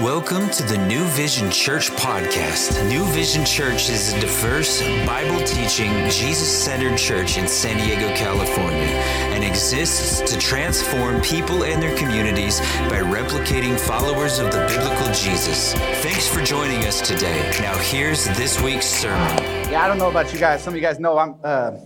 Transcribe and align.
Welcome 0.00 0.50
to 0.50 0.64
the 0.64 0.76
New 0.88 1.04
Vision 1.10 1.52
Church 1.52 1.88
podcast. 1.92 2.84
New 2.88 3.04
Vision 3.12 3.44
Church 3.44 3.88
is 3.88 4.12
a 4.12 4.20
diverse, 4.20 4.82
Bible 5.06 5.38
teaching, 5.44 5.92
Jesus 6.10 6.48
centered 6.48 6.98
church 6.98 7.38
in 7.38 7.46
San 7.46 7.76
Diego, 7.76 8.12
California, 8.16 8.88
and 9.30 9.44
exists 9.44 10.20
to 10.22 10.36
transform 10.40 11.20
people 11.20 11.62
and 11.62 11.80
their 11.80 11.96
communities 11.96 12.58
by 12.90 13.02
replicating 13.02 13.78
followers 13.78 14.40
of 14.40 14.50
the 14.50 14.66
biblical 14.66 15.06
Jesus. 15.14 15.74
Thanks 16.02 16.26
for 16.26 16.42
joining 16.42 16.84
us 16.86 17.00
today. 17.00 17.48
Now, 17.60 17.78
here's 17.78 18.24
this 18.36 18.60
week's 18.62 18.86
sermon. 18.86 19.38
Yeah, 19.70 19.84
I 19.84 19.86
don't 19.86 19.98
know 19.98 20.10
about 20.10 20.32
you 20.32 20.40
guys. 20.40 20.60
Some 20.60 20.74
of 20.74 20.76
you 20.76 20.82
guys 20.82 20.98
know 20.98 21.16
I'm. 21.18 21.36
Uh, 21.44 21.78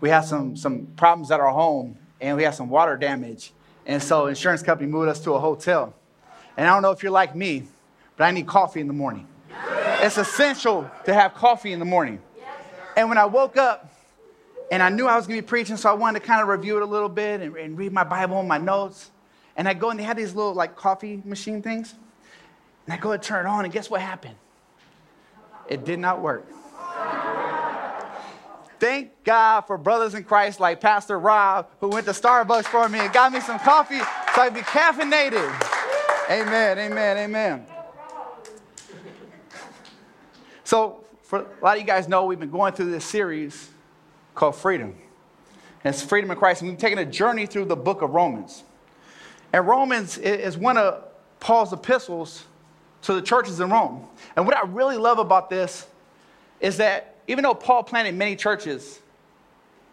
we 0.00 0.10
have 0.10 0.24
some 0.24 0.56
some 0.56 0.86
problems 0.94 1.32
at 1.32 1.40
our 1.40 1.50
home, 1.50 1.98
and 2.20 2.36
we 2.36 2.44
have 2.44 2.54
some 2.54 2.68
water 2.68 2.96
damage, 2.96 3.52
and 3.84 4.00
so 4.00 4.26
insurance 4.26 4.62
company 4.62 4.88
moved 4.88 5.08
us 5.08 5.18
to 5.24 5.32
a 5.34 5.40
hotel. 5.40 5.92
And 6.56 6.68
I 6.68 6.72
don't 6.72 6.82
know 6.82 6.90
if 6.90 7.02
you're 7.02 7.12
like 7.12 7.34
me, 7.34 7.64
but 8.16 8.24
I 8.24 8.30
need 8.30 8.46
coffee 8.46 8.80
in 8.80 8.86
the 8.86 8.92
morning. 8.92 9.26
It's 10.00 10.18
essential 10.18 10.90
to 11.04 11.14
have 11.14 11.34
coffee 11.34 11.72
in 11.72 11.78
the 11.78 11.84
morning. 11.84 12.20
And 12.96 13.08
when 13.08 13.18
I 13.18 13.24
woke 13.24 13.56
up, 13.56 13.88
and 14.70 14.82
I 14.82 14.88
knew 14.88 15.06
I 15.06 15.16
was 15.16 15.26
going 15.26 15.38
to 15.38 15.42
be 15.42 15.46
preaching, 15.46 15.76
so 15.76 15.90
I 15.90 15.92
wanted 15.92 16.20
to 16.20 16.26
kind 16.26 16.40
of 16.40 16.48
review 16.48 16.76
it 16.76 16.82
a 16.82 16.86
little 16.86 17.08
bit 17.08 17.42
and, 17.42 17.54
and 17.56 17.76
read 17.76 17.92
my 17.92 18.04
Bible 18.04 18.38
and 18.40 18.48
my 18.48 18.56
notes. 18.56 19.10
And 19.54 19.68
I 19.68 19.74
go 19.74 19.90
and 19.90 20.00
they 20.00 20.02
had 20.02 20.16
these 20.16 20.34
little 20.34 20.54
like 20.54 20.76
coffee 20.76 21.20
machine 21.26 21.60
things. 21.60 21.94
And 22.86 22.94
I 22.94 22.96
go 22.96 23.12
and 23.12 23.22
turn 23.22 23.46
it 23.46 23.48
on, 23.48 23.64
and 23.64 23.72
guess 23.72 23.90
what 23.90 24.00
happened? 24.00 24.36
It 25.68 25.84
did 25.84 25.98
not 25.98 26.22
work. 26.22 26.46
Thank 28.80 29.12
God 29.22 29.60
for 29.60 29.78
brothers 29.78 30.14
in 30.14 30.24
Christ 30.24 30.58
like 30.58 30.80
Pastor 30.80 31.18
Rob, 31.18 31.68
who 31.80 31.88
went 31.88 32.06
to 32.06 32.12
Starbucks 32.12 32.64
for 32.64 32.88
me 32.88 32.98
and 32.98 33.12
got 33.12 33.32
me 33.32 33.40
some 33.40 33.60
coffee 33.60 34.00
so 34.34 34.42
I'd 34.42 34.54
be 34.54 34.60
caffeinated. 34.60 35.71
Amen, 36.32 36.78
amen, 36.78 37.18
amen. 37.18 37.66
So, 40.64 41.04
for 41.24 41.40
a 41.40 41.62
lot 41.62 41.76
of 41.76 41.80
you 41.82 41.86
guys 41.86 42.08
know, 42.08 42.24
we've 42.24 42.40
been 42.40 42.50
going 42.50 42.72
through 42.72 42.90
this 42.90 43.04
series 43.04 43.68
called 44.34 44.56
Freedom. 44.56 44.94
And 45.84 45.94
it's 45.94 46.02
Freedom 46.02 46.30
in 46.30 46.38
Christ. 46.38 46.62
And 46.62 46.70
we've 46.70 46.78
taken 46.78 46.98
a 46.98 47.04
journey 47.04 47.44
through 47.44 47.66
the 47.66 47.76
book 47.76 48.00
of 48.00 48.14
Romans. 48.14 48.64
And 49.52 49.68
Romans 49.68 50.16
is 50.16 50.56
one 50.56 50.78
of 50.78 51.04
Paul's 51.38 51.70
epistles 51.70 52.44
to 53.02 53.12
the 53.12 53.20
churches 53.20 53.60
in 53.60 53.68
Rome. 53.68 54.06
And 54.34 54.46
what 54.46 54.56
I 54.56 54.62
really 54.62 54.96
love 54.96 55.18
about 55.18 55.50
this 55.50 55.86
is 56.60 56.78
that 56.78 57.16
even 57.28 57.42
though 57.42 57.52
Paul 57.52 57.82
planted 57.82 58.14
many 58.14 58.36
churches, 58.36 59.00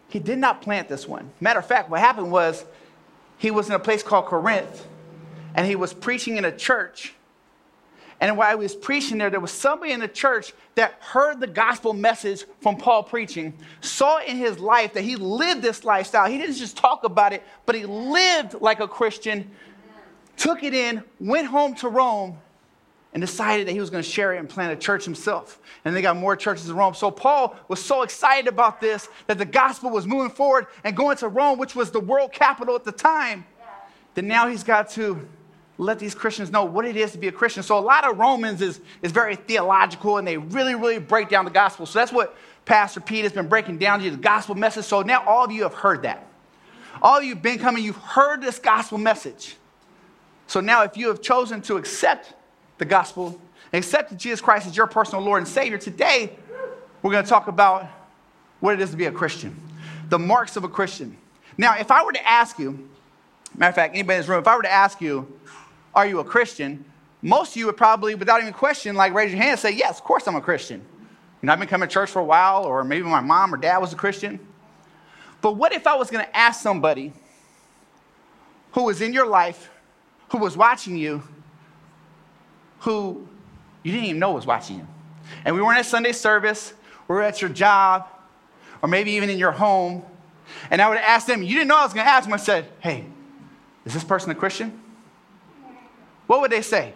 he 0.08 0.18
did 0.18 0.38
not 0.38 0.62
plant 0.62 0.88
this 0.88 1.06
one. 1.06 1.30
Matter 1.38 1.58
of 1.58 1.66
fact, 1.66 1.90
what 1.90 2.00
happened 2.00 2.32
was 2.32 2.64
he 3.36 3.50
was 3.50 3.68
in 3.68 3.74
a 3.74 3.78
place 3.78 4.02
called 4.02 4.24
Corinth 4.24 4.86
and 5.54 5.66
he 5.66 5.76
was 5.76 5.92
preaching 5.92 6.36
in 6.36 6.44
a 6.44 6.56
church. 6.56 7.14
And 8.20 8.36
while 8.36 8.50
he 8.50 8.62
was 8.62 8.74
preaching 8.74 9.16
there, 9.16 9.30
there 9.30 9.40
was 9.40 9.50
somebody 9.50 9.92
in 9.92 10.00
the 10.00 10.08
church 10.08 10.52
that 10.74 10.94
heard 11.00 11.40
the 11.40 11.46
gospel 11.46 11.94
message 11.94 12.44
from 12.60 12.76
Paul 12.76 13.02
preaching, 13.02 13.54
saw 13.80 14.18
in 14.18 14.36
his 14.36 14.58
life 14.58 14.92
that 14.92 15.02
he 15.02 15.16
lived 15.16 15.62
this 15.62 15.84
lifestyle. 15.84 16.28
He 16.28 16.36
didn't 16.36 16.56
just 16.56 16.76
talk 16.76 17.04
about 17.04 17.32
it, 17.32 17.42
but 17.64 17.74
he 17.74 17.86
lived 17.86 18.60
like 18.60 18.80
a 18.80 18.88
Christian, 18.88 19.50
took 20.36 20.62
it 20.62 20.74
in, 20.74 21.02
went 21.18 21.46
home 21.46 21.74
to 21.76 21.88
Rome, 21.88 22.36
and 23.12 23.20
decided 23.20 23.66
that 23.66 23.72
he 23.72 23.80
was 23.80 23.90
going 23.90 24.04
to 24.04 24.08
share 24.08 24.34
it 24.34 24.38
and 24.38 24.48
plant 24.48 24.72
a 24.72 24.76
church 24.76 25.04
himself. 25.04 25.58
And 25.84 25.96
they 25.96 26.02
got 26.02 26.16
more 26.16 26.36
churches 26.36 26.68
in 26.68 26.76
Rome. 26.76 26.94
So 26.94 27.10
Paul 27.10 27.56
was 27.68 27.82
so 27.82 28.02
excited 28.02 28.46
about 28.46 28.80
this 28.80 29.08
that 29.26 29.38
the 29.38 29.44
gospel 29.46 29.90
was 29.90 30.06
moving 30.06 30.30
forward 30.30 30.66
and 30.84 30.94
going 30.94 31.16
to 31.16 31.28
Rome, 31.28 31.58
which 31.58 31.74
was 31.74 31.90
the 31.90 32.00
world 32.00 32.32
capital 32.32 32.76
at 32.76 32.84
the 32.84 32.92
time, 32.92 33.46
that 34.14 34.22
now 34.22 34.46
he's 34.46 34.62
got 34.62 34.90
to 34.90 35.26
let 35.80 35.98
these 35.98 36.14
Christians 36.14 36.50
know 36.50 36.64
what 36.64 36.84
it 36.84 36.94
is 36.94 37.12
to 37.12 37.18
be 37.18 37.28
a 37.28 37.32
Christian. 37.32 37.62
So 37.62 37.78
a 37.78 37.80
lot 37.80 38.08
of 38.08 38.18
Romans 38.18 38.60
is, 38.60 38.80
is 39.00 39.12
very 39.12 39.34
theological 39.34 40.18
and 40.18 40.28
they 40.28 40.36
really, 40.36 40.74
really 40.74 40.98
break 40.98 41.30
down 41.30 41.46
the 41.46 41.50
gospel. 41.50 41.86
So 41.86 41.98
that's 41.98 42.12
what 42.12 42.36
Pastor 42.66 43.00
Pete 43.00 43.22
has 43.22 43.32
been 43.32 43.48
breaking 43.48 43.78
down 43.78 44.00
to 44.00 44.04
you, 44.04 44.10
the 44.10 44.18
gospel 44.18 44.54
message. 44.54 44.84
So 44.84 45.00
now 45.00 45.24
all 45.26 45.44
of 45.44 45.50
you 45.50 45.62
have 45.62 45.72
heard 45.72 46.02
that. 46.02 46.26
All 47.00 47.16
of 47.16 47.24
you 47.24 47.32
have 47.32 47.42
been 47.42 47.58
coming, 47.58 47.82
you've 47.82 47.96
heard 47.96 48.42
this 48.42 48.58
gospel 48.58 48.98
message. 48.98 49.56
So 50.48 50.60
now 50.60 50.82
if 50.82 50.98
you 50.98 51.08
have 51.08 51.22
chosen 51.22 51.62
to 51.62 51.78
accept 51.78 52.34
the 52.76 52.84
gospel, 52.84 53.40
accept 53.72 54.10
that 54.10 54.16
Jesus 54.16 54.42
Christ 54.42 54.66
as 54.66 54.76
your 54.76 54.86
personal 54.86 55.24
Lord 55.24 55.38
and 55.38 55.48
Savior, 55.48 55.78
today 55.78 56.36
we're 57.00 57.12
going 57.12 57.24
to 57.24 57.30
talk 57.30 57.48
about 57.48 57.86
what 58.60 58.74
it 58.74 58.82
is 58.82 58.90
to 58.90 58.98
be 58.98 59.06
a 59.06 59.12
Christian, 59.12 59.58
the 60.10 60.18
marks 60.18 60.56
of 60.56 60.64
a 60.64 60.68
Christian. 60.68 61.16
Now, 61.56 61.78
if 61.78 61.90
I 61.90 62.04
were 62.04 62.12
to 62.12 62.28
ask 62.28 62.58
you, 62.58 62.86
matter 63.56 63.70
of 63.70 63.74
fact, 63.74 63.94
anybody 63.94 64.16
in 64.16 64.20
this 64.20 64.28
room, 64.28 64.40
if 64.40 64.48
I 64.48 64.56
were 64.56 64.62
to 64.62 64.70
ask 64.70 65.00
you, 65.00 65.40
are 65.94 66.06
you 66.06 66.20
a 66.20 66.24
Christian? 66.24 66.84
Most 67.22 67.50
of 67.50 67.56
you 67.56 67.66
would 67.66 67.76
probably, 67.76 68.14
without 68.14 68.40
even 68.40 68.52
question, 68.52 68.94
like 68.96 69.12
raise 69.12 69.30
your 69.30 69.38
hand 69.38 69.52
and 69.52 69.60
say, 69.60 69.72
Yes, 69.72 69.98
of 69.98 70.04
course 70.04 70.26
I'm 70.26 70.36
a 70.36 70.40
Christian. 70.40 70.80
You 71.42 71.46
know, 71.46 71.52
I've 71.52 71.58
been 71.58 71.68
coming 71.68 71.88
to 71.88 71.92
church 71.92 72.10
for 72.10 72.20
a 72.20 72.24
while, 72.24 72.64
or 72.64 72.84
maybe 72.84 73.06
my 73.06 73.20
mom 73.20 73.54
or 73.54 73.56
dad 73.56 73.78
was 73.78 73.92
a 73.92 73.96
Christian. 73.96 74.38
But 75.40 75.52
what 75.52 75.72
if 75.72 75.86
I 75.86 75.94
was 75.94 76.10
going 76.10 76.24
to 76.24 76.36
ask 76.36 76.60
somebody 76.60 77.12
who 78.72 78.84
was 78.84 79.00
in 79.00 79.12
your 79.12 79.26
life, 79.26 79.70
who 80.30 80.38
was 80.38 80.56
watching 80.56 80.96
you, 80.96 81.22
who 82.80 83.26
you 83.82 83.92
didn't 83.92 84.06
even 84.06 84.18
know 84.18 84.32
was 84.32 84.46
watching 84.46 84.78
you? 84.78 84.86
And 85.44 85.54
we 85.54 85.62
weren't 85.62 85.78
at 85.78 85.86
Sunday 85.86 86.12
service, 86.12 86.74
we 87.08 87.14
were 87.14 87.22
at 87.22 87.40
your 87.40 87.50
job, 87.50 88.06
or 88.82 88.88
maybe 88.88 89.12
even 89.12 89.30
in 89.30 89.38
your 89.38 89.52
home. 89.52 90.02
And 90.70 90.82
I 90.82 90.88
would 90.88 90.98
ask 90.98 91.26
them, 91.26 91.42
you 91.42 91.54
didn't 91.54 91.68
know 91.68 91.76
I 91.76 91.84
was 91.84 91.94
going 91.94 92.04
to 92.04 92.10
ask 92.10 92.24
them. 92.24 92.34
I 92.34 92.38
said, 92.38 92.66
Hey, 92.80 93.06
is 93.84 93.94
this 93.94 94.04
person 94.04 94.30
a 94.30 94.34
Christian? 94.34 94.78
What 96.30 96.42
would 96.42 96.52
they 96.52 96.62
say? 96.62 96.94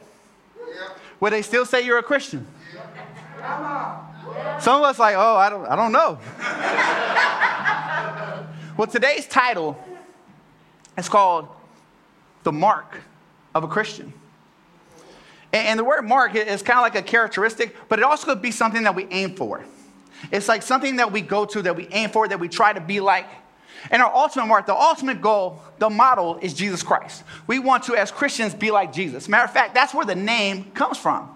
Would 1.18 1.32
they 1.32 1.42
still 1.42 1.66
say 1.66 1.84
you're 1.84 1.98
a 1.98 2.04
Christian? 2.04 2.46
Some 4.60 4.76
of 4.76 4.84
us 4.84 4.96
like, 5.00 5.16
oh, 5.16 5.34
I 5.34 5.50
don't, 5.50 5.66
I 5.66 5.74
don't 5.74 5.90
know. 5.90 6.20
well, 8.76 8.86
today's 8.86 9.26
title 9.26 9.76
is 10.96 11.08
called 11.08 11.48
The 12.44 12.52
Mark 12.52 13.00
of 13.56 13.64
a 13.64 13.66
Christian. 13.66 14.12
And 15.52 15.80
the 15.80 15.84
word 15.84 16.02
mark 16.02 16.36
is 16.36 16.62
kind 16.62 16.78
of 16.78 16.84
like 16.84 16.94
a 16.94 17.02
characteristic, 17.02 17.74
but 17.88 17.98
it 17.98 18.04
also 18.04 18.26
could 18.26 18.40
be 18.40 18.52
something 18.52 18.84
that 18.84 18.94
we 18.94 19.08
aim 19.10 19.34
for. 19.34 19.64
It's 20.30 20.46
like 20.46 20.62
something 20.62 20.94
that 20.96 21.10
we 21.10 21.22
go 21.22 21.44
to, 21.44 21.62
that 21.62 21.74
we 21.74 21.88
aim 21.88 22.10
for, 22.10 22.28
that 22.28 22.38
we 22.38 22.48
try 22.48 22.72
to 22.72 22.80
be 22.80 23.00
like. 23.00 23.26
And 23.90 24.02
our 24.02 24.14
ultimate 24.14 24.46
mark, 24.46 24.66
the 24.66 24.74
ultimate 24.74 25.20
goal, 25.20 25.60
the 25.78 25.90
model 25.90 26.38
is 26.40 26.54
Jesus 26.54 26.82
Christ. 26.82 27.22
We 27.46 27.58
want 27.58 27.84
to, 27.84 27.96
as 27.96 28.10
Christians, 28.10 28.54
be 28.54 28.70
like 28.70 28.92
Jesus. 28.92 29.28
Matter 29.28 29.44
of 29.44 29.52
fact, 29.52 29.74
that's 29.74 29.92
where 29.92 30.06
the 30.06 30.14
name 30.14 30.70
comes 30.72 30.98
from. 30.98 31.30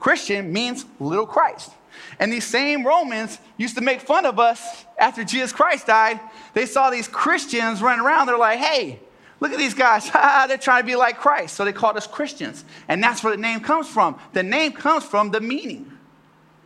Christian 0.00 0.52
means 0.52 0.84
little 0.98 1.26
Christ. 1.26 1.70
And 2.18 2.32
these 2.32 2.44
same 2.44 2.86
Romans 2.86 3.38
used 3.56 3.76
to 3.76 3.80
make 3.80 4.00
fun 4.00 4.26
of 4.26 4.38
us 4.38 4.84
after 4.98 5.24
Jesus 5.24 5.52
Christ 5.52 5.86
died. 5.86 6.20
They 6.54 6.66
saw 6.66 6.90
these 6.90 7.08
Christians 7.08 7.80
running 7.80 8.04
around. 8.04 8.26
They're 8.26 8.36
like, 8.36 8.58
hey, 8.58 9.00
look 9.40 9.52
at 9.52 9.58
these 9.58 9.74
guys. 9.74 10.10
They're 10.48 10.58
trying 10.58 10.82
to 10.82 10.86
be 10.86 10.96
like 10.96 11.18
Christ. 11.18 11.54
So 11.54 11.64
they 11.64 11.72
called 11.72 11.96
us 11.96 12.06
Christians. 12.06 12.64
And 12.88 13.02
that's 13.02 13.22
where 13.22 13.34
the 13.34 13.40
name 13.40 13.60
comes 13.60 13.88
from. 13.88 14.18
The 14.32 14.42
name 14.42 14.72
comes 14.72 15.04
from 15.04 15.30
the 15.30 15.40
meaning. 15.40 15.90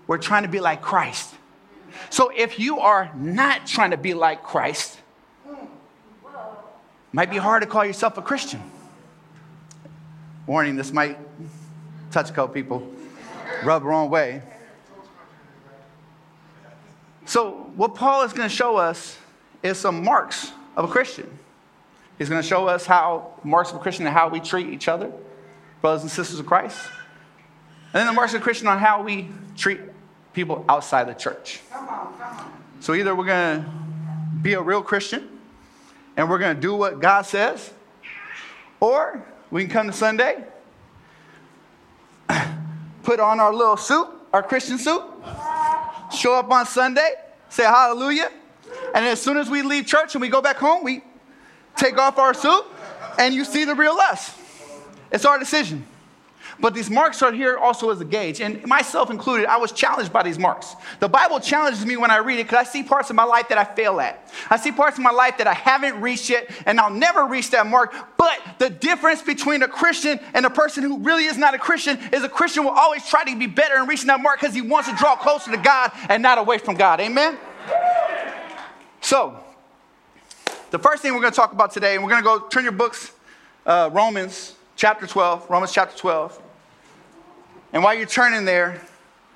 We're 0.06 0.18
trying 0.18 0.44
to 0.44 0.48
be 0.48 0.60
like 0.60 0.82
Christ. 0.82 1.34
So 2.10 2.30
if 2.34 2.58
you 2.58 2.80
are 2.80 3.10
not 3.14 3.66
trying 3.66 3.90
to 3.90 3.96
be 3.96 4.14
like 4.14 4.42
Christ, 4.42 4.98
might 7.12 7.30
be 7.30 7.38
hard 7.38 7.62
to 7.62 7.68
call 7.68 7.84
yourself 7.84 8.18
a 8.18 8.22
Christian. 8.22 8.62
Warning, 10.46 10.76
this 10.76 10.92
might 10.92 11.18
touch 12.10 12.30
a 12.30 12.32
couple 12.32 12.54
people, 12.54 12.86
rub 13.64 13.82
the 13.82 13.88
wrong 13.88 14.10
way. 14.10 14.42
So, 17.24 17.70
what 17.74 17.94
Paul 17.94 18.22
is 18.22 18.32
going 18.32 18.48
to 18.48 18.54
show 18.54 18.76
us 18.76 19.18
is 19.62 19.78
some 19.78 20.04
marks 20.04 20.52
of 20.76 20.84
a 20.84 20.88
Christian. 20.88 21.26
He's 22.18 22.28
going 22.28 22.40
to 22.40 22.46
show 22.46 22.68
us 22.68 22.86
how 22.86 23.34
marks 23.42 23.70
of 23.70 23.76
a 23.76 23.78
Christian 23.80 24.06
and 24.06 24.14
how 24.14 24.28
we 24.28 24.38
treat 24.38 24.68
each 24.68 24.86
other, 24.86 25.12
brothers 25.80 26.02
and 26.02 26.10
sisters 26.10 26.38
of 26.38 26.46
Christ. 26.46 26.78
And 27.92 28.00
then 28.00 28.06
the 28.06 28.12
marks 28.12 28.34
of 28.34 28.40
a 28.40 28.44
Christian 28.44 28.68
on 28.68 28.78
how 28.78 29.02
we 29.02 29.30
treat 29.56 29.80
people 30.36 30.66
outside 30.68 31.08
the 31.08 31.14
church. 31.14 31.60
So 32.80 32.92
either 32.92 33.16
we're 33.16 33.24
going 33.24 33.64
to 33.64 33.70
be 34.42 34.52
a 34.52 34.60
real 34.60 34.82
Christian 34.82 35.26
and 36.14 36.28
we're 36.28 36.38
going 36.38 36.54
to 36.54 36.60
do 36.60 36.74
what 36.74 37.00
God 37.00 37.22
says, 37.22 37.72
or 38.78 39.24
we 39.50 39.62
can 39.62 39.70
come 39.70 39.86
to 39.86 39.94
Sunday, 39.94 40.44
put 43.02 43.18
on 43.18 43.40
our 43.40 43.54
little 43.54 43.78
suit, 43.78 44.08
our 44.34 44.42
Christian 44.42 44.76
suit, 44.76 45.02
show 46.14 46.34
up 46.34 46.50
on 46.50 46.66
Sunday, 46.66 47.14
say 47.48 47.64
hallelujah, 47.64 48.30
and 48.94 49.06
as 49.06 49.22
soon 49.22 49.38
as 49.38 49.48
we 49.48 49.62
leave 49.62 49.86
church 49.86 50.14
and 50.14 50.20
we 50.20 50.28
go 50.28 50.42
back 50.42 50.56
home, 50.56 50.84
we 50.84 51.02
take 51.76 51.96
off 51.96 52.18
our 52.18 52.34
suit 52.34 52.64
and 53.18 53.34
you 53.34 53.46
see 53.46 53.64
the 53.64 53.74
real 53.74 53.92
us. 53.94 54.38
It's 55.10 55.24
our 55.24 55.38
decision. 55.38 55.86
But 56.58 56.72
these 56.72 56.88
marks 56.88 57.20
are 57.22 57.32
here 57.32 57.58
also 57.58 57.90
as 57.90 58.00
a 58.00 58.04
gauge. 58.04 58.40
And 58.40 58.64
myself 58.66 59.10
included, 59.10 59.46
I 59.46 59.58
was 59.58 59.72
challenged 59.72 60.12
by 60.12 60.22
these 60.22 60.38
marks. 60.38 60.74
The 61.00 61.08
Bible 61.08 61.38
challenges 61.38 61.84
me 61.84 61.96
when 61.96 62.10
I 62.10 62.16
read 62.18 62.38
it 62.38 62.44
because 62.44 62.66
I 62.66 62.70
see 62.70 62.82
parts 62.82 63.10
of 63.10 63.16
my 63.16 63.24
life 63.24 63.48
that 63.50 63.58
I 63.58 63.64
fail 63.64 64.00
at. 64.00 64.32
I 64.48 64.56
see 64.56 64.72
parts 64.72 64.96
of 64.96 65.04
my 65.04 65.10
life 65.10 65.36
that 65.38 65.46
I 65.46 65.52
haven't 65.52 66.00
reached 66.00 66.30
yet, 66.30 66.50
and 66.64 66.80
I'll 66.80 66.90
never 66.90 67.26
reach 67.26 67.50
that 67.50 67.66
mark. 67.66 67.94
But 68.16 68.40
the 68.58 68.70
difference 68.70 69.22
between 69.22 69.62
a 69.62 69.68
Christian 69.68 70.18
and 70.32 70.46
a 70.46 70.50
person 70.50 70.82
who 70.82 70.98
really 70.98 71.26
is 71.26 71.36
not 71.36 71.54
a 71.54 71.58
Christian 71.58 71.98
is 72.12 72.24
a 72.24 72.28
Christian 72.28 72.64
will 72.64 72.70
always 72.70 73.06
try 73.06 73.24
to 73.24 73.38
be 73.38 73.46
better 73.46 73.76
and 73.76 73.88
reaching 73.88 74.06
that 74.06 74.20
mark 74.20 74.40
because 74.40 74.54
he 74.54 74.62
wants 74.62 74.88
to 74.88 74.96
draw 74.96 75.16
closer 75.16 75.50
to 75.50 75.58
God 75.58 75.92
and 76.08 76.22
not 76.22 76.38
away 76.38 76.58
from 76.58 76.74
God. 76.74 77.00
Amen? 77.00 77.36
So, 79.02 79.38
the 80.70 80.78
first 80.78 81.02
thing 81.02 81.12
we're 81.12 81.20
going 81.20 81.32
to 81.32 81.36
talk 81.36 81.52
about 81.52 81.70
today, 81.72 81.94
and 81.94 82.02
we're 82.02 82.10
going 82.10 82.22
to 82.22 82.26
go 82.26 82.48
turn 82.48 82.64
your 82.64 82.72
books, 82.72 83.12
uh, 83.66 83.90
Romans 83.92 84.54
chapter 84.74 85.06
12, 85.06 85.48
Romans 85.50 85.72
chapter 85.72 85.96
12. 85.96 86.42
And 87.76 87.84
while 87.84 87.92
you're 87.92 88.06
turning 88.06 88.46
there, 88.46 88.80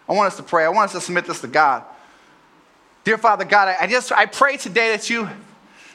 I 0.09 0.15
want 0.15 0.29
us 0.29 0.39
to 0.39 0.43
pray. 0.43 0.65
I 0.65 0.71
want 0.71 0.87
us 0.87 0.93
to 0.93 1.01
submit 1.03 1.27
this 1.27 1.43
to 1.43 1.47
God. 1.47 1.85
Dear 3.05 3.19
Father 3.19 3.45
God, 3.45 3.77
I, 3.79 3.87
just 3.87 4.13
I 4.13 4.25
pray 4.25 4.57
today 4.57 4.97
that 4.97 5.11
you 5.11 5.29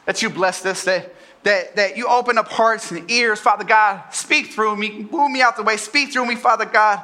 that 0.05 0.21
you 0.21 0.29
bless 0.29 0.61
this, 0.61 0.83
that, 0.83 1.15
that, 1.41 1.75
that 1.75 1.97
you 1.97 2.07
open 2.07 2.37
up 2.37 2.47
hearts 2.47 2.91
and 2.91 3.09
ears, 3.09 3.39
Father 3.39 3.63
God. 3.63 4.03
Speak 4.11 4.51
through 4.51 4.75
me, 4.75 5.07
move 5.09 5.31
me 5.31 5.41
out 5.41 5.57
the 5.57 5.63
way, 5.63 5.75
speak 5.75 6.13
through 6.13 6.27
me, 6.27 6.35
Father 6.35 6.65
God. 6.65 7.01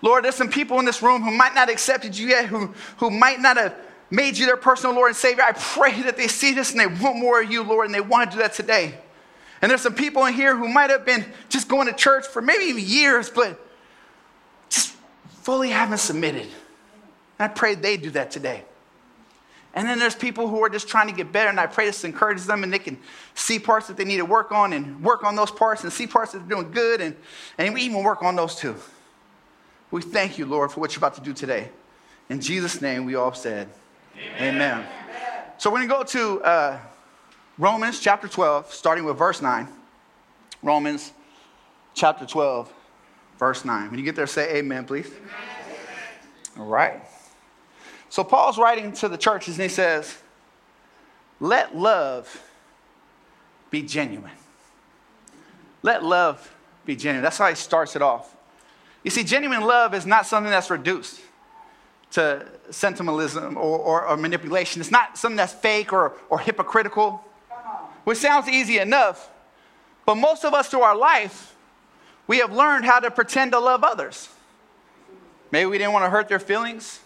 Lord, 0.00 0.24
there's 0.24 0.36
some 0.36 0.48
people 0.48 0.78
in 0.78 0.84
this 0.84 1.02
room 1.02 1.22
who 1.22 1.32
might 1.32 1.54
not 1.54 1.68
have 1.68 1.70
accepted 1.70 2.16
you 2.16 2.28
yet, 2.28 2.46
who, 2.46 2.72
who 2.98 3.10
might 3.10 3.40
not 3.40 3.56
have 3.56 3.74
made 4.12 4.38
you 4.38 4.46
their 4.46 4.56
personal 4.56 4.94
Lord 4.94 5.08
and 5.08 5.16
Savior. 5.16 5.42
I 5.42 5.54
pray 5.54 6.02
that 6.02 6.16
they 6.16 6.28
see 6.28 6.54
this 6.54 6.70
and 6.70 6.78
they 6.78 6.86
want 6.86 7.18
more 7.18 7.42
of 7.42 7.50
you, 7.50 7.64
Lord, 7.64 7.86
and 7.86 7.94
they 7.96 8.00
want 8.00 8.30
to 8.30 8.36
do 8.36 8.42
that 8.44 8.52
today. 8.52 8.94
And 9.60 9.68
there's 9.68 9.82
some 9.82 9.96
people 9.96 10.24
in 10.26 10.34
here 10.34 10.56
who 10.56 10.68
might 10.68 10.90
have 10.90 11.04
been 11.04 11.24
just 11.48 11.66
going 11.66 11.88
to 11.88 11.92
church 11.92 12.28
for 12.28 12.40
maybe 12.40 12.80
years, 12.80 13.28
but 13.28 13.64
just 14.68 14.94
fully 15.42 15.70
haven't 15.70 15.98
submitted. 15.98 16.46
And 17.38 17.40
I 17.40 17.48
pray 17.48 17.74
they 17.74 17.96
do 17.96 18.10
that 18.10 18.30
today. 18.30 18.64
And 19.74 19.86
then 19.86 19.98
there's 19.98 20.14
people 20.14 20.48
who 20.48 20.62
are 20.64 20.68
just 20.68 20.88
trying 20.88 21.08
to 21.08 21.14
get 21.14 21.30
better, 21.30 21.50
and 21.50 21.60
I 21.60 21.66
pray 21.66 21.86
this 21.86 22.02
encourages 22.02 22.46
them 22.46 22.64
and 22.64 22.72
they 22.72 22.78
can 22.78 22.98
see 23.34 23.58
parts 23.58 23.86
that 23.86 23.96
they 23.96 24.04
need 24.04 24.16
to 24.16 24.24
work 24.24 24.50
on 24.50 24.72
and 24.72 25.02
work 25.02 25.22
on 25.22 25.36
those 25.36 25.50
parts 25.50 25.84
and 25.84 25.92
see 25.92 26.06
parts 26.06 26.32
that 26.32 26.38
they're 26.38 26.56
doing 26.56 26.72
good 26.72 27.00
and, 27.00 27.14
and 27.58 27.74
we 27.74 27.82
even 27.82 28.02
work 28.02 28.22
on 28.22 28.34
those 28.34 28.56
too. 28.56 28.74
We 29.90 30.02
thank 30.02 30.38
you, 30.38 30.46
Lord, 30.46 30.72
for 30.72 30.80
what 30.80 30.92
you're 30.92 30.98
about 31.00 31.14
to 31.14 31.20
do 31.20 31.32
today. 31.32 31.70
In 32.28 32.40
Jesus' 32.40 32.82
name, 32.82 33.04
we 33.04 33.14
all 33.14 33.32
said, 33.32 33.68
Amen. 34.36 34.60
Amen. 34.60 34.86
So 35.58 35.70
we're 35.70 35.86
going 35.86 35.88
to 35.88 35.94
go 35.94 36.02
to 36.02 36.42
uh, 36.42 36.80
Romans 37.56 38.00
chapter 38.00 38.28
12, 38.28 38.72
starting 38.72 39.04
with 39.04 39.16
verse 39.16 39.40
9. 39.40 39.68
Romans 40.62 41.12
chapter 41.94 42.26
12, 42.26 42.72
verse 43.38 43.64
9. 43.64 43.90
When 43.90 43.98
you 43.98 44.04
get 44.04 44.16
there, 44.16 44.26
say 44.26 44.56
amen, 44.56 44.84
please. 44.84 45.06
Amen. 45.06 46.58
All 46.58 46.66
right. 46.66 47.02
So 48.08 48.24
Paul's 48.24 48.58
writing 48.58 48.92
to 48.94 49.08
the 49.08 49.18
churches 49.18 49.56
and 49.56 49.62
he 49.62 49.68
says, 49.68 50.18
Let 51.40 51.76
love 51.76 52.42
be 53.70 53.82
genuine. 53.82 54.32
Let 55.82 56.04
love 56.04 56.54
be 56.84 56.96
genuine. 56.96 57.22
That's 57.22 57.38
how 57.38 57.48
he 57.48 57.54
starts 57.54 57.96
it 57.96 58.02
off. 58.02 58.34
You 59.04 59.10
see, 59.10 59.22
genuine 59.22 59.62
love 59.62 59.94
is 59.94 60.06
not 60.06 60.26
something 60.26 60.50
that's 60.50 60.70
reduced 60.70 61.20
to 62.10 62.46
sentimentalism 62.70 63.56
or, 63.56 63.78
or, 63.78 64.06
or 64.06 64.16
manipulation. 64.16 64.80
It's 64.80 64.90
not 64.90 65.16
something 65.16 65.36
that's 65.36 65.52
fake 65.52 65.92
or, 65.92 66.14
or 66.30 66.38
hypocritical 66.38 67.24
which 68.08 68.16
sounds 68.16 68.48
easy 68.48 68.78
enough, 68.78 69.28
but 70.06 70.14
most 70.14 70.42
of 70.42 70.54
us 70.54 70.70
through 70.70 70.80
our 70.80 70.96
life, 70.96 71.54
we 72.28 72.38
have 72.38 72.52
learned 72.52 72.84
how 72.84 73.00
to 73.00 73.10
pretend 73.10 73.52
to 73.52 73.58
love 73.58 73.82
others. 73.82 74.28
Maybe 75.50 75.66
we 75.66 75.78
didn't 75.78 75.94
want 75.94 76.04
to 76.04 76.10
hurt 76.10 76.28
their 76.28 76.38
feelings, 76.38 77.00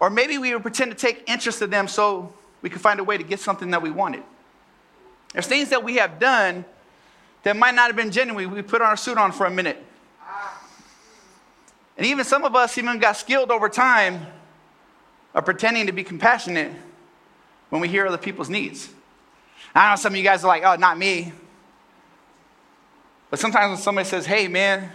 or 0.00 0.10
maybe 0.10 0.38
we 0.38 0.52
would 0.52 0.62
pretend 0.62 0.90
to 0.90 0.96
take 0.96 1.22
interest 1.28 1.62
in 1.62 1.70
them 1.70 1.86
so 1.86 2.32
we 2.62 2.70
could 2.70 2.80
find 2.80 2.98
a 2.98 3.04
way 3.04 3.16
to 3.16 3.22
get 3.22 3.38
something 3.38 3.70
that 3.70 3.82
we 3.82 3.90
wanted. 3.90 4.22
There's 5.32 5.46
things 5.46 5.68
that 5.68 5.84
we 5.84 5.96
have 5.96 6.18
done 6.18 6.64
that 7.42 7.56
might 7.56 7.74
not 7.74 7.88
have 7.88 7.96
been 7.96 8.10
genuine. 8.10 8.50
We 8.50 8.62
put 8.62 8.80
our 8.80 8.96
suit 8.96 9.18
on 9.18 9.32
for 9.32 9.46
a 9.46 9.50
minute. 9.50 9.84
And 11.96 12.06
even 12.06 12.24
some 12.24 12.44
of 12.44 12.56
us 12.56 12.76
even 12.78 12.98
got 12.98 13.16
skilled 13.16 13.50
over 13.50 13.68
time 13.68 14.26
of 15.34 15.44
pretending 15.44 15.86
to 15.86 15.92
be 15.92 16.02
compassionate 16.02 16.72
when 17.68 17.80
we 17.80 17.88
hear 17.88 18.06
other 18.06 18.18
people's 18.18 18.48
needs. 18.48 18.88
I 19.74 19.90
know 19.90 19.96
some 19.96 20.12
of 20.12 20.16
you 20.16 20.24
guys 20.24 20.42
are 20.42 20.48
like, 20.48 20.62
oh, 20.64 20.76
not 20.76 20.96
me. 20.96 21.32
But 23.34 23.40
sometimes 23.40 23.70
when 23.70 23.78
somebody 23.78 24.08
says, 24.08 24.26
hey, 24.26 24.46
man, 24.46 24.92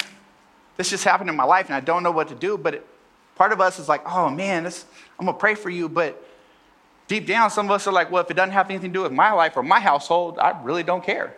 this 0.78 0.90
just 0.90 1.04
happened 1.04 1.30
in 1.30 1.36
my 1.36 1.44
life 1.44 1.66
and 1.66 1.76
I 1.76 1.82
don't 1.82 2.04
know 2.04 2.12
what 2.12 2.30
to 2.30 2.36
do, 2.36 2.58
but 2.58 2.76
it, 2.76 2.88
part 3.36 3.52
of 3.52 3.60
us 3.60 3.80
is 3.80 3.90
like, 3.90 4.02
oh, 4.10 4.30
man, 4.30 4.64
this, 4.64 4.86
I'm 5.20 5.26
going 5.26 5.36
to 5.36 5.40
pray 5.42 5.56
for 5.56 5.70
you. 5.70 5.90
But 5.90 6.26
deep 7.10 7.28
down, 7.28 7.50
some 7.50 7.66
of 7.66 7.72
us 7.72 7.86
are 7.86 7.92
like, 7.92 8.10
well, 8.10 8.24
if 8.24 8.32
it 8.32 8.36
doesn't 8.36 8.54
have 8.54 8.70
anything 8.70 8.92
to 8.92 8.94
do 8.94 9.02
with 9.02 9.12
my 9.12 9.34
life 9.34 9.58
or 9.58 9.64
my 9.64 9.82
household, 9.82 10.40
I 10.40 10.58
really 10.64 10.84
don't 10.84 11.04
care. 11.04 11.36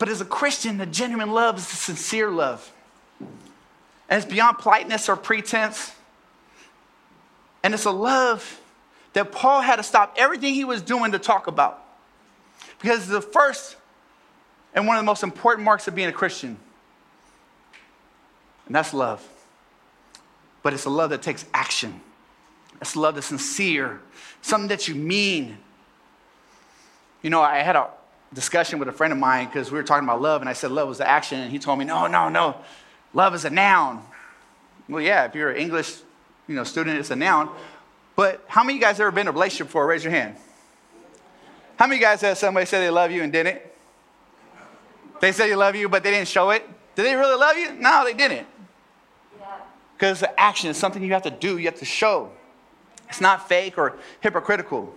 But 0.00 0.08
as 0.08 0.20
a 0.20 0.24
Christian, 0.24 0.78
the 0.78 0.86
genuine 0.86 1.30
love 1.30 1.58
is 1.58 1.70
the 1.70 1.76
sincere 1.76 2.32
love. 2.32 2.68
And 3.20 4.20
it's 4.20 4.26
beyond 4.26 4.58
politeness 4.58 5.08
or 5.08 5.14
pretense. 5.14 5.92
And 7.62 7.74
it's 7.74 7.84
a 7.84 7.92
love 7.92 8.60
that 9.12 9.30
Paul 9.30 9.60
had 9.60 9.76
to 9.76 9.84
stop 9.84 10.16
everything 10.18 10.52
he 10.54 10.64
was 10.64 10.82
doing 10.82 11.12
to 11.12 11.20
talk 11.20 11.46
about. 11.46 11.82
Because 12.84 13.06
the 13.06 13.22
first 13.22 13.76
and 14.74 14.86
one 14.86 14.98
of 14.98 15.02
the 15.02 15.06
most 15.06 15.22
important 15.22 15.64
marks 15.64 15.88
of 15.88 15.94
being 15.94 16.10
a 16.10 16.12
Christian, 16.12 16.58
and 18.66 18.74
that's 18.74 18.92
love. 18.92 19.26
But 20.62 20.74
it's 20.74 20.84
a 20.84 20.90
love 20.90 21.08
that 21.08 21.22
takes 21.22 21.46
action. 21.54 22.02
It's 22.82 22.94
a 22.94 23.00
love 23.00 23.14
that's 23.14 23.28
sincere, 23.28 24.02
something 24.42 24.68
that 24.68 24.86
you 24.86 24.96
mean. 24.96 25.56
You 27.22 27.30
know, 27.30 27.40
I 27.40 27.60
had 27.60 27.74
a 27.74 27.88
discussion 28.34 28.78
with 28.78 28.88
a 28.88 28.92
friend 28.92 29.14
of 29.14 29.18
mine 29.18 29.46
because 29.46 29.72
we 29.72 29.78
were 29.78 29.82
talking 29.82 30.04
about 30.04 30.20
love, 30.20 30.42
and 30.42 30.50
I 30.50 30.52
said 30.52 30.70
love 30.70 30.86
was 30.86 30.98
the 30.98 31.08
action, 31.08 31.40
and 31.40 31.50
he 31.50 31.58
told 31.58 31.78
me, 31.78 31.86
no, 31.86 32.06
no, 32.06 32.28
no, 32.28 32.54
love 33.14 33.34
is 33.34 33.46
a 33.46 33.50
noun. 33.50 34.02
Well, 34.90 35.00
yeah, 35.00 35.24
if 35.24 35.34
you're 35.34 35.52
an 35.52 35.56
English 35.56 36.00
you 36.46 36.54
know, 36.54 36.64
student, 36.64 36.98
it's 36.98 37.10
a 37.10 37.16
noun. 37.16 37.48
But 38.14 38.44
how 38.46 38.62
many 38.62 38.74
of 38.74 38.82
you 38.82 38.86
guys 38.86 39.00
ever 39.00 39.10
been 39.10 39.22
in 39.22 39.28
a 39.28 39.32
relationship 39.32 39.68
before? 39.68 39.86
Raise 39.86 40.04
your 40.04 40.10
hand. 40.10 40.36
How 41.76 41.86
many 41.86 42.00
guys 42.00 42.20
have 42.20 42.38
somebody 42.38 42.66
say 42.66 42.80
they 42.80 42.90
love 42.90 43.10
you 43.10 43.22
and 43.22 43.32
didn't? 43.32 43.60
They 45.20 45.32
said 45.32 45.48
they 45.48 45.56
love 45.56 45.74
you, 45.74 45.88
but 45.88 46.02
they 46.02 46.10
didn't 46.10 46.28
show 46.28 46.50
it. 46.50 46.68
Did 46.94 47.04
they 47.04 47.14
really 47.14 47.36
love 47.36 47.56
you? 47.56 47.72
No, 47.74 48.04
they 48.04 48.14
didn't. 48.14 48.46
Because 49.96 50.20
the 50.20 50.40
action 50.40 50.70
is 50.70 50.76
something 50.76 51.02
you 51.02 51.12
have 51.12 51.22
to 51.22 51.30
do, 51.30 51.58
you 51.58 51.66
have 51.66 51.78
to 51.78 51.84
show. 51.84 52.30
It's 53.08 53.20
not 53.20 53.48
fake 53.48 53.78
or 53.78 53.96
hypocritical. 54.20 54.94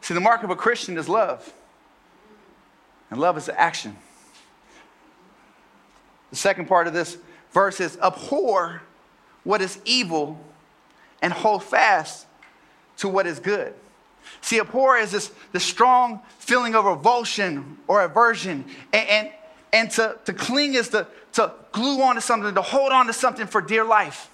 See, 0.00 0.14
the 0.14 0.20
mark 0.20 0.42
of 0.42 0.50
a 0.50 0.56
Christian 0.56 0.96
is 0.96 1.08
love, 1.08 1.52
and 3.10 3.20
love 3.20 3.36
is 3.36 3.46
the 3.46 3.60
action. 3.60 3.96
The 6.30 6.36
second 6.36 6.66
part 6.66 6.86
of 6.86 6.92
this 6.92 7.18
verse 7.52 7.80
is 7.80 7.96
abhor 7.98 8.82
what 9.44 9.62
is 9.62 9.80
evil 9.84 10.38
and 11.22 11.32
hold 11.32 11.64
fast 11.64 12.26
to 12.98 13.08
what 13.08 13.26
is 13.26 13.40
good. 13.40 13.74
See, 14.40 14.60
abhor 14.60 14.96
is 14.96 15.12
this 15.12 15.30
the 15.52 15.60
strong 15.60 16.20
feeling 16.38 16.74
of 16.74 16.84
revulsion 16.84 17.78
or 17.86 18.02
aversion. 18.02 18.64
And, 18.92 19.08
and, 19.08 19.30
and 19.72 19.90
to, 19.92 20.18
to 20.24 20.32
cling 20.32 20.74
is 20.74 20.88
to, 20.90 21.06
to 21.34 21.52
glue 21.72 22.02
onto 22.02 22.20
something, 22.20 22.54
to 22.54 22.62
hold 22.62 22.92
on 22.92 23.06
to 23.06 23.12
something 23.12 23.46
for 23.46 23.60
dear 23.60 23.84
life. 23.84 24.30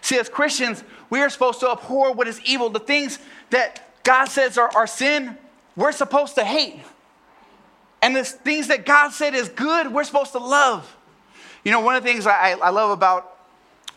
See, 0.00 0.18
as 0.18 0.28
Christians, 0.28 0.84
we 1.10 1.20
are 1.20 1.30
supposed 1.30 1.60
to 1.60 1.70
abhor 1.70 2.12
what 2.12 2.28
is 2.28 2.40
evil, 2.44 2.70
the 2.70 2.80
things 2.80 3.18
that 3.50 4.02
God 4.04 4.26
says 4.26 4.58
are, 4.58 4.70
are 4.74 4.86
sin, 4.86 5.36
we're 5.74 5.92
supposed 5.92 6.36
to 6.36 6.44
hate. 6.44 6.80
And 8.02 8.14
the 8.14 8.24
things 8.24 8.68
that 8.68 8.86
God 8.86 9.10
said 9.10 9.34
is 9.34 9.48
good, 9.48 9.92
we're 9.92 10.04
supposed 10.04 10.32
to 10.32 10.38
love. 10.38 10.96
You 11.64 11.72
know, 11.72 11.80
one 11.80 11.96
of 11.96 12.04
the 12.04 12.08
things 12.08 12.26
I, 12.26 12.52
I 12.52 12.70
love 12.70 12.90
about 12.90 13.36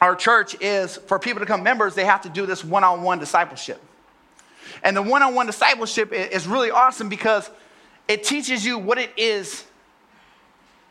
our 0.02 0.16
church 0.16 0.56
is 0.62 0.98
for 0.98 1.20
people 1.20 1.40
to 1.40 1.46
become 1.46 1.62
members, 1.62 1.94
they 1.94 2.06
have 2.06 2.22
to 2.22 2.30
do 2.30 2.46
this 2.46 2.64
one 2.64 2.84
on 2.84 3.04
one 3.04 3.20
discipleship. 3.20 3.82
And 4.84 4.96
the 4.96 5.02
one 5.02 5.24
on 5.24 5.36
one 5.36 5.46
discipleship 5.46 6.12
is 6.14 6.48
really 6.48 6.72
awesome 6.72 7.10
because 7.10 7.50
it 8.08 8.24
teaches 8.24 8.66
you 8.66 8.78
what 8.78 8.98
it 8.98 9.12
is 9.18 9.66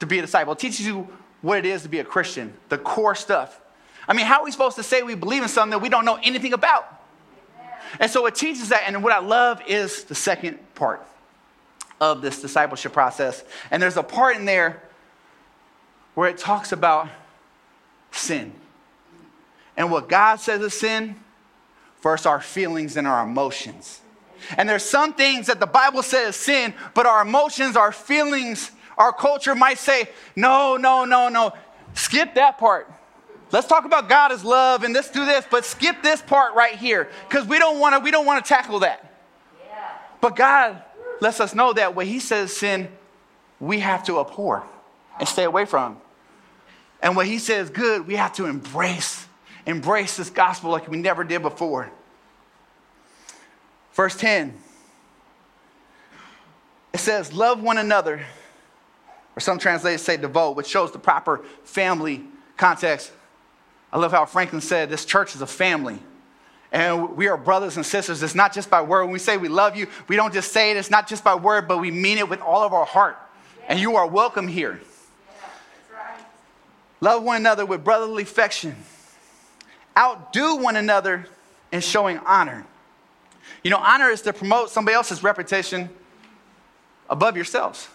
to 0.00 0.06
be 0.06 0.18
a 0.18 0.22
disciple, 0.22 0.52
it 0.52 0.58
teaches 0.58 0.86
you 0.86 1.08
what 1.42 1.58
it 1.58 1.66
is 1.66 1.82
to 1.82 1.88
be 1.88 1.98
a 1.98 2.04
Christian, 2.04 2.52
the 2.68 2.78
core 2.78 3.14
stuff. 3.14 3.60
I 4.06 4.14
mean, 4.14 4.26
how 4.26 4.40
are 4.40 4.44
we 4.44 4.50
supposed 4.50 4.76
to 4.76 4.82
say 4.82 5.02
we 5.02 5.14
believe 5.14 5.42
in 5.42 5.48
something 5.48 5.70
that 5.70 5.82
we 5.82 5.88
don't 5.88 6.04
know 6.04 6.18
anything 6.22 6.52
about? 6.52 6.94
And 8.00 8.10
so 8.10 8.26
it 8.26 8.34
teaches 8.34 8.68
that. 8.70 8.84
And 8.86 9.02
what 9.02 9.12
I 9.12 9.18
love 9.18 9.60
is 9.66 10.04
the 10.04 10.14
second 10.14 10.58
part 10.74 11.04
of 12.00 12.22
this 12.22 12.40
discipleship 12.40 12.92
process. 12.92 13.42
And 13.70 13.82
there's 13.82 13.96
a 13.96 14.02
part 14.02 14.36
in 14.36 14.44
there 14.44 14.82
where 16.14 16.28
it 16.28 16.38
talks 16.38 16.72
about 16.72 17.08
sin. 18.10 18.52
And 19.76 19.90
what 19.90 20.08
God 20.08 20.36
says 20.40 20.60
is 20.60 20.74
sin 20.74 21.16
versus 22.02 22.26
our 22.26 22.40
feelings 22.40 22.96
and 22.96 23.06
our 23.06 23.24
emotions. 23.24 24.00
And 24.56 24.68
there's 24.68 24.84
some 24.84 25.12
things 25.14 25.46
that 25.48 25.60
the 25.60 25.66
Bible 25.66 26.02
says 26.02 26.36
sin, 26.36 26.74
but 26.94 27.06
our 27.06 27.22
emotions, 27.22 27.76
our 27.76 27.92
feelings 27.92 28.70
Our 28.98 29.12
culture 29.12 29.54
might 29.54 29.78
say, 29.78 30.08
no, 30.34 30.76
no, 30.76 31.04
no, 31.04 31.28
no. 31.28 31.52
Skip 31.94 32.34
that 32.34 32.58
part. 32.58 32.90
Let's 33.52 33.68
talk 33.68 33.84
about 33.84 34.08
God 34.08 34.32
as 34.32 34.44
love 34.44 34.82
and 34.82 34.92
let's 34.92 35.08
do 35.08 35.24
this, 35.24 35.46
but 35.48 35.64
skip 35.64 36.02
this 36.02 36.20
part 36.20 36.54
right 36.54 36.74
here 36.74 37.08
because 37.28 37.46
we 37.46 37.60
don't 37.60 37.78
want 37.78 37.94
to 37.94 38.00
we 38.00 38.10
don't 38.10 38.26
want 38.26 38.44
to 38.44 38.48
tackle 38.48 38.80
that. 38.80 39.04
But 40.20 40.34
God 40.34 40.82
lets 41.20 41.38
us 41.38 41.54
know 41.54 41.72
that 41.74 41.94
when 41.94 42.08
He 42.08 42.18
says 42.18 42.54
sin, 42.54 42.88
we 43.60 43.78
have 43.78 44.04
to 44.06 44.18
abhor 44.18 44.64
and 45.20 45.28
stay 45.28 45.44
away 45.44 45.64
from. 45.64 45.96
And 47.00 47.16
when 47.16 47.26
He 47.26 47.38
says 47.38 47.70
good, 47.70 48.04
we 48.04 48.16
have 48.16 48.32
to 48.34 48.46
embrace 48.46 49.27
embrace 49.68 50.16
this 50.16 50.30
gospel 50.30 50.70
like 50.70 50.88
we 50.88 50.96
never 50.96 51.22
did 51.22 51.42
before. 51.42 51.90
Verse 53.92 54.16
10 54.16 54.58
it 56.92 57.00
says, 57.00 57.32
Love 57.32 57.62
one 57.62 57.78
another, 57.78 58.24
or 59.36 59.40
some 59.40 59.58
translators 59.58 60.02
say 60.02 60.16
devote, 60.16 60.56
which 60.56 60.66
shows 60.66 60.90
the 60.90 60.98
proper 60.98 61.44
family 61.64 62.24
context. 62.56 63.12
I 63.92 63.98
love 63.98 64.10
how 64.10 64.24
Franklin 64.24 64.62
said 64.62 64.90
this 64.90 65.04
church 65.04 65.34
is 65.34 65.42
a 65.42 65.46
family. 65.46 65.98
And 66.72 67.16
we 67.16 67.28
are 67.28 67.36
brothers 67.36 67.76
and 67.76 67.86
sisters. 67.86 68.22
It's 68.22 68.34
not 68.34 68.52
just 68.52 68.68
by 68.68 68.82
word. 68.82 69.04
When 69.04 69.12
we 69.12 69.18
say 69.18 69.36
we 69.36 69.48
love 69.48 69.76
you, 69.76 69.86
we 70.08 70.16
don't 70.16 70.34
just 70.34 70.52
say 70.52 70.70
it. 70.70 70.76
It's 70.76 70.90
not 70.90 71.08
just 71.08 71.24
by 71.24 71.34
word, 71.34 71.68
but 71.68 71.78
we 71.78 71.90
mean 71.90 72.18
it 72.18 72.28
with 72.28 72.40
all 72.40 72.62
of 72.62 72.74
our 72.74 72.84
heart. 72.84 73.16
And 73.68 73.78
you 73.78 73.96
are 73.96 74.06
welcome 74.06 74.48
here. 74.48 74.80
Love 77.00 77.22
one 77.22 77.36
another 77.36 77.64
with 77.64 77.84
brotherly 77.84 78.24
affection. 78.24 78.74
Outdo 79.98 80.56
one 80.56 80.76
another 80.76 81.26
in 81.72 81.80
showing 81.80 82.18
honor. 82.18 82.64
You 83.64 83.70
know, 83.72 83.78
honor 83.78 84.10
is 84.10 84.22
to 84.22 84.32
promote 84.32 84.70
somebody 84.70 84.94
else's 84.94 85.24
reputation 85.24 85.90
above 87.10 87.34
yourselves. 87.34 87.88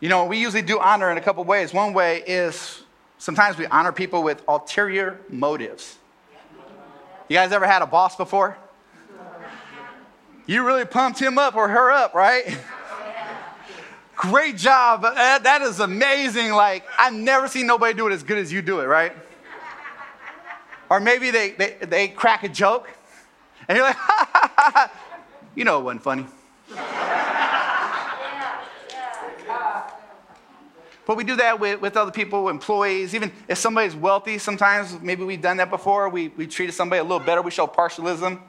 You 0.00 0.10
know, 0.10 0.26
we 0.26 0.38
usually 0.38 0.62
do 0.62 0.78
honor 0.78 1.10
in 1.10 1.16
a 1.16 1.20
couple 1.20 1.42
ways. 1.44 1.72
One 1.72 1.94
way 1.94 2.22
is 2.26 2.82
sometimes 3.18 3.56
we 3.56 3.66
honor 3.66 3.92
people 3.92 4.22
with 4.22 4.42
ulterior 4.46 5.20
motives. 5.30 5.96
You 7.28 7.36
guys 7.36 7.52
ever 7.52 7.66
had 7.66 7.80
a 7.80 7.86
boss 7.86 8.16
before? 8.16 8.58
You 10.46 10.66
really 10.66 10.84
pumped 10.84 11.20
him 11.20 11.38
up 11.38 11.54
or 11.54 11.68
her 11.68 11.90
up, 11.90 12.12
right? 12.12 12.58
Great 14.16 14.56
job. 14.56 15.04
Uh, 15.04 15.38
that 15.38 15.62
is 15.62 15.80
amazing. 15.80 16.50
Like, 16.50 16.84
I've 16.98 17.14
never 17.14 17.48
seen 17.48 17.66
nobody 17.66 17.94
do 17.94 18.06
it 18.06 18.12
as 18.12 18.22
good 18.22 18.36
as 18.36 18.52
you 18.52 18.60
do 18.60 18.80
it, 18.80 18.84
right? 18.84 19.12
Or 20.90 20.98
maybe 20.98 21.30
they, 21.30 21.52
they, 21.52 21.76
they 21.80 22.08
crack 22.08 22.42
a 22.42 22.48
joke 22.48 22.90
and 23.68 23.76
you're 23.76 23.86
like, 23.86 23.96
ha, 23.98 24.28
ha, 24.32 24.52
ha, 24.56 24.70
ha. 24.74 24.92
you 25.54 25.64
know 25.64 25.78
it 25.78 25.84
wasn't 25.84 26.02
funny. 26.02 26.26
But 31.06 31.16
we 31.16 31.24
do 31.24 31.36
that 31.36 31.58
with, 31.58 31.80
with 31.80 31.96
other 31.96 32.12
people, 32.12 32.48
employees. 32.48 33.14
Even 33.14 33.32
if 33.48 33.58
somebody's 33.58 33.96
wealthy, 33.96 34.38
sometimes 34.38 35.00
maybe 35.00 35.24
we've 35.24 35.40
done 35.40 35.56
that 35.56 35.70
before. 35.70 36.08
We, 36.08 36.28
we 36.28 36.46
treated 36.46 36.72
somebody 36.72 37.00
a 37.00 37.02
little 37.02 37.18
better. 37.18 37.42
We 37.42 37.50
show 37.50 37.66
partialism. 37.66 38.40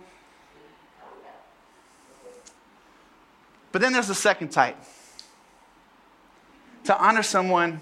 But 3.71 3.81
then 3.81 3.93
there's 3.93 4.09
the 4.09 4.15
second 4.15 4.49
type 4.49 4.77
to 6.83 6.97
honor 6.99 7.23
someone 7.23 7.79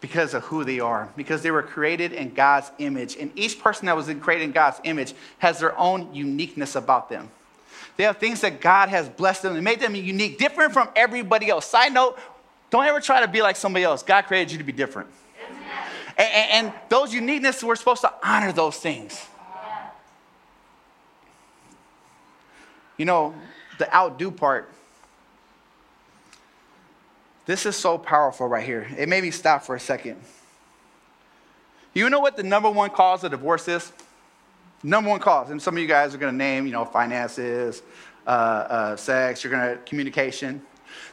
because 0.00 0.32
of 0.32 0.42
who 0.44 0.64
they 0.64 0.80
are, 0.80 1.10
because 1.16 1.42
they 1.42 1.50
were 1.50 1.62
created 1.62 2.12
in 2.12 2.32
God's 2.32 2.70
image. 2.78 3.16
And 3.16 3.30
each 3.36 3.60
person 3.60 3.86
that 3.86 3.96
was 3.96 4.06
created 4.20 4.44
in 4.44 4.52
God's 4.52 4.80
image 4.84 5.14
has 5.38 5.60
their 5.60 5.78
own 5.78 6.14
uniqueness 6.14 6.74
about 6.74 7.10
them. 7.10 7.30
They 7.96 8.04
have 8.04 8.16
things 8.16 8.40
that 8.40 8.60
God 8.62 8.88
has 8.88 9.08
blessed 9.08 9.42
them 9.42 9.56
and 9.56 9.64
made 9.64 9.80
them 9.80 9.94
unique, 9.94 10.38
different 10.38 10.72
from 10.72 10.88
everybody 10.96 11.50
else. 11.50 11.66
Side 11.66 11.92
note, 11.92 12.18
don't 12.70 12.86
ever 12.86 13.00
try 13.00 13.20
to 13.20 13.28
be 13.28 13.42
like 13.42 13.56
somebody 13.56 13.84
else. 13.84 14.02
God 14.02 14.22
created 14.22 14.52
you 14.52 14.58
to 14.58 14.64
be 14.64 14.72
different. 14.72 15.10
And, 16.16 16.28
and, 16.32 16.50
and, 16.66 16.72
those 16.88 17.12
uniqueness, 17.12 17.62
we're 17.62 17.76
supposed 17.76 18.02
to 18.02 18.12
honor 18.22 18.52
those 18.52 18.76
things. 18.76 19.26
You 22.96 23.06
know, 23.06 23.34
the 23.78 23.94
outdo 23.94 24.30
part. 24.30 24.70
This 27.50 27.66
is 27.66 27.74
so 27.74 27.98
powerful 27.98 28.46
right 28.46 28.64
here. 28.64 28.86
It 28.96 29.08
made 29.08 29.24
me 29.24 29.32
stop 29.32 29.64
for 29.64 29.74
a 29.74 29.80
second. 29.80 30.20
You 31.92 32.08
know 32.08 32.20
what 32.20 32.36
the 32.36 32.44
number 32.44 32.70
one 32.70 32.90
cause 32.90 33.24
of 33.24 33.32
divorce 33.32 33.66
is? 33.66 33.90
Number 34.84 35.10
one 35.10 35.18
cause, 35.18 35.50
and 35.50 35.60
some 35.60 35.74
of 35.74 35.82
you 35.82 35.88
guys 35.88 36.14
are 36.14 36.18
going 36.18 36.32
to 36.32 36.36
name, 36.38 36.64
you 36.64 36.70
know, 36.70 36.84
finances, 36.84 37.82
uh, 38.24 38.30
uh, 38.30 38.96
sex, 38.96 39.42
you're 39.42 39.50
going 39.50 39.76
to 39.76 39.82
communication. 39.82 40.62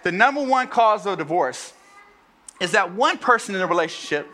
The 0.04 0.12
number 0.12 0.44
one 0.44 0.68
cause 0.68 1.08
of 1.08 1.18
divorce 1.18 1.74
is 2.62 2.74
that 2.74 2.94
one 2.94 3.18
person 3.18 3.56
in 3.56 3.62
the 3.62 3.66
relationship, 3.66 4.28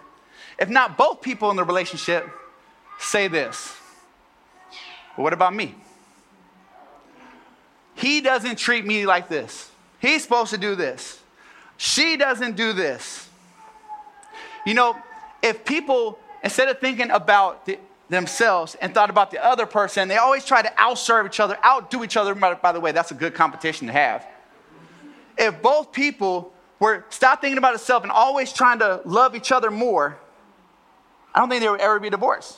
if 0.60 0.68
not 0.68 0.98
both 0.98 1.22
people 1.22 1.52
in 1.52 1.56
the 1.56 1.64
relationship, 1.64 2.28
say 3.00 3.30
this. 3.30 3.78
What 5.16 5.32
about 5.32 5.56
me? 5.56 5.74
He 7.96 8.20
doesn't 8.20 8.58
treat 8.58 8.86
me 8.86 9.06
like 9.06 9.30
this. 9.30 9.72
He's 10.02 10.22
supposed 10.22 10.50
to 10.50 10.58
do 10.58 10.76
this. 10.76 11.23
She 11.78 12.18
doesn't 12.18 12.56
do 12.56 12.74
this. 12.74 13.30
You 14.66 14.74
know, 14.74 14.98
if 15.42 15.66
people, 15.66 16.18
instead 16.44 16.70
of 16.70 16.80
thinking 16.80 17.12
about 17.12 17.66
the, 17.66 17.80
themselves 18.10 18.76
and 18.82 18.94
thought 18.94 19.10
about 19.10 19.32
the 19.32 19.44
other 19.44 19.66
person, 19.66 20.08
they 20.08 20.18
always 20.18 20.46
try 20.46 20.62
to 20.62 20.70
outserve 20.70 21.26
each 21.26 21.40
other, 21.40 21.58
outdo 21.66 22.04
each 22.04 22.16
other. 22.16 22.34
By, 22.36 22.72
the 22.72 22.80
way, 22.80 22.92
that's 22.92 23.12
a 23.12 23.16
good 23.16 23.34
competition 23.34 23.88
to 23.88 23.94
have 23.94 24.26
if 25.38 25.62
both 25.62 25.92
people 25.92 26.54
were 26.80 27.06
stop 27.10 27.42
thinking 27.42 27.58
about 27.58 27.74
itself 27.74 28.04
and 28.04 28.12
always 28.12 28.52
trying 28.54 28.80
to 28.80 29.02
love 29.06 29.36
each 29.36 29.52
other 29.52 29.72
more, 29.72 30.18
I 31.34 31.40
don't 31.40 31.50
think 31.50 31.62
there 31.62 31.72
would 31.72 31.82
ever 31.82 32.00
be 32.00 32.10
divorce. 32.10 32.58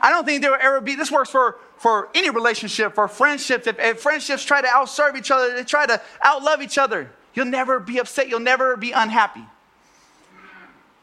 I 0.00 0.10
don't 0.10 0.24
think 0.24 0.40
there 0.40 0.52
would 0.52 0.60
ever 0.60 0.80
be, 0.80 0.94
this 0.94 1.10
works 1.10 1.30
for, 1.30 1.58
for 1.76 2.08
any 2.14 2.30
relationship, 2.30 2.94
for 2.94 3.06
friendships. 3.06 3.66
If, 3.66 3.78
if 3.78 4.00
friendships 4.00 4.44
try 4.44 4.62
to 4.62 4.68
outserve 4.68 5.16
each 5.16 5.30
other, 5.30 5.54
they 5.54 5.64
try 5.64 5.84
to 5.86 6.00
outlove 6.24 6.62
each 6.62 6.78
other, 6.78 7.10
you'll 7.34 7.46
never 7.46 7.80
be 7.80 7.98
upset, 7.98 8.28
you'll 8.28 8.40
never 8.40 8.76
be 8.76 8.92
unhappy. 8.92 9.44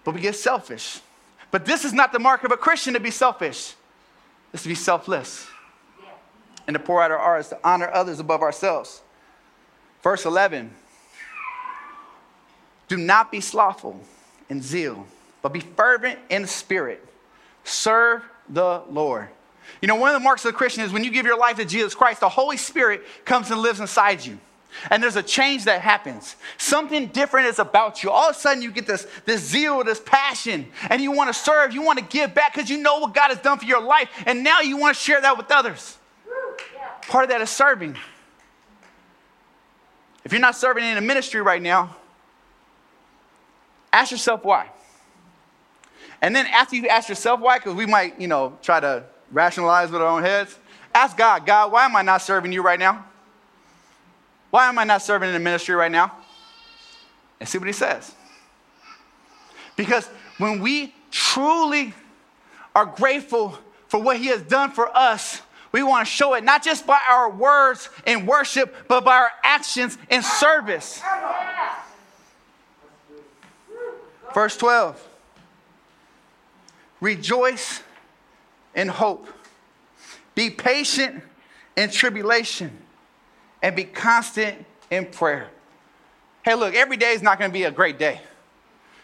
But 0.03 0.15
we 0.15 0.21
get 0.21 0.35
selfish. 0.35 1.01
But 1.51 1.65
this 1.65 1.85
is 1.85 1.93
not 1.93 2.11
the 2.11 2.19
mark 2.19 2.43
of 2.43 2.51
a 2.51 2.57
Christian 2.57 2.93
to 2.93 2.99
be 2.99 3.11
selfish. 3.11 3.73
It's 4.53 4.63
to 4.63 4.69
be 4.69 4.75
selfless. 4.75 5.47
And 6.65 6.73
to 6.73 6.79
pour 6.79 7.01
out 7.01 7.11
our 7.11 7.17
hearts, 7.17 7.49
to 7.49 7.59
honor 7.63 7.89
others 7.89 8.19
above 8.19 8.41
ourselves. 8.41 9.01
Verse 10.01 10.25
11 10.25 10.71
do 12.87 12.97
not 12.97 13.31
be 13.31 13.41
slothful 13.41 13.99
in 14.49 14.61
zeal, 14.61 15.05
but 15.41 15.53
be 15.53 15.59
fervent 15.59 16.19
in 16.29 16.47
spirit. 16.47 17.05
Serve 17.63 18.23
the 18.49 18.81
Lord. 18.89 19.27
You 19.81 19.89
know, 19.89 19.95
one 19.95 20.09
of 20.09 20.19
the 20.19 20.23
marks 20.23 20.45
of 20.45 20.53
the 20.53 20.57
Christian 20.57 20.83
is 20.83 20.93
when 20.93 21.03
you 21.03 21.11
give 21.11 21.25
your 21.25 21.37
life 21.37 21.57
to 21.57 21.65
Jesus 21.65 21.93
Christ, 21.93 22.21
the 22.21 22.29
Holy 22.29 22.55
Spirit 22.55 23.03
comes 23.25 23.51
and 23.51 23.59
lives 23.59 23.81
inside 23.81 24.25
you. 24.25 24.39
And 24.89 25.01
there's 25.01 25.15
a 25.15 25.23
change 25.23 25.65
that 25.65 25.81
happens. 25.81 26.35
Something 26.57 27.07
different 27.07 27.47
is 27.47 27.59
about 27.59 28.03
you. 28.03 28.11
All 28.11 28.29
of 28.29 28.35
a 28.35 28.39
sudden, 28.39 28.61
you 28.61 28.71
get 28.71 28.87
this, 28.87 29.07
this 29.25 29.41
zeal, 29.41 29.83
this 29.83 29.99
passion, 29.99 30.67
and 30.89 31.01
you 31.01 31.11
want 31.11 31.33
to 31.33 31.33
serve, 31.33 31.73
you 31.73 31.81
want 31.81 31.99
to 31.99 32.05
give 32.05 32.33
back 32.33 32.53
because 32.53 32.69
you 32.69 32.77
know 32.77 32.99
what 32.99 33.13
God 33.13 33.29
has 33.29 33.39
done 33.39 33.57
for 33.59 33.65
your 33.65 33.81
life, 33.81 34.09
and 34.25 34.43
now 34.43 34.61
you 34.61 34.77
want 34.77 34.95
to 34.95 35.01
share 35.01 35.21
that 35.21 35.37
with 35.37 35.51
others. 35.51 35.97
Part 37.03 37.23
of 37.23 37.29
that 37.29 37.41
is 37.41 37.49
serving. 37.49 37.97
If 40.25 40.31
you're 40.33 40.41
not 40.41 40.55
serving 40.55 40.83
in 40.83 40.97
a 40.97 41.01
ministry 41.01 41.41
right 41.41 41.61
now, 41.61 41.95
Ask 43.97 44.11
yourself 44.11 44.43
why. 44.43 44.69
And 46.21 46.35
then 46.35 46.45
after 46.47 46.75
you 46.75 46.87
ask 46.87 47.09
yourself 47.09 47.39
why, 47.39 47.57
because 47.57 47.73
we 47.73 47.87
might, 47.87 48.21
you 48.21 48.27
know, 48.27 48.57
try 48.61 48.79
to 48.79 49.03
rationalize 49.31 49.89
with 49.91 50.01
our 50.01 50.07
own 50.07 50.23
heads, 50.23 50.57
ask 50.93 51.15
God, 51.17 51.47
God, 51.47 51.71
why 51.71 51.85
am 51.85 51.95
I 51.95 52.03
not 52.03 52.21
serving 52.21 52.51
you 52.51 52.61
right 52.61 52.79
now? 52.79 53.05
Why 54.49 54.67
am 54.67 54.79
I 54.79 54.83
not 54.83 55.01
serving 55.01 55.29
in 55.29 55.33
the 55.33 55.39
ministry 55.39 55.75
right 55.75 55.91
now? 55.91 56.13
And 57.39 57.47
see 57.47 57.57
what 57.57 57.67
he 57.67 57.73
says. 57.73 58.13
Because 59.75 60.07
when 60.37 60.59
we 60.61 60.93
truly 61.11 61.93
are 62.75 62.85
grateful 62.85 63.57
for 63.87 64.01
what 64.01 64.17
he 64.17 64.27
has 64.27 64.41
done 64.41 64.71
for 64.71 64.95
us, 64.95 65.41
we 65.71 65.83
want 65.83 66.07
to 66.07 66.11
show 66.11 66.33
it 66.33 66.43
not 66.43 66.63
just 66.63 66.87
by 66.87 66.99
our 67.09 67.29
words 67.29 67.89
in 68.05 68.25
worship, 68.25 68.73
but 68.87 69.03
by 69.03 69.17
our 69.17 69.31
actions 69.43 69.97
in 70.09 70.23
service. 70.23 71.01
Verse 74.33 74.57
12 74.57 75.03
Rejoice 76.99 77.83
in 78.75 78.87
hope, 78.87 79.27
be 80.35 80.49
patient 80.49 81.23
in 81.75 81.89
tribulation, 81.89 82.75
and 83.61 83.75
be 83.75 83.83
constant 83.83 84.65
in 84.89 85.05
prayer. 85.05 85.49
Hey, 86.43 86.55
look, 86.55 86.75
every 86.75 86.97
day 86.97 87.13
is 87.13 87.21
not 87.21 87.39
going 87.39 87.51
to 87.51 87.53
be 87.53 87.63
a 87.63 87.71
great 87.71 87.99
day. 87.99 88.21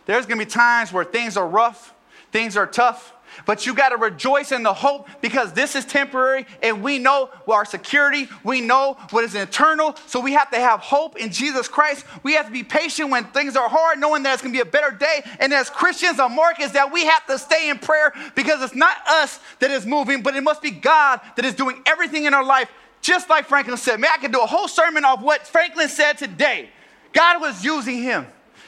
There's 0.05 0.25
going 0.25 0.39
to 0.39 0.45
be 0.45 0.49
times 0.49 0.91
where 0.93 1.03
things 1.03 1.37
are 1.37 1.47
rough, 1.47 1.93
things 2.31 2.57
are 2.57 2.67
tough, 2.67 3.13
But 3.45 3.65
you 3.65 3.73
got 3.73 3.89
to 3.89 3.97
rejoice 3.97 4.51
in 4.51 4.63
the 4.63 4.73
hope 4.73 5.07
because 5.21 5.53
this 5.53 5.75
is 5.75 5.85
temporary 5.85 6.45
and 6.61 6.83
we 6.83 6.99
know 6.99 7.29
our 7.47 7.65
security. 7.65 8.27
We 8.43 8.61
know 8.61 8.97
what 9.11 9.23
is 9.23 9.35
eternal. 9.35 9.95
So 10.07 10.19
we 10.19 10.33
have 10.33 10.49
to 10.51 10.59
have 10.59 10.79
hope 10.79 11.17
in 11.17 11.31
Jesus 11.31 11.67
Christ. 11.67 12.05
We 12.23 12.33
have 12.33 12.47
to 12.47 12.51
be 12.51 12.63
patient 12.63 13.09
when 13.09 13.25
things 13.25 13.55
are 13.55 13.69
hard, 13.69 13.99
knowing 13.99 14.23
that 14.23 14.33
it's 14.33 14.41
going 14.41 14.53
to 14.53 14.57
be 14.57 14.67
a 14.67 14.71
better 14.71 14.91
day. 14.91 15.23
And 15.39 15.53
as 15.53 15.69
Christians, 15.69 16.19
our 16.19 16.29
mark 16.29 16.59
is 16.59 16.71
that 16.73 16.91
we 16.91 17.05
have 17.05 17.25
to 17.27 17.37
stay 17.37 17.69
in 17.69 17.79
prayer 17.79 18.13
because 18.35 18.61
it's 18.61 18.75
not 18.75 18.95
us 19.07 19.39
that 19.59 19.71
is 19.71 19.85
moving, 19.85 20.21
but 20.21 20.35
it 20.35 20.43
must 20.43 20.61
be 20.61 20.71
God 20.71 21.21
that 21.35 21.45
is 21.45 21.55
doing 21.55 21.81
everything 21.85 22.25
in 22.25 22.33
our 22.33 22.43
life. 22.43 22.69
Just 23.03 23.29
like 23.29 23.47
Franklin 23.47 23.75
said, 23.75 23.99
man, 23.99 24.11
I 24.13 24.17
could 24.17 24.31
do 24.31 24.41
a 24.41 24.45
whole 24.45 24.69
sermon 24.69 25.03
off 25.03 25.21
what 25.21 25.45
Franklin 25.45 25.89
said 25.89 26.17
today. 26.17 26.69
God 27.11 27.41
was 27.41 27.61
using 27.63 28.01
him. 28.01 28.25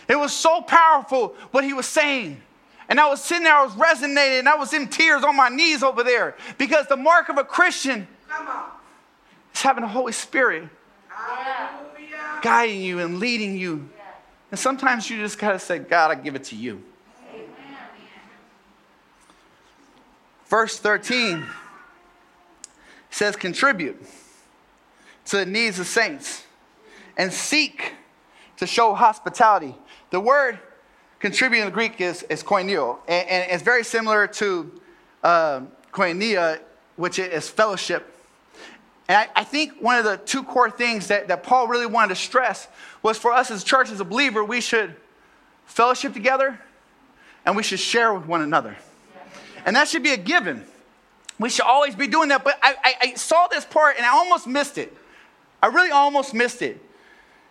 It 0.09 0.17
was 0.17 0.33
so 0.33 0.61
powerful 0.61 1.35
what 1.51 1.63
he 1.63 1.71
was 1.71 1.85
saying. 1.85 2.41
And 2.89 2.99
I 2.99 3.07
was 3.07 3.23
sitting 3.23 3.45
there, 3.45 3.55
I 3.55 3.63
was 3.63 3.73
resonating, 3.75 4.39
and 4.39 4.49
I 4.49 4.55
was 4.55 4.73
in 4.73 4.89
tears 4.89 5.23
on 5.23 5.37
my 5.37 5.47
knees 5.47 5.81
over 5.81 6.03
there 6.03 6.35
because 6.57 6.85
the 6.87 6.97
mark 6.97 7.29
of 7.29 7.37
a 7.37 7.45
Christian 7.45 8.09
is 9.53 9.61
having 9.61 9.83
the 9.83 9.87
Holy 9.87 10.11
Spirit 10.11 10.67
yeah. 11.09 12.39
guiding 12.41 12.81
you 12.81 12.99
and 12.99 13.19
leading 13.19 13.57
you. 13.57 13.87
And 14.51 14.59
sometimes 14.59 15.09
you 15.09 15.17
just 15.17 15.39
got 15.39 15.53
to 15.53 15.59
say, 15.59 15.79
God, 15.79 16.11
I 16.11 16.15
give 16.15 16.35
it 16.35 16.43
to 16.45 16.57
you. 16.57 16.83
Amen. 17.33 17.47
Verse 20.47 20.77
13 20.77 21.45
says, 23.09 23.37
contribute 23.37 24.05
to 25.25 25.37
the 25.37 25.45
needs 25.45 25.79
of 25.79 25.87
saints 25.87 26.43
and 27.17 27.31
seek 27.31 27.93
to 28.57 28.67
show 28.67 28.93
hospitality. 28.93 29.75
The 30.11 30.19
word 30.19 30.59
contribute 31.19 31.61
in 31.61 31.65
the 31.65 31.71
Greek 31.71 31.99
is, 31.99 32.23
is 32.23 32.43
koineo, 32.43 32.99
and, 33.07 33.27
and 33.27 33.51
it's 33.51 33.63
very 33.63 33.83
similar 33.83 34.27
to 34.27 34.81
uh, 35.23 35.61
koinonia, 35.91 36.59
which 36.95 37.19
is 37.19 37.49
fellowship. 37.49 38.11
And 39.07 39.17
I, 39.17 39.41
I, 39.41 39.43
think 39.43 39.73
one 39.79 39.97
of 39.97 40.03
the 40.03 40.17
two 40.17 40.43
core 40.43 40.71
things 40.71 41.07
that, 41.07 41.27
that 41.27 41.43
Paul 41.43 41.67
really 41.67 41.85
wanted 41.85 42.09
to 42.09 42.15
stress 42.15 42.67
was 43.03 43.17
for 43.17 43.31
us 43.31 43.51
as 43.51 43.61
a 43.61 43.65
church, 43.65 43.91
as 43.91 43.99
a 43.99 44.05
believer, 44.05 44.43
we 44.43 44.61
should 44.61 44.95
fellowship 45.65 46.13
together 46.13 46.59
and 47.45 47.55
we 47.55 47.61
should 47.61 47.79
share 47.79 48.13
with 48.13 48.25
one 48.25 48.41
another. 48.41 48.75
And 49.65 49.75
that 49.75 49.87
should 49.87 50.01
be 50.01 50.11
a 50.11 50.17
given. 50.17 50.65
We 51.39 51.49
should 51.49 51.65
always 51.65 51.95
be 51.95 52.07
doing 52.07 52.29
that. 52.29 52.43
But 52.43 52.57
I, 52.63 52.75
I, 52.83 52.95
I 53.01 53.13
saw 53.13 53.47
this 53.47 53.65
part 53.65 53.97
and 53.97 54.05
I 54.05 54.09
almost 54.09 54.47
missed 54.47 54.77
it. 54.77 54.95
I 55.65 55.69
really 55.69 55.89
almost 55.89 56.35
missed 56.35 56.61
it. 56.61 56.79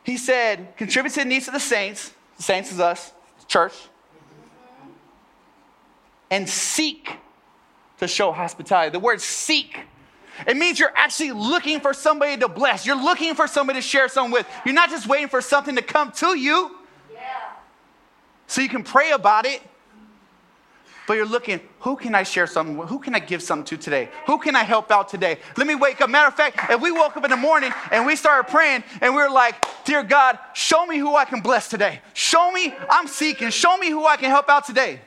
He 0.05 0.19
said, 0.19 0.77
contribute 0.77 1.15
to 1.15 1.21
the 1.21 1.25
needs 1.25 1.49
of 1.49 1.55
the 1.55 1.59
saints. 1.59 2.13
The 2.37 2.45
saints 2.45 2.71
is 2.71 2.79
us 2.79 3.13
church, 3.49 3.75
and 6.31 6.49
seek 6.49 7.19
to 7.99 8.07
show 8.07 8.31
hospitality. 8.31 8.93
The 8.93 9.01
word 9.01 9.21
seek. 9.21 9.81
It 10.47 10.57
means 10.57 10.79
you're 10.79 10.93
actually 10.95 11.33
looking 11.33 11.81
for 11.81 11.93
somebody 11.93 12.37
to 12.37 12.47
bless. 12.47 12.87
You're 12.87 13.03
looking 13.03 13.35
for 13.35 13.49
somebody 13.49 13.81
to 13.81 13.83
share 13.83 14.09
something 14.09 14.33
with. 14.33 14.47
You're 14.65 14.77
not 14.77 14.91
just 14.91 15.09
waiting 15.09 15.29
for 15.29 15.41
something 15.41 15.75
to 15.75 15.83
come 15.83 16.13
to 16.13 16.39
you 16.39 16.79
yeah. 17.13 17.21
so 18.47 18.61
you 18.61 18.69
can 18.69 18.85
pray 18.85 19.11
about 19.11 19.45
it. 19.45 19.61
But 21.07 21.15
you're 21.15 21.27
looking, 21.27 21.61
who 21.81 21.97
can 21.97 22.15
I 22.15 22.23
share 22.23 22.47
something 22.47 22.79
with? 22.79 22.89
Who 22.89 22.99
can 22.99 23.15
I 23.15 23.19
give 23.19 23.43
something 23.43 23.67
to 23.67 23.83
today? 23.83 24.09
Who 24.27 24.39
can 24.39 24.57
I 24.57 24.63
help 24.63 24.91
out 24.91 25.09
today? 25.09 25.39
Let 25.57 25.67
me 25.67 25.75
wake 25.75 26.01
up. 26.01 26.09
Matter 26.09 26.29
of 26.29 26.35
fact, 26.35 26.71
if 26.71 26.81
we 26.81 26.91
woke 26.91 27.17
up 27.17 27.25
in 27.25 27.31
the 27.31 27.37
morning 27.37 27.73
and 27.91 28.07
we 28.07 28.17
started 28.17 28.51
praying 28.51 28.85
and 29.03 29.15
we 29.15 29.21
were 29.21 29.31
like, 29.31 29.55
Dear 29.85 30.03
God, 30.03 30.39
show 30.55 30.87
me 30.87 30.97
who 30.97 31.15
I 31.15 31.27
can 31.27 31.41
bless 31.41 31.69
today. 31.69 32.01
Show 32.15 32.51
me, 32.53 32.75
I'm 32.89 33.07
seeking. 33.07 33.51
Show 33.51 33.77
me 33.77 33.91
who 33.91 34.07
I 34.07 34.17
can 34.17 34.31
help 34.31 34.49
out 34.49 34.65
today. 34.65 35.01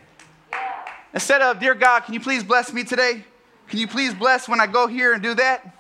Instead 1.13 1.42
of, 1.42 1.60
Dear 1.60 1.74
God, 1.74 2.01
can 2.01 2.13
you 2.13 2.20
please 2.20 2.44
bless 2.44 2.72
me 2.72 2.84
today? 2.84 3.24
Can 3.68 3.80
you 3.80 3.88
please 3.88 4.13
bless 4.13 4.48
when 4.48 4.62
I 4.62 4.68
go 4.68 4.86
here 4.86 5.13
and 5.13 5.24
do 5.24 5.34
that? 5.34 5.75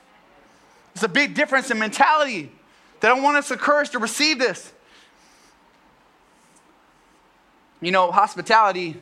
It's 0.95 1.03
a 1.03 1.07
big 1.07 1.35
difference 1.35 1.69
in 1.69 1.77
mentality 1.77 2.51
that 3.01 3.11
I 3.11 3.19
want 3.19 3.37
us 3.37 3.49
to 3.49 3.53
encourage 3.53 3.91
to 3.91 3.99
receive 3.99 4.39
this. 4.39 4.73
You 7.81 7.91
know, 7.91 8.11
hospitality 8.11 8.99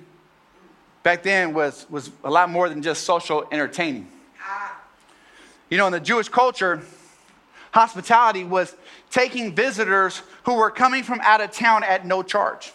back 1.06 1.22
then 1.22 1.54
was, 1.54 1.86
was 1.88 2.10
a 2.24 2.32
lot 2.32 2.50
more 2.50 2.68
than 2.68 2.82
just 2.82 3.04
social 3.04 3.48
entertaining. 3.52 4.08
You 5.70 5.78
know, 5.78 5.86
in 5.86 5.94
the 5.94 6.00
Jewish 6.00 6.30
culture, 6.30 6.82
hospitality 7.72 8.44
was 8.44 8.76
taking 9.12 9.54
visitors 9.54 10.24
who 10.46 10.56
were 10.56 10.72
coming 10.72 11.04
from 11.04 11.20
out 11.22 11.42
of 11.42 11.52
town 11.52 11.84
at 11.84 12.08
no 12.08 12.24
charge. 12.24 12.74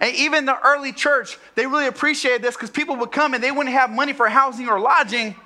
And 0.00 0.16
even 0.16 0.46
the 0.46 0.58
early 0.58 0.90
church, 0.90 1.36
they 1.54 1.66
really 1.66 1.86
appreciated 1.86 2.40
this 2.40 2.54
because 2.56 2.70
people 2.70 2.96
would 2.96 3.12
come 3.12 3.34
and 3.34 3.44
they 3.44 3.52
wouldn't 3.52 3.74
have 3.74 3.90
money 3.90 4.14
for 4.14 4.26
housing 4.26 4.66
or 4.66 4.80
lodging. 4.80 5.36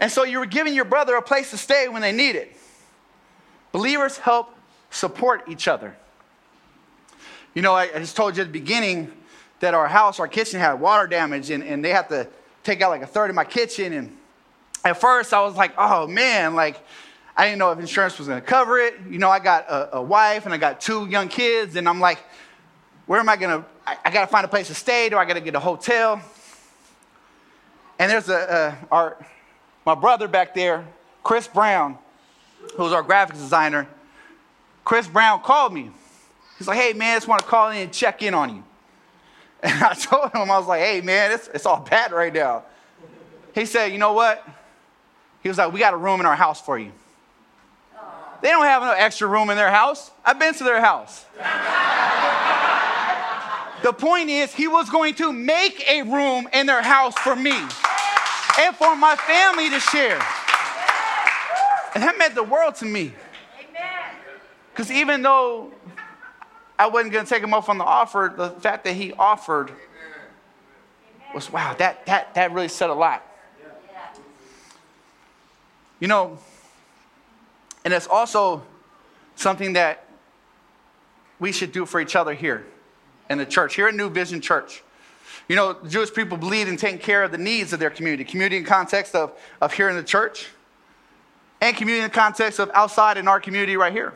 And 0.00 0.10
so 0.10 0.24
you 0.24 0.38
were 0.38 0.46
giving 0.46 0.74
your 0.74 0.86
brother 0.86 1.14
a 1.14 1.22
place 1.22 1.50
to 1.50 1.58
stay 1.58 1.88
when 1.88 2.00
they 2.00 2.12
needed. 2.12 2.48
It. 2.48 2.56
Believers 3.72 4.16
help 4.16 4.54
support 4.90 5.44
each 5.46 5.68
other. 5.68 5.94
You 7.52 7.60
know, 7.60 7.74
I, 7.74 7.90
I 7.94 7.98
just 7.98 8.16
told 8.16 8.34
you 8.36 8.44
at 8.44 8.46
the 8.46 8.58
beginning, 8.58 9.12
that 9.60 9.74
our 9.74 9.88
house, 9.88 10.20
our 10.20 10.28
kitchen 10.28 10.60
had 10.60 10.74
water 10.74 11.06
damage, 11.06 11.50
and, 11.50 11.62
and 11.64 11.84
they 11.84 11.90
had 11.90 12.08
to 12.10 12.28
take 12.62 12.80
out 12.80 12.90
like 12.90 13.02
a 13.02 13.06
third 13.06 13.30
of 13.30 13.36
my 13.36 13.44
kitchen. 13.44 13.92
And 13.92 14.16
at 14.84 15.00
first, 15.00 15.34
I 15.34 15.42
was 15.42 15.56
like, 15.56 15.72
oh 15.76 16.06
man, 16.06 16.54
like, 16.54 16.80
I 17.36 17.46
didn't 17.46 17.58
know 17.58 17.70
if 17.70 17.78
insurance 17.78 18.18
was 18.18 18.28
gonna 18.28 18.40
cover 18.40 18.78
it. 18.78 18.94
You 19.08 19.18
know, 19.18 19.30
I 19.30 19.38
got 19.38 19.68
a, 19.68 19.96
a 19.96 20.02
wife 20.02 20.44
and 20.44 20.54
I 20.54 20.58
got 20.58 20.80
two 20.80 21.06
young 21.06 21.28
kids, 21.28 21.76
and 21.76 21.88
I'm 21.88 22.00
like, 22.00 22.18
where 23.06 23.20
am 23.20 23.28
I 23.28 23.36
gonna, 23.36 23.64
I, 23.86 23.96
I 24.04 24.10
gotta 24.10 24.26
find 24.26 24.44
a 24.44 24.48
place 24.48 24.68
to 24.68 24.74
stay. 24.74 25.08
Do 25.08 25.16
I 25.16 25.24
gotta 25.24 25.40
get 25.40 25.54
a 25.54 25.60
hotel? 25.60 26.20
And 27.98 28.10
there's 28.10 28.28
a, 28.28 28.78
a 28.80 28.94
our, 28.94 29.16
my 29.84 29.94
brother 29.94 30.28
back 30.28 30.54
there, 30.54 30.86
Chris 31.24 31.48
Brown, 31.48 31.98
who's 32.76 32.92
our 32.92 33.02
graphics 33.02 33.34
designer. 33.34 33.88
Chris 34.84 35.08
Brown 35.08 35.40
called 35.42 35.72
me. 35.72 35.90
He's 36.58 36.68
like, 36.68 36.78
hey 36.78 36.92
man, 36.92 37.12
I 37.12 37.16
just 37.16 37.28
wanna 37.28 37.42
call 37.42 37.70
in 37.70 37.78
and 37.78 37.92
check 37.92 38.22
in 38.22 38.34
on 38.34 38.54
you. 38.54 38.64
And 39.62 39.82
I 39.82 39.94
told 40.00 40.32
him, 40.32 40.50
I 40.50 40.58
was 40.58 40.66
like, 40.66 40.80
hey, 40.80 41.00
man, 41.00 41.32
it's, 41.32 41.48
it's 41.48 41.66
all 41.66 41.80
bad 41.80 42.12
right 42.12 42.32
now. 42.32 42.64
He 43.54 43.66
said, 43.66 43.92
you 43.92 43.98
know 43.98 44.12
what? 44.12 44.46
He 45.42 45.48
was 45.48 45.58
like, 45.58 45.72
we 45.72 45.80
got 45.80 45.94
a 45.94 45.96
room 45.96 46.20
in 46.20 46.26
our 46.26 46.36
house 46.36 46.60
for 46.60 46.78
you. 46.78 46.92
They 48.40 48.50
don't 48.50 48.64
have 48.64 48.82
no 48.82 48.92
extra 48.92 49.26
room 49.26 49.50
in 49.50 49.56
their 49.56 49.70
house. 49.70 50.12
I've 50.24 50.38
been 50.38 50.54
to 50.54 50.64
their 50.64 50.80
house. 50.80 51.24
the 53.82 53.92
point 53.92 54.30
is, 54.30 54.54
he 54.54 54.68
was 54.68 54.88
going 54.90 55.14
to 55.14 55.32
make 55.32 55.84
a 55.90 56.02
room 56.02 56.48
in 56.52 56.66
their 56.66 56.82
house 56.82 57.14
for 57.14 57.34
me 57.34 57.56
and 58.60 58.76
for 58.76 58.94
my 58.94 59.16
family 59.16 59.70
to 59.70 59.80
share. 59.80 60.20
And 61.94 62.04
that 62.04 62.14
meant 62.16 62.36
the 62.36 62.44
world 62.44 62.76
to 62.76 62.84
me. 62.84 63.12
Because 64.70 64.92
even 64.92 65.22
though 65.22 65.72
I 66.78 66.86
wasn't 66.86 67.12
going 67.12 67.24
to 67.24 67.28
take 67.28 67.42
him 67.42 67.52
off 67.52 67.68
on 67.68 67.78
the 67.78 67.84
offer. 67.84 68.32
The 68.36 68.50
fact 68.50 68.84
that 68.84 68.94
he 68.94 69.12
offered 69.14 69.72
was 71.34 71.52
wow, 71.52 71.74
that, 71.78 72.06
that, 72.06 72.34
that 72.34 72.52
really 72.52 72.68
said 72.68 72.90
a 72.90 72.94
lot. 72.94 73.24
You 76.00 76.06
know, 76.06 76.38
and 77.84 77.92
it's 77.92 78.06
also 78.06 78.62
something 79.34 79.72
that 79.72 80.04
we 81.40 81.52
should 81.52 81.72
do 81.72 81.86
for 81.86 82.00
each 82.00 82.14
other 82.14 82.34
here 82.34 82.64
in 83.30 83.38
the 83.38 83.46
church, 83.46 83.74
here 83.74 83.88
at 83.88 83.94
New 83.94 84.08
Vision 84.08 84.40
Church. 84.40 84.82
You 85.48 85.56
know, 85.56 85.76
Jewish 85.88 86.12
people 86.12 86.36
believe 86.36 86.68
in 86.68 86.76
taking 86.76 86.98
care 86.98 87.24
of 87.24 87.32
the 87.32 87.38
needs 87.38 87.72
of 87.72 87.80
their 87.80 87.90
community, 87.90 88.24
community 88.24 88.58
in 88.58 88.64
context 88.64 89.14
of, 89.14 89.32
of 89.60 89.72
here 89.72 89.88
in 89.88 89.96
the 89.96 90.02
church, 90.02 90.48
and 91.60 91.76
community 91.76 92.04
in 92.04 92.10
the 92.10 92.14
context 92.14 92.60
of 92.60 92.70
outside 92.74 93.16
in 93.16 93.26
our 93.26 93.40
community 93.40 93.76
right 93.76 93.92
here. 93.92 94.14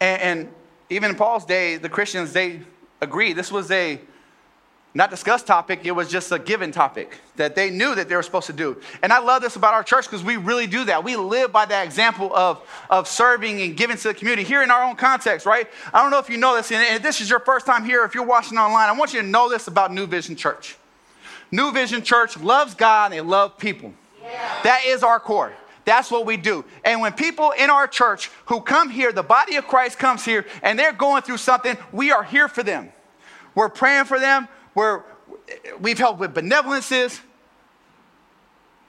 And, 0.00 0.22
and 0.22 0.48
even 0.88 1.10
in 1.10 1.16
Paul's 1.16 1.44
day, 1.44 1.76
the 1.76 1.88
Christians, 1.88 2.32
they 2.32 2.60
agreed. 3.00 3.34
This 3.34 3.52
was 3.52 3.70
a 3.70 4.00
not 4.92 5.08
discussed 5.08 5.46
topic, 5.46 5.80
it 5.84 5.92
was 5.92 6.08
just 6.08 6.32
a 6.32 6.38
given 6.38 6.72
topic 6.72 7.18
that 7.36 7.54
they 7.54 7.70
knew 7.70 7.94
that 7.94 8.08
they 8.08 8.16
were 8.16 8.24
supposed 8.24 8.48
to 8.48 8.52
do. 8.52 8.76
And 9.04 9.12
I 9.12 9.20
love 9.20 9.40
this 9.40 9.54
about 9.54 9.72
our 9.72 9.84
church 9.84 10.06
because 10.06 10.24
we 10.24 10.36
really 10.36 10.66
do 10.66 10.84
that. 10.86 11.04
We 11.04 11.14
live 11.14 11.52
by 11.52 11.64
that 11.66 11.84
example 11.84 12.34
of, 12.34 12.60
of 12.90 13.06
serving 13.06 13.62
and 13.62 13.76
giving 13.76 13.96
to 13.96 14.08
the 14.08 14.14
community 14.14 14.42
here 14.42 14.64
in 14.64 14.70
our 14.70 14.82
own 14.82 14.96
context, 14.96 15.46
right? 15.46 15.68
I 15.94 16.02
don't 16.02 16.10
know 16.10 16.18
if 16.18 16.28
you 16.28 16.38
know 16.38 16.56
this, 16.56 16.72
and 16.72 16.82
if 16.96 17.02
this 17.02 17.20
is 17.20 17.30
your 17.30 17.38
first 17.38 17.66
time 17.66 17.84
here, 17.84 18.04
if 18.04 18.16
you're 18.16 18.26
watching 18.26 18.58
online, 18.58 18.88
I 18.88 18.92
want 18.92 19.14
you 19.14 19.20
to 19.20 19.26
know 19.26 19.48
this 19.48 19.68
about 19.68 19.92
New 19.92 20.08
Vision 20.08 20.34
Church. 20.34 20.76
New 21.52 21.72
Vision 21.72 22.02
Church 22.02 22.36
loves 22.36 22.74
God 22.74 23.06
and 23.06 23.14
they 23.14 23.20
love 23.20 23.58
people. 23.58 23.92
Yeah. 24.20 24.60
That 24.64 24.84
is 24.86 25.04
our 25.04 25.20
core. 25.20 25.52
That's 25.90 26.08
what 26.08 26.24
we 26.24 26.36
do. 26.36 26.64
And 26.84 27.00
when 27.00 27.14
people 27.14 27.50
in 27.50 27.68
our 27.68 27.88
church 27.88 28.30
who 28.44 28.60
come 28.60 28.90
here, 28.90 29.10
the 29.10 29.24
body 29.24 29.56
of 29.56 29.66
Christ 29.66 29.98
comes 29.98 30.24
here, 30.24 30.46
and 30.62 30.78
they're 30.78 30.92
going 30.92 31.22
through 31.22 31.38
something, 31.38 31.76
we 31.90 32.12
are 32.12 32.22
here 32.22 32.46
for 32.46 32.62
them. 32.62 32.92
We're 33.56 33.70
praying 33.70 34.04
for 34.04 34.20
them. 34.20 34.46
We're, 34.76 35.02
we've 35.80 35.98
helped 35.98 36.20
with 36.20 36.32
benevolences 36.32 37.20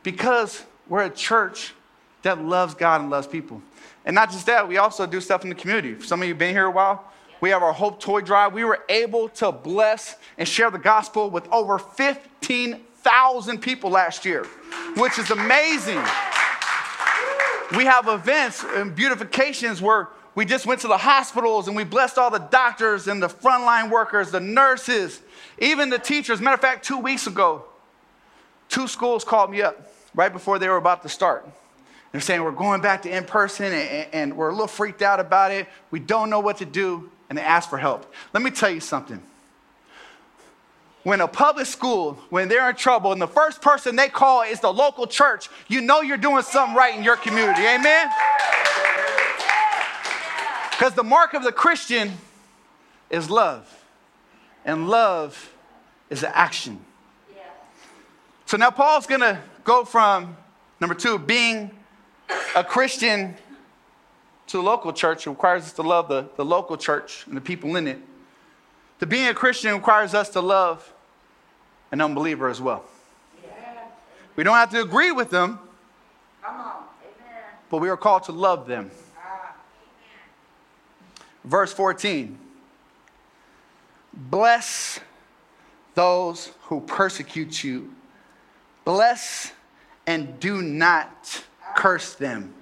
because 0.03 0.63
we're 0.87 1.05
a 1.05 1.09
church 1.09 1.73
that 2.21 2.39
loves 2.39 2.75
God 2.75 3.01
and 3.01 3.09
loves 3.09 3.25
people. 3.25 3.63
And 4.05 4.13
not 4.13 4.29
just 4.29 4.45
that, 4.45 4.67
we 4.67 4.77
also 4.77 5.07
do 5.07 5.19
stuff 5.19 5.41
in 5.41 5.49
the 5.49 5.55
community. 5.55 5.99
Some 6.03 6.21
of 6.21 6.27
you 6.27 6.35
have 6.35 6.39
been 6.39 6.53
here 6.53 6.67
a 6.67 6.71
while. 6.71 7.11
We 7.41 7.49
have 7.49 7.63
our 7.63 7.73
Hope 7.73 7.99
Toy 7.99 8.21
Drive. 8.21 8.53
We 8.53 8.63
were 8.63 8.81
able 8.89 9.27
to 9.29 9.51
bless 9.51 10.17
and 10.37 10.47
share 10.47 10.69
the 10.69 10.77
gospel 10.77 11.31
with 11.31 11.47
over 11.51 11.79
15,000 11.79 13.57
people 13.57 13.89
last 13.89 14.23
year, 14.23 14.43
which 14.97 15.17
is 15.17 15.31
amazing. 15.31 15.99
We 17.75 17.86
have 17.86 18.07
events 18.07 18.63
and 18.63 18.93
beautifications 18.93 19.81
where 19.81 20.10
we 20.36 20.45
just 20.45 20.65
went 20.65 20.81
to 20.81 20.88
the 20.88 20.97
hospitals 20.97 21.67
and 21.67 21.75
we 21.75 21.84
blessed 21.84 22.17
all 22.17 22.29
the 22.29 22.39
doctors 22.39 23.07
and 23.07 23.21
the 23.21 23.27
frontline 23.27 23.89
workers, 23.89 24.31
the 24.31 24.39
nurses, 24.39 25.21
even 25.60 25.89
the 25.89 25.99
teachers. 25.99 26.41
Matter 26.41 26.55
of 26.55 26.62
fact, 26.62 26.86
two 26.86 26.97
weeks 26.97 27.27
ago, 27.27 27.65
two 28.69 28.88
schools 28.88 29.23
called 29.23 29.51
me 29.51 29.62
up 29.62 29.91
right 30.13 30.31
before 30.31 30.60
they 30.60 30.67
were 30.67 30.77
about 30.77 31.01
to 31.03 31.10
start. 31.10 31.47
They're 32.12 32.21
saying, 32.21 32.43
We're 32.43 32.51
going 32.51 32.81
back 32.81 33.03
to 33.03 33.15
in 33.15 33.23
person 33.23 33.65
and, 33.67 34.07
and 34.13 34.38
we're 34.38 34.49
a 34.49 34.53
little 34.53 34.67
freaked 34.67 35.01
out 35.01 35.19
about 35.19 35.51
it. 35.51 35.67
We 35.91 35.99
don't 35.99 36.29
know 36.29 36.39
what 36.39 36.57
to 36.57 36.65
do. 36.65 37.10
And 37.29 37.38
they 37.38 37.43
asked 37.43 37.69
for 37.69 37.77
help. 37.77 38.13
Let 38.34 38.43
me 38.43 38.51
tell 38.51 38.69
you 38.69 38.81
something. 38.81 39.21
When 41.03 41.19
a 41.21 41.27
public 41.27 41.65
school, 41.65 42.19
when 42.29 42.47
they're 42.47 42.69
in 42.69 42.75
trouble, 42.75 43.11
and 43.11 43.21
the 43.21 43.27
first 43.27 43.61
person 43.61 43.95
they 43.95 44.09
call 44.09 44.43
is 44.43 44.59
the 44.59 44.71
local 44.71 45.07
church, 45.07 45.49
you 45.67 45.81
know 45.81 46.01
you're 46.01 46.17
doing 46.17 46.43
something 46.43 46.75
right 46.75 46.95
in 46.95 47.03
your 47.03 47.17
community. 47.17 47.61
Amen? 47.61 48.09
Because 50.71 50.93
the 50.93 51.03
mark 51.03 51.33
of 51.33 51.43
the 51.43 51.51
Christian 51.51 52.11
is 53.09 53.29
love, 53.29 53.67
and 54.63 54.89
love 54.89 55.53
is 56.09 56.23
an 56.23 56.31
action. 56.33 56.79
So 58.45 58.57
now 58.57 58.69
Paul's 58.69 59.07
going 59.07 59.21
to 59.21 59.39
go 59.63 59.85
from 59.85 60.35
number 60.79 60.95
two, 60.95 61.17
being 61.17 61.71
a 62.55 62.63
Christian 62.63 63.35
to 64.47 64.57
the 64.57 64.63
local 64.63 64.91
church 64.91 65.25
It 65.25 65.29
requires 65.29 65.63
us 65.63 65.73
to 65.73 65.81
love 65.81 66.09
the, 66.09 66.27
the 66.35 66.43
local 66.43 66.75
church 66.75 67.25
and 67.27 67.37
the 67.37 67.41
people 67.41 67.75
in 67.77 67.87
it. 67.87 67.99
To 69.01 69.07
being 69.07 69.27
a 69.27 69.33
Christian 69.33 69.73
requires 69.73 70.13
us 70.13 70.29
to 70.29 70.41
love 70.41 70.93
an 71.91 72.01
unbeliever 72.01 72.47
as 72.47 72.61
well. 72.61 72.85
We 74.35 74.43
don't 74.43 74.55
have 74.55 74.69
to 74.69 74.81
agree 74.81 75.11
with 75.11 75.31
them, 75.31 75.59
but 77.69 77.77
we 77.79 77.89
are 77.89 77.97
called 77.97 78.23
to 78.25 78.31
love 78.31 78.67
them. 78.67 78.91
Verse 81.43 81.73
14 81.73 82.37
Bless 84.13 84.99
those 85.95 86.51
who 86.65 86.81
persecute 86.81 87.63
you, 87.63 87.95
bless 88.85 89.51
and 90.05 90.39
do 90.39 90.61
not 90.61 91.43
curse 91.75 92.13
them. 92.13 92.53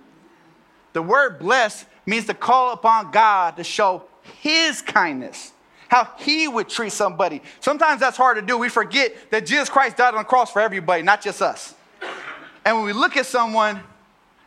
The 0.94 1.02
word 1.02 1.38
bless 1.38 1.86
means 2.06 2.28
to 2.28 2.34
call 2.34 2.72
upon 2.72 3.12
God 3.12 3.58
to 3.58 3.64
show 3.66 4.04
his 4.40 4.82
kindness, 4.82 5.52
how 5.90 6.08
he 6.20 6.48
would 6.48 6.70
treat 6.70 6.92
somebody. 6.92 7.42
Sometimes 7.60 8.00
that's 8.00 8.16
hard 8.16 8.38
to 8.38 8.42
do. 8.42 8.58
We 8.58 8.70
forget 8.70 9.32
that 9.32 9.46
Jesus 9.46 9.70
Christ 9.70 9.98
died 9.98 10.14
on 10.14 10.20
the 10.20 10.24
cross 10.24 10.52
for 10.52 10.62
everybody, 10.62 11.04
not 11.04 11.22
just 11.22 11.42
us. 11.42 11.74
And 12.64 12.78
when 12.78 12.86
we 12.86 12.94
look 12.94 13.18
at 13.18 13.26
someone 13.26 13.82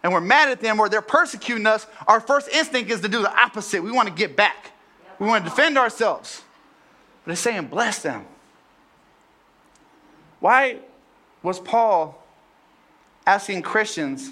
and 0.03 0.13
we're 0.13 0.21
mad 0.21 0.49
at 0.49 0.61
them 0.61 0.79
or 0.79 0.89
they're 0.89 1.03
persecuting 1.03 1.67
us, 1.67 1.87
our 2.07 2.21
first 2.21 2.49
instinct 2.49 2.91
is 2.91 3.01
to 3.01 3.09
do 3.09 3.23
the 3.23 3.41
opposite. 3.41 3.83
We 3.83 3.91
want 3.91 4.09
to 4.09 4.15
get 4.15 4.37
back, 4.37 4.71
we 5.19 5.27
want 5.27 5.45
to 5.45 5.51
defend 5.51 5.77
ourselves. 5.77 6.43
But 7.25 7.33
it's 7.33 7.41
saying, 7.41 7.67
bless 7.67 8.03
them. 8.03 8.25
Why 10.41 10.79
was 11.43 11.61
Paul 11.61 12.21
asking 13.27 13.63
Christians 13.63 14.31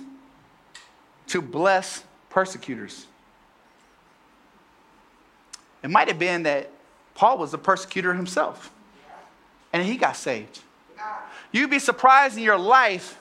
to 1.29 1.41
bless 1.41 2.03
persecutors? 2.31 3.07
It 5.83 5.91
might 5.91 6.09
have 6.09 6.19
been 6.19 6.43
that 6.45 6.71
Paul 7.21 7.37
was 7.37 7.53
a 7.53 7.59
persecutor 7.59 8.15
himself 8.15 8.73
and 9.75 9.83
he 9.83 9.99
got 9.99 10.17
saved. 10.17 10.61
You'd 11.53 11.69
be 11.69 11.79
surprised 11.79 12.39
in 12.39 12.43
your 12.43 12.57
life 12.57 13.21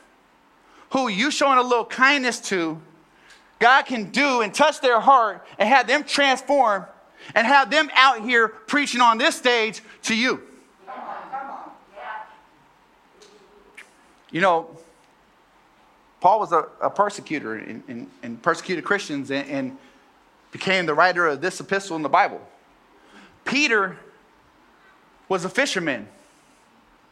who 0.92 1.10
you 1.10 1.30
showing 1.30 1.58
a 1.58 1.62
little 1.62 1.84
kindness 1.84 2.40
to, 2.48 2.80
God 3.60 3.82
can 3.82 4.10
do 4.10 4.40
and 4.40 4.54
touch 4.54 4.80
their 4.80 5.02
heart 5.02 5.46
and 5.58 5.68
have 5.68 5.86
them 5.86 6.06
transform 6.06 6.86
and 7.36 7.46
have 7.46 7.70
them 7.70 7.90
out 7.94 8.22
here 8.22 8.48
preaching 8.48 9.02
on 9.02 9.18
this 9.18 9.36
stage 9.36 9.82
to 10.04 10.16
you. 10.16 10.44
You 14.32 14.40
know, 14.40 14.78
Paul 16.22 16.40
was 16.40 16.54
a, 16.54 16.70
a 16.80 16.90
persecutor 16.90 17.56
and, 17.56 17.84
and, 17.90 18.10
and, 18.24 18.42
persecuted 18.42 18.86
Christians 18.86 19.30
and, 19.30 19.50
and 19.50 19.78
became 20.54 20.86
the 20.86 20.94
writer 20.94 21.28
of 21.28 21.42
this 21.42 21.60
epistle 21.60 21.98
in 21.98 22.02
the 22.02 22.08
Bible. 22.08 22.40
Peter 23.50 23.98
was 25.28 25.44
a 25.44 25.50
fisherman 25.50 26.08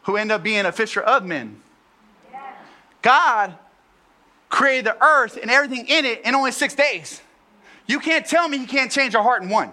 who 0.04 0.18
ended 0.18 0.36
up 0.36 0.44
being 0.44 0.68
a 0.68 0.72
fisher 0.72 1.02
of 1.02 1.26
men. 1.26 1.60
God 3.02 3.56
created 4.48 4.86
the 4.86 5.04
earth 5.04 5.38
and 5.42 5.50
everything 5.50 5.88
in 5.88 6.06
it 6.06 6.22
in 6.22 6.36
only 6.36 6.52
six 6.52 6.76
days. 6.76 7.22
You 7.88 8.00
can't 8.00 8.24
tell 8.24 8.48
me 8.48 8.60
he 8.60 8.68
can't 8.68 8.92
change 8.92 9.16
our 9.16 9.24
heart 9.24 9.42
in 9.42 9.50
one. 9.50 9.72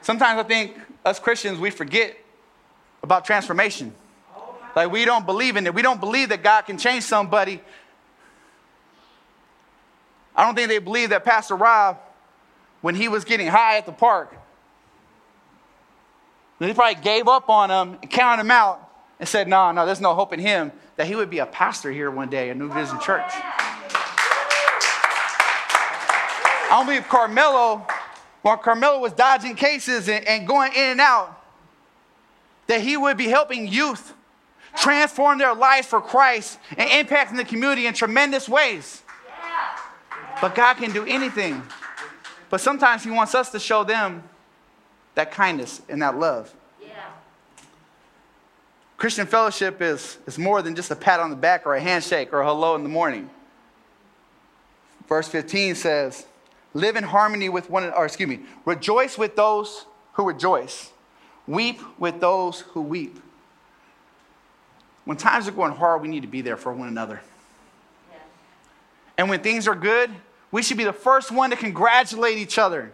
Sometimes 0.00 0.40
I 0.40 0.42
think 0.42 0.78
us 1.04 1.20
Christians, 1.20 1.58
we 1.58 1.70
forget 1.70 2.16
about 3.02 3.26
transformation. 3.26 3.92
Like 4.74 4.90
we 4.90 5.04
don't 5.04 5.26
believe 5.26 5.56
in 5.56 5.66
it. 5.66 5.74
We 5.74 5.82
don't 5.82 6.00
believe 6.00 6.30
that 6.30 6.42
God 6.42 6.62
can 6.62 6.78
change 6.78 7.04
somebody. 7.04 7.60
I 10.34 10.46
don't 10.46 10.54
think 10.54 10.68
they 10.68 10.78
believe 10.78 11.10
that 11.10 11.26
Pastor 11.26 11.56
Rob, 11.56 11.98
when 12.80 12.94
he 12.94 13.08
was 13.08 13.24
getting 13.24 13.48
high 13.48 13.76
at 13.76 13.84
the 13.84 13.92
park, 13.92 14.38
they 16.68 16.74
probably 16.74 17.02
gave 17.02 17.28
up 17.28 17.48
on 17.48 17.70
him 17.70 17.98
and 18.00 18.10
counted 18.10 18.42
him 18.42 18.50
out 18.50 18.90
and 19.18 19.28
said, 19.28 19.48
No, 19.48 19.72
no, 19.72 19.86
there's 19.86 20.00
no 20.00 20.14
hope 20.14 20.32
in 20.32 20.40
him 20.40 20.72
that 20.96 21.06
he 21.06 21.14
would 21.14 21.30
be 21.30 21.38
a 21.38 21.46
pastor 21.46 21.90
here 21.90 22.10
one 22.10 22.28
day 22.28 22.50
at 22.50 22.56
New 22.56 22.70
Vision 22.72 22.98
Church. 23.00 23.30
I 26.64 26.68
don't 26.70 26.86
believe 26.86 27.08
Carmelo, 27.08 27.86
while 28.42 28.56
Carmelo 28.56 29.00
was 29.00 29.12
dodging 29.12 29.54
cases 29.56 30.08
and, 30.08 30.26
and 30.26 30.46
going 30.46 30.72
in 30.72 30.92
and 30.92 31.00
out, 31.00 31.38
that 32.66 32.80
he 32.80 32.96
would 32.96 33.16
be 33.16 33.28
helping 33.28 33.68
youth 33.68 34.14
transform 34.76 35.38
their 35.38 35.54
lives 35.54 35.86
for 35.86 36.00
Christ 36.00 36.58
and 36.76 36.88
impacting 36.90 37.36
the 37.36 37.44
community 37.44 37.86
in 37.86 37.94
tremendous 37.94 38.48
ways. 38.48 39.02
But 40.40 40.54
God 40.54 40.74
can 40.74 40.92
do 40.92 41.04
anything. 41.04 41.62
But 42.50 42.60
sometimes 42.60 43.04
He 43.04 43.10
wants 43.10 43.34
us 43.34 43.50
to 43.50 43.58
show 43.58 43.84
them 43.84 44.22
that 45.14 45.30
kindness 45.30 45.82
and 45.88 46.02
that 46.02 46.18
love. 46.18 46.52
Yeah. 46.80 46.88
Christian 48.96 49.26
fellowship 49.26 49.82
is, 49.82 50.18
is 50.26 50.38
more 50.38 50.62
than 50.62 50.74
just 50.74 50.90
a 50.90 50.96
pat 50.96 51.20
on 51.20 51.30
the 51.30 51.36
back 51.36 51.66
or 51.66 51.74
a 51.74 51.80
handshake 51.80 52.32
or 52.32 52.40
a 52.40 52.46
hello 52.46 52.74
in 52.74 52.82
the 52.82 52.88
morning. 52.88 53.28
Verse 55.08 55.28
15 55.28 55.74
says, 55.74 56.26
Live 56.74 56.96
in 56.96 57.04
harmony 57.04 57.48
with 57.48 57.68
one 57.68 57.84
or 57.92 58.06
excuse 58.06 58.28
me, 58.28 58.40
rejoice 58.64 59.18
with 59.18 59.36
those 59.36 59.84
who 60.14 60.26
rejoice, 60.26 60.90
weep 61.46 61.80
with 61.98 62.20
those 62.20 62.60
who 62.60 62.80
weep. 62.80 63.18
When 65.04 65.16
times 65.16 65.48
are 65.48 65.52
going 65.52 65.72
hard, 65.72 66.00
we 66.00 66.08
need 66.08 66.22
to 66.22 66.28
be 66.28 66.40
there 66.40 66.56
for 66.56 66.72
one 66.72 66.88
another. 66.88 67.20
Yeah. 68.10 68.18
And 69.18 69.28
when 69.28 69.40
things 69.40 69.66
are 69.68 69.74
good, 69.74 70.10
we 70.50 70.62
should 70.62 70.76
be 70.76 70.84
the 70.84 70.92
first 70.92 71.32
one 71.32 71.50
to 71.50 71.56
congratulate 71.56 72.38
each 72.38 72.56
other. 72.58 72.92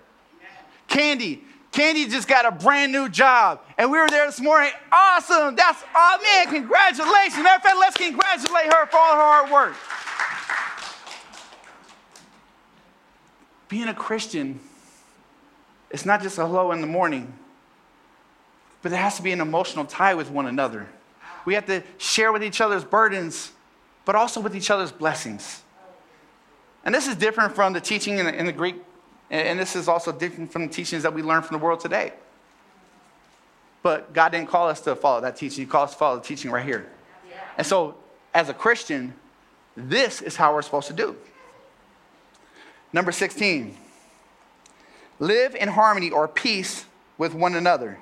Candy, 0.89 1.45
Candy 1.73 2.07
just 2.07 2.27
got 2.27 2.45
a 2.47 2.51
brand 2.51 2.93
new 2.93 3.09
job. 3.09 3.61
And 3.77 3.91
we 3.91 3.99
were 3.99 4.09
there 4.09 4.27
this 4.27 4.41
morning. 4.41 4.71
Awesome. 4.91 5.55
That's, 5.55 5.83
oh 5.95 6.19
man, 6.23 6.53
congratulations. 6.53 7.37
Matter 7.37 7.57
of 7.57 7.63
fact, 7.63 7.77
let's 7.79 7.97
congratulate 7.97 8.73
her 8.73 8.87
for 8.87 8.97
all 8.97 9.15
her 9.15 9.21
hard 9.21 9.53
work. 9.53 9.77
Being 13.69 13.89
a 13.89 13.95
Christian, 13.95 14.61
it's 15.91 16.07
not 16.07 16.23
just 16.23 16.39
a 16.39 16.47
hello 16.47 16.73
in 16.73 16.81
the 16.81 16.87
morning, 16.87 17.33
but 18.83 18.91
there 18.91 19.01
has 19.01 19.17
to 19.17 19.23
be 19.23 19.33
an 19.33 19.41
emotional 19.41 19.85
tie 19.85 20.15
with 20.15 20.31
one 20.31 20.47
another. 20.47 20.89
We 21.45 21.55
have 21.55 21.67
to 21.67 21.83
share 21.99 22.33
with 22.33 22.43
each 22.43 22.61
other's 22.61 22.85
burdens, 22.85 23.53
but 24.05 24.15
also 24.15 24.41
with 24.41 24.57
each 24.57 24.71
other's 24.71 24.93
blessings. 24.93 25.63
And 26.85 26.95
this 26.95 27.07
is 27.07 27.17
different 27.17 27.55
from 27.55 27.75
the 27.75 27.81
teaching 27.81 28.19
in 28.19 28.27
the, 28.27 28.35
in 28.35 28.47
the 28.47 28.53
Greek 28.53 28.77
and 29.31 29.59
this 29.59 29.77
is 29.77 29.89
also 29.89 30.13
different 30.13 30.53
from 30.53 30.67
the 30.67 30.73
teachings 30.73 31.03
that 31.03 31.13
we 31.13 31.23
learn 31.23 31.43
from 31.43 31.59
the 31.59 31.65
world 31.65 31.81
today. 31.81 32.13
But 33.83 34.13
God 34.13 34.33
didn't 34.33 34.49
call 34.49 34.69
us 34.69 34.81
to 34.83 34.97
follow 34.97 35.21
that 35.21 35.37
teaching, 35.37 35.65
He 35.65 35.71
called 35.71 35.89
us 35.89 35.93
to 35.93 35.99
follow 35.99 36.17
the 36.17 36.25
teaching 36.25 36.51
right 36.51 36.65
here. 36.65 36.91
And 37.57 37.67
so, 37.67 37.97
as 38.35 38.49
a 38.49 38.55
Christian, 38.55 39.15
this 39.77 40.23
is 40.23 40.37
how 40.37 40.55
we're 40.55 40.63
supposed 40.63 40.89
to 40.89 40.93
do. 40.93 41.17
Number 42.93 43.13
16, 43.13 43.77
live 45.19 45.55
in 45.55 45.69
harmony 45.69 46.11
or 46.11 46.27
peace 46.27 46.85
with 47.19 47.35
one 47.35 47.55
another. 47.55 47.99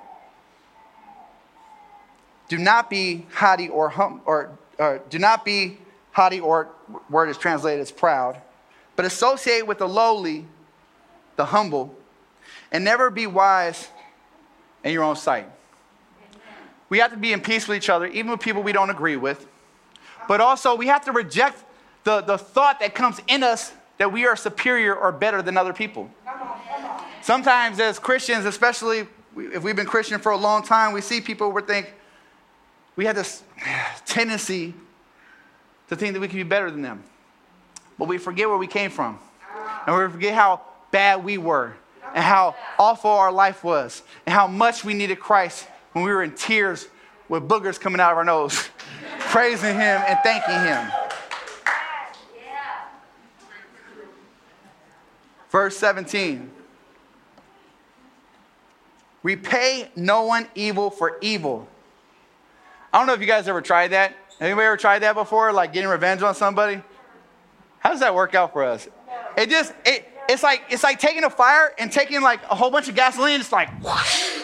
Do 2.49 2.59
not 2.59 2.89
be 2.89 3.27
haughty 3.33 3.69
or 3.69 3.89
hum, 3.89 4.21
or, 4.25 4.51
or 4.79 5.01
do 5.11 5.19
not 5.19 5.45
be 5.45 5.79
haughty 6.12 6.39
or 6.39 6.69
word 7.11 7.29
is 7.29 7.37
translated 7.37 7.81
as 7.81 7.91
proud, 7.91 8.41
but 8.95 9.05
associate 9.05 9.67
with 9.67 9.79
the 9.79 9.89
lowly 9.89 10.47
the 11.37 11.46
humble, 11.46 11.94
and 12.72 12.85
never 12.85 13.11
be 13.11 13.27
wise 13.27 13.88
in 14.83 14.92
your 14.92 15.05
own 15.05 15.16
sight. 15.16 15.51
we 16.88 16.99
have 16.99 17.11
to 17.11 17.16
be 17.16 17.33
in 17.33 17.40
peace 17.40 17.68
with 17.68 17.77
each 17.77 17.90
other, 17.90 18.07
even 18.07 18.31
with 18.31 18.40
people 18.40 18.62
we 18.62 18.72
don't 18.72 18.90
agree 18.90 19.16
with. 19.16 19.46
But 20.29 20.40
also, 20.40 20.75
we 20.75 20.87
have 20.88 21.05
to 21.05 21.12
reject 21.12 21.62
the, 22.05 22.20
the 22.20 22.38
thought 22.38 22.81
that 22.81 22.94
comes 22.94 23.20
in 23.29 23.42
us 23.42 23.72
that 23.99 24.12
we 24.12 24.27
are 24.27 24.37
superior 24.37 24.94
or 24.94 25.12
better 25.12 25.42
than 25.42 25.57
other 25.57 25.72
people. 25.72 26.11
Sometimes, 27.22 27.81
as 27.81 27.99
Christians, 27.99 28.44
especially 28.44 29.07
if 29.37 29.62
we've 29.62 29.77
been 29.77 29.87
Christian 29.87 30.20
for 30.20 30.33
a 30.33 30.37
long 30.37 30.62
time, 30.62 30.92
we 30.92 31.01
see 31.01 31.20
people 31.20 31.51
who 31.51 31.61
think 31.61 31.92
we 32.94 33.05
have 33.05 33.16
this 33.16 33.42
tendency 34.07 34.75
to 35.88 35.96
think 35.96 36.14
that 36.14 36.20
we 36.20 36.29
can 36.29 36.38
be 36.38 36.42
better 36.42 36.70
than 36.70 36.83
them. 36.83 37.03
But 37.99 38.09
we 38.09 38.18
forget 38.18 38.49
where 38.49 38.59
we 38.59 38.66
came 38.66 38.90
from. 38.90 39.18
And 39.87 39.96
we 39.96 40.09
forget 40.11 40.35
how 40.35 40.62
bad 40.90 41.25
we 41.25 41.38
were 41.38 41.75
and 42.14 42.25
how 42.25 42.55
awful 42.79 43.11
our 43.11 43.33
life 43.33 43.62
was 43.64 44.03
and 44.25 44.35
how 44.35 44.46
much 44.46 44.85
we 44.85 44.94
needed 44.94 45.20
Christ 45.20 45.66
when 45.92 46.05
we 46.05 46.11
were 46.11 46.22
in 46.22 46.33
tears 46.33 46.88
with 47.29 47.49
boogers 47.49 47.81
coming 47.81 48.01
out 48.01 48.12
of 48.12 48.18
our 48.18 48.25
nose, 48.25 48.68
praising 49.18 49.75
Him 49.75 50.03
and 50.07 50.18
thanking 50.22 50.55
Him. 50.55 50.90
Verse 55.51 55.77
17 55.77 56.51
Repay 59.22 59.90
no 59.96 60.22
one 60.22 60.46
evil 60.55 60.88
for 60.88 61.18
evil. 61.20 61.66
I 62.92 62.99
don't 62.99 63.09
know 63.09 63.12
if 63.14 63.20
you 63.20 63.27
guys 63.27 63.49
ever 63.49 63.61
tried 63.61 63.88
that. 63.88 64.14
Anybody 64.40 64.66
ever 64.66 64.77
tried 64.77 65.01
that 65.01 65.14
before? 65.14 65.53
Like 65.53 65.72
getting 65.72 65.88
revenge 65.88 66.22
on 66.22 66.35
somebody? 66.35 66.81
How 67.81 67.90
does 67.90 68.01
that 68.01 68.14
work 68.14 68.35
out 68.35 68.53
for 68.53 68.64
us? 68.64 68.88
It 69.37 69.51
just, 69.51 69.75
it, 69.85 70.09
it's 70.29 70.43
like 70.43 70.62
it's 70.71 70.83
like 70.83 70.99
taking 70.99 71.25
a 71.25 71.31
fire 71.31 71.75
and 71.79 71.91
taking 71.91 72.23
like 72.23 72.41
a 72.45 72.55
whole 72.55 72.71
bunch 72.71 72.89
of 72.89 72.95
gasoline. 72.95 73.41
It's 73.41 73.53
like, 73.53 73.69
whoosh. 73.83 74.43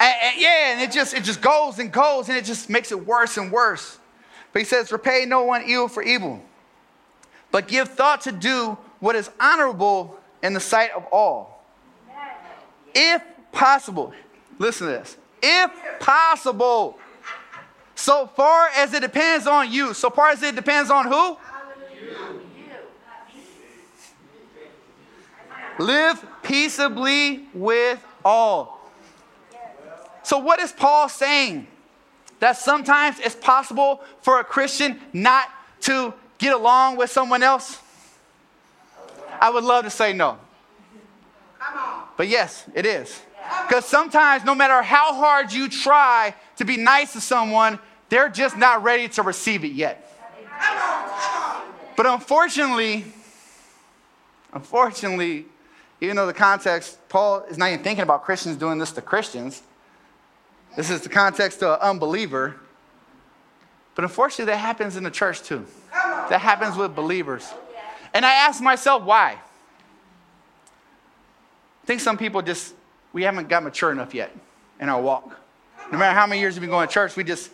And, 0.00 0.14
and, 0.22 0.40
yeah, 0.40 0.72
and 0.72 0.80
it 0.80 0.92
just 0.92 1.14
it 1.14 1.24
just 1.24 1.40
goes 1.40 1.78
and 1.78 1.92
goes, 1.92 2.28
and 2.28 2.38
it 2.38 2.44
just 2.44 2.70
makes 2.70 2.90
it 2.90 3.06
worse 3.06 3.36
and 3.36 3.52
worse. 3.52 3.98
But 4.52 4.60
he 4.60 4.64
says, 4.66 4.90
repay 4.90 5.26
no 5.26 5.44
one 5.44 5.62
evil 5.64 5.88
for 5.88 6.02
evil, 6.02 6.42
but 7.50 7.68
give 7.68 7.88
thought 7.88 8.22
to 8.22 8.32
do 8.32 8.76
what 8.98 9.14
is 9.14 9.30
honorable 9.38 10.18
in 10.42 10.54
the 10.54 10.60
sight 10.60 10.90
of 10.92 11.04
all. 11.12 11.64
If 12.94 13.22
possible, 13.52 14.12
listen 14.58 14.88
to 14.88 14.92
this. 14.94 15.16
If 15.42 15.70
possible, 16.00 16.98
so 17.94 18.26
far 18.34 18.68
as 18.76 18.92
it 18.94 19.00
depends 19.00 19.46
on 19.46 19.70
you, 19.70 19.94
so 19.94 20.10
far 20.10 20.30
as 20.30 20.42
it 20.42 20.56
depends 20.56 20.90
on 20.90 21.06
who? 21.06 21.36
Live 25.80 26.22
peaceably 26.42 27.46
with 27.54 28.04
all. 28.22 28.90
So, 30.22 30.36
what 30.36 30.60
is 30.60 30.72
Paul 30.72 31.08
saying? 31.08 31.66
That 32.40 32.58
sometimes 32.58 33.18
it's 33.18 33.34
possible 33.34 34.02
for 34.20 34.40
a 34.40 34.44
Christian 34.44 35.00
not 35.14 35.48
to 35.82 36.12
get 36.36 36.52
along 36.52 36.96
with 36.96 37.10
someone 37.10 37.42
else? 37.42 37.80
I 39.40 39.48
would 39.48 39.64
love 39.64 39.84
to 39.84 39.90
say 39.90 40.12
no. 40.12 40.38
But 42.18 42.28
yes, 42.28 42.66
it 42.74 42.84
is. 42.84 43.22
Because 43.66 43.86
sometimes, 43.86 44.44
no 44.44 44.54
matter 44.54 44.82
how 44.82 45.14
hard 45.14 45.50
you 45.50 45.66
try 45.66 46.34
to 46.56 46.66
be 46.66 46.76
nice 46.76 47.14
to 47.14 47.22
someone, 47.22 47.78
they're 48.10 48.28
just 48.28 48.56
not 48.58 48.82
ready 48.82 49.08
to 49.08 49.22
receive 49.22 49.64
it 49.64 49.72
yet. 49.72 50.12
But 51.96 52.04
unfortunately, 52.04 53.06
unfortunately, 54.52 55.46
even 56.00 56.16
though 56.16 56.26
the 56.26 56.32
context, 56.32 56.98
Paul 57.08 57.44
is 57.50 57.58
not 57.58 57.68
even 57.70 57.84
thinking 57.84 58.02
about 58.02 58.24
Christians 58.24 58.56
doing 58.56 58.78
this 58.78 58.92
to 58.92 59.02
Christians. 59.02 59.62
This 60.76 60.90
is 60.90 61.02
the 61.02 61.08
context 61.08 61.58
to 61.60 61.74
an 61.74 61.80
unbeliever. 61.80 62.56
But 63.94 64.04
unfortunately, 64.04 64.46
that 64.52 64.58
happens 64.58 64.96
in 64.96 65.04
the 65.04 65.10
church 65.10 65.42
too. 65.42 65.66
That 65.92 66.40
happens 66.40 66.76
with 66.76 66.94
believers. 66.94 67.52
And 68.14 68.24
I 68.24 68.32
ask 68.32 68.62
myself 68.62 69.02
why. 69.02 69.38
I 71.82 71.86
think 71.86 72.00
some 72.00 72.16
people 72.16 72.40
just, 72.40 72.74
we 73.12 73.24
haven't 73.24 73.48
got 73.48 73.62
mature 73.62 73.92
enough 73.92 74.14
yet 74.14 74.34
in 74.80 74.88
our 74.88 75.00
walk. 75.00 75.36
No 75.92 75.98
matter 75.98 76.18
how 76.18 76.26
many 76.26 76.40
years 76.40 76.54
we've 76.54 76.62
been 76.62 76.70
going 76.70 76.86
to 76.86 76.94
church, 76.94 77.16
we 77.16 77.24
just, 77.24 77.50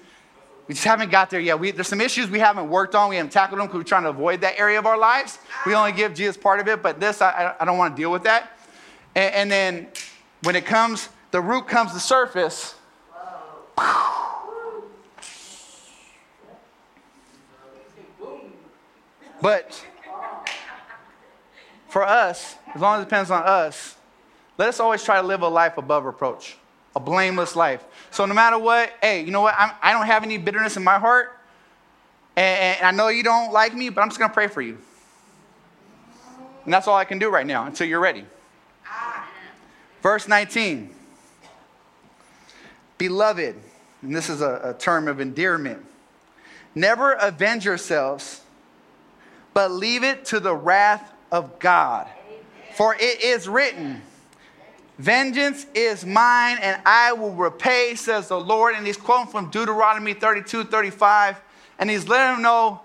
we 0.69 0.75
just 0.75 0.85
haven't 0.85 1.11
got 1.11 1.31
there 1.31 1.39
yet. 1.39 1.61
We, 1.61 1.71
there's 1.71 1.87
some 1.87 2.01
issues 2.01 2.29
we 2.29 2.41
haven't 2.41 2.69
worked 2.69 2.95
on. 2.95 3.09
We 3.09 3.17
haven't 3.17 3.31
tackled 3.31 3.61
them 3.61 3.69
because 3.69 3.79
we're 3.79 3.85
trying 3.85 4.03
to 4.03 4.09
avoid 4.09 4.41
that 4.41 4.59
area 4.59 4.79
of 4.79 4.87
our 4.87 4.99
lives. 4.99 5.39
We 5.65 5.75
only 5.75 5.93
give 5.93 6.15
Jesus 6.15 6.37
part 6.37 6.59
of 6.59 6.67
it, 6.67 6.83
but 6.83 6.99
this, 6.99 7.23
I, 7.23 7.55
I 7.59 7.65
don't 7.65 7.79
want 7.79 7.95
to 7.95 8.03
deal 8.03 8.11
with 8.11 8.25
that. 8.25 8.51
And, 9.15 9.35
and, 9.35 9.51
then 9.51 9.89
when 10.43 10.57
it 10.57 10.67
comes, 10.67 11.09
the 11.31 11.41
root 11.41 11.69
comes 11.69 11.93
to 11.93 12.01
surface. 12.01 12.75
But 19.41 19.87
for 21.89 22.05
us, 22.05 22.57
as 22.75 22.81
long 22.81 22.97
as 22.97 23.03
it 23.03 23.05
depends 23.05 23.31
on 23.31 23.43
us, 23.45 23.95
let 24.59 24.69
us 24.69 24.81
always 24.81 25.05
try 25.05 25.21
to 25.21 25.27
live 25.27 25.43
a 25.43 25.49
life 25.49 25.79
above 25.79 26.05
reproach 26.05 26.57
a 26.97 27.01
blameless 27.01 27.55
life. 27.55 27.85
So 28.11 28.25
no 28.25 28.35
matter 28.35 28.59
what, 28.59 28.91
hey, 29.03 29.21
you 29.23 29.31
know 29.31 29.43
what? 29.43 29.55
I'm, 29.57 29.71
I 29.83 29.93
do 29.93 29.99
not 29.99 30.07
have 30.07 30.25
any 30.25 30.39
bitterness 30.39 30.79
in 30.79 30.83
my 30.83 30.99
heart. 30.99 31.39
And, 32.35 32.79
and 32.79 32.87
I 32.87 32.91
know 32.91 33.09
you 33.09 33.23
don't 33.23 33.53
like 33.53 33.75
me, 33.75 33.91
but 33.91 34.01
I'm 34.01 34.09
just 34.09 34.19
going 34.19 34.31
to 34.31 34.35
pray 34.35 34.49
for 34.49 34.63
you. 34.63 34.79
And 36.65 36.73
that's 36.73 36.89
all 36.89 36.97
I 36.97 37.05
can 37.05 37.19
do 37.19 37.29
right 37.29 37.47
now 37.47 37.67
until 37.67 37.87
you're 37.87 38.01
ready. 38.01 38.25
Verse 40.03 40.27
19. 40.27 40.95
Beloved, 42.97 43.57
and 44.01 44.17
this 44.17 44.31
is 44.31 44.41
a, 44.41 44.61
a 44.65 44.75
term 44.75 45.07
of 45.07 45.21
endearment, 45.21 45.85
never 46.75 47.13
avenge 47.13 47.67
yourselves, 47.67 48.41
but 49.53 49.71
leave 49.71 50.03
it 50.03 50.25
to 50.27 50.41
the 50.41 50.55
wrath 50.55 51.13
of 51.31 51.59
God. 51.59 52.09
For 52.75 52.95
it 52.95 53.23
is 53.23 53.49
written, 53.49 54.01
Vengeance 54.99 55.67
is 55.75 56.07
mine 56.07 56.59
and 56.63 56.81
I 56.87 57.13
will 57.13 57.33
repay, 57.33 57.95
says 57.97 58.29
the 58.29 58.41
Lord. 58.41 58.75
And 58.75 58.87
he's 58.87 58.97
quoting 58.97 59.31
from 59.31 59.51
Deuteronomy 59.51 60.15
32 60.15 60.65
35. 60.65 61.41
And 61.79 61.91
he's 61.91 62.09
letting 62.09 62.37
them 62.37 62.43
know 62.43 62.81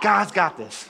God's 0.00 0.32
got 0.32 0.56
this. 0.56 0.88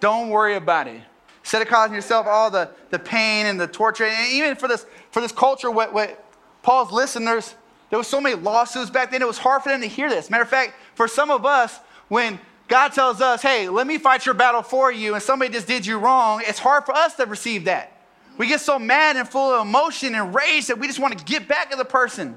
Don't 0.00 0.30
worry 0.30 0.56
about 0.56 0.88
it. 0.88 1.00
Instead 1.40 1.62
of 1.62 1.68
causing 1.68 1.94
yourself 1.94 2.26
all 2.26 2.50
the, 2.50 2.68
the 2.90 2.98
pain 2.98 3.46
and 3.46 3.58
the 3.58 3.68
torture, 3.68 4.04
and 4.04 4.32
even 4.32 4.56
for 4.56 4.66
this, 4.66 4.84
for 5.12 5.20
this 5.20 5.30
culture, 5.30 5.70
what, 5.70 5.92
what 5.92 6.24
Paul's 6.62 6.90
listeners, 6.90 7.54
there 7.88 7.98
was 7.98 8.08
so 8.08 8.20
many 8.20 8.34
lawsuits 8.34 8.90
back 8.90 9.12
then, 9.12 9.22
it 9.22 9.28
was 9.28 9.38
hard 9.38 9.62
for 9.62 9.68
them 9.68 9.80
to 9.80 9.86
hear 9.86 10.10
this. 10.10 10.28
Matter 10.28 10.42
of 10.42 10.48
fact, 10.48 10.74
for 10.94 11.06
some 11.06 11.30
of 11.30 11.46
us, 11.46 11.78
when 12.08 12.40
God 12.66 12.88
tells 12.88 13.20
us, 13.20 13.42
hey, 13.42 13.68
let 13.68 13.86
me 13.86 13.96
fight 13.96 14.26
your 14.26 14.34
battle 14.34 14.62
for 14.62 14.90
you, 14.90 15.14
and 15.14 15.22
somebody 15.22 15.52
just 15.52 15.68
did 15.68 15.86
you 15.86 15.98
wrong, 15.98 16.42
it's 16.44 16.58
hard 16.58 16.84
for 16.84 16.94
us 16.96 17.14
to 17.14 17.26
receive 17.26 17.64
that. 17.66 17.95
We 18.38 18.46
get 18.46 18.60
so 18.60 18.78
mad 18.78 19.16
and 19.16 19.28
full 19.28 19.52
of 19.52 19.66
emotion 19.66 20.14
and 20.14 20.34
rage 20.34 20.66
that 20.66 20.78
we 20.78 20.86
just 20.86 20.98
want 20.98 21.18
to 21.18 21.24
get 21.24 21.48
back 21.48 21.72
at 21.72 21.78
the 21.78 21.84
person. 21.84 22.36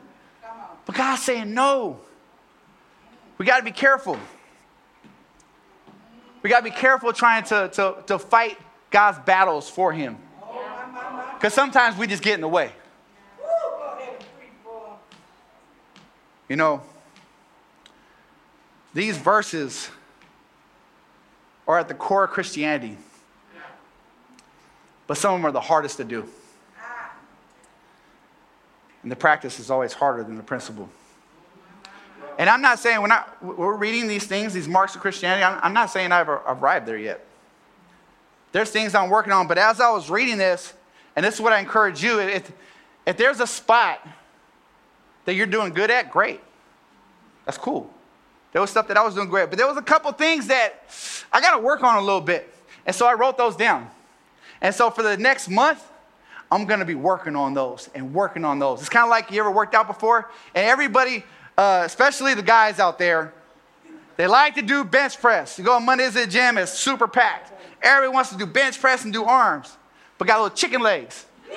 But 0.85 0.95
God's 0.95 1.23
saying, 1.23 1.53
no. 1.53 1.99
We 3.37 3.45
got 3.45 3.57
to 3.59 3.63
be 3.63 3.71
careful. 3.71 4.17
We 6.41 6.49
got 6.49 6.59
to 6.59 6.63
be 6.63 6.71
careful 6.71 7.11
trying 7.11 7.43
to, 7.45 7.69
to, 7.73 7.95
to 8.07 8.19
fight 8.19 8.57
God's 8.91 9.19
battles 9.19 9.69
for 9.69 9.91
Him. 9.91 10.17
Because 11.33 11.53
sometimes 11.53 11.97
we 11.97 12.07
just 12.07 12.23
get 12.23 12.35
in 12.35 12.41
the 12.41 12.47
way. 12.47 12.71
You 16.47 16.55
know, 16.55 16.81
these 18.93 19.17
verses 19.17 19.89
are 21.67 21.77
at 21.77 21.87
the 21.87 21.93
core 21.93 22.23
of 22.23 22.31
Christianity 22.31 22.97
but 25.09 25.17
some 25.17 25.33
of 25.33 25.39
them 25.41 25.47
are 25.47 25.51
the 25.51 25.59
hardest 25.59 25.97
to 25.97 26.03
do. 26.03 26.23
And 29.01 29.11
the 29.11 29.15
practice 29.15 29.59
is 29.59 29.71
always 29.71 29.91
harder 29.91 30.23
than 30.23 30.37
the 30.37 30.43
principle. 30.43 30.87
And 32.37 32.47
I'm 32.47 32.61
not 32.61 32.77
saying 32.77 33.01
we're 33.41 33.75
reading 33.75 34.07
these 34.07 34.27
things, 34.27 34.53
these 34.53 34.67
marks 34.67 34.93
of 34.93 35.01
Christianity, 35.01 35.43
I'm, 35.43 35.59
I'm 35.63 35.73
not 35.73 35.89
saying 35.89 36.11
I've 36.11 36.29
arrived 36.29 36.85
there 36.85 36.97
yet. 36.97 37.25
There's 38.51 38.69
things 38.69 38.93
I'm 38.93 39.09
working 39.09 39.33
on, 39.33 39.47
but 39.47 39.57
as 39.57 39.81
I 39.81 39.89
was 39.89 40.11
reading 40.11 40.37
this, 40.37 40.73
and 41.15 41.25
this 41.25 41.33
is 41.33 41.41
what 41.41 41.53
I 41.53 41.59
encourage 41.59 42.03
you 42.03 42.19
if, 42.19 42.51
if 43.07 43.17
there's 43.17 43.39
a 43.39 43.47
spot 43.47 44.07
that 45.25 45.33
you're 45.33 45.47
doing 45.47 45.73
good 45.73 45.89
at, 45.89 46.11
great. 46.11 46.39
That's 47.45 47.57
cool. 47.57 47.91
There 48.51 48.61
was 48.61 48.69
stuff 48.69 48.87
that 48.89 48.97
I 48.97 49.03
was 49.03 49.15
doing 49.15 49.27
great, 49.27 49.49
but 49.49 49.57
there 49.57 49.67
was 49.67 49.77
a 49.77 49.81
couple 49.81 50.11
things 50.11 50.45
that 50.47 50.83
I 51.33 51.41
got 51.41 51.55
to 51.55 51.61
work 51.63 51.81
on 51.81 51.97
a 51.97 52.01
little 52.01 52.21
bit. 52.21 52.53
And 52.85 52.95
so 52.95 53.07
I 53.07 53.15
wrote 53.15 53.39
those 53.39 53.55
down. 53.55 53.89
And 54.61 54.73
so 54.73 54.89
for 54.89 55.03
the 55.03 55.17
next 55.17 55.49
month, 55.49 55.83
I'm 56.51 56.65
gonna 56.65 56.85
be 56.85 56.95
working 56.95 57.35
on 57.35 57.53
those 57.53 57.89
and 57.93 58.13
working 58.13 58.43
on 58.43 58.59
those. 58.59 58.79
It's 58.79 58.89
kind 58.89 59.03
of 59.03 59.09
like 59.09 59.31
you 59.31 59.39
ever 59.39 59.51
worked 59.51 59.75
out 59.75 59.87
before, 59.87 60.29
and 60.55 60.65
everybody, 60.65 61.23
uh, 61.57 61.83
especially 61.85 62.33
the 62.33 62.41
guys 62.41 62.79
out 62.79 62.97
there, 62.97 63.33
they 64.17 64.27
like 64.27 64.55
to 64.55 64.61
do 64.61 64.83
bench 64.83 65.21
press. 65.21 65.57
You 65.57 65.63
go 65.63 65.73
on 65.73 65.85
Mondays 65.85 66.15
at 66.15 66.25
the 66.25 66.31
gym, 66.31 66.57
it's 66.57 66.73
super 66.73 67.07
packed. 67.07 67.53
Everybody 67.81 68.13
wants 68.13 68.31
to 68.31 68.37
do 68.37 68.45
bench 68.45 68.79
press 68.81 69.03
and 69.05 69.13
do 69.13 69.23
arms, 69.23 69.77
but 70.17 70.27
got 70.27 70.41
little 70.41 70.55
chicken 70.55 70.81
legs. 70.81 71.25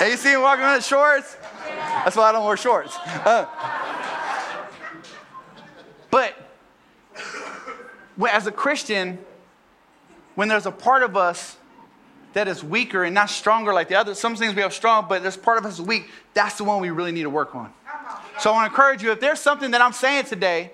Have 0.00 0.08
you 0.08 0.16
seen 0.16 0.36
him 0.36 0.42
walking 0.42 0.64
around 0.64 0.76
in 0.76 0.82
shorts? 0.82 1.36
That's 1.66 2.16
why 2.16 2.30
I 2.30 2.32
don't 2.32 2.46
wear 2.46 2.56
shorts. 2.56 2.96
Uh, 2.96 3.44
but 6.10 6.34
as 8.30 8.46
a 8.46 8.52
Christian, 8.52 9.18
when 10.34 10.48
there's 10.48 10.66
a 10.66 10.70
part 10.70 11.02
of 11.02 11.16
us 11.16 11.56
that 12.32 12.46
is 12.46 12.62
weaker 12.62 13.04
and 13.04 13.14
not 13.14 13.28
stronger 13.28 13.72
like 13.72 13.88
the 13.88 13.96
other. 13.96 14.14
some 14.14 14.36
things 14.36 14.54
we 14.54 14.62
have 14.62 14.72
strong, 14.72 15.06
but 15.08 15.22
there's 15.22 15.36
part 15.36 15.58
of 15.58 15.66
us 15.66 15.80
weak, 15.80 16.08
that's 16.32 16.56
the 16.56 16.64
one 16.64 16.80
we 16.80 16.90
really 16.90 17.12
need 17.12 17.24
to 17.24 17.30
work 17.30 17.54
on. 17.54 17.72
So 18.38 18.50
I 18.50 18.54
want 18.54 18.66
to 18.66 18.72
encourage 18.72 19.02
you 19.02 19.12
if 19.12 19.20
there's 19.20 19.40
something 19.40 19.72
that 19.72 19.80
I'm 19.80 19.92
saying 19.92 20.24
today, 20.24 20.70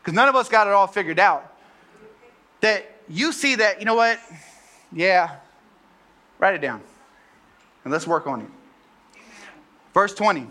because 0.00 0.14
none 0.14 0.28
of 0.28 0.34
us 0.34 0.48
got 0.48 0.66
it 0.66 0.72
all 0.72 0.86
figured 0.86 1.18
out, 1.18 1.54
that 2.60 2.86
you 3.08 3.32
see 3.32 3.56
that, 3.56 3.78
you 3.78 3.84
know 3.84 3.94
what? 3.94 4.18
Yeah, 4.92 5.36
write 6.38 6.54
it 6.54 6.60
down. 6.60 6.80
And 7.84 7.92
let's 7.92 8.06
work 8.06 8.26
on 8.26 8.40
it. 8.40 8.48
Verse 9.94 10.14
20. 10.14 10.46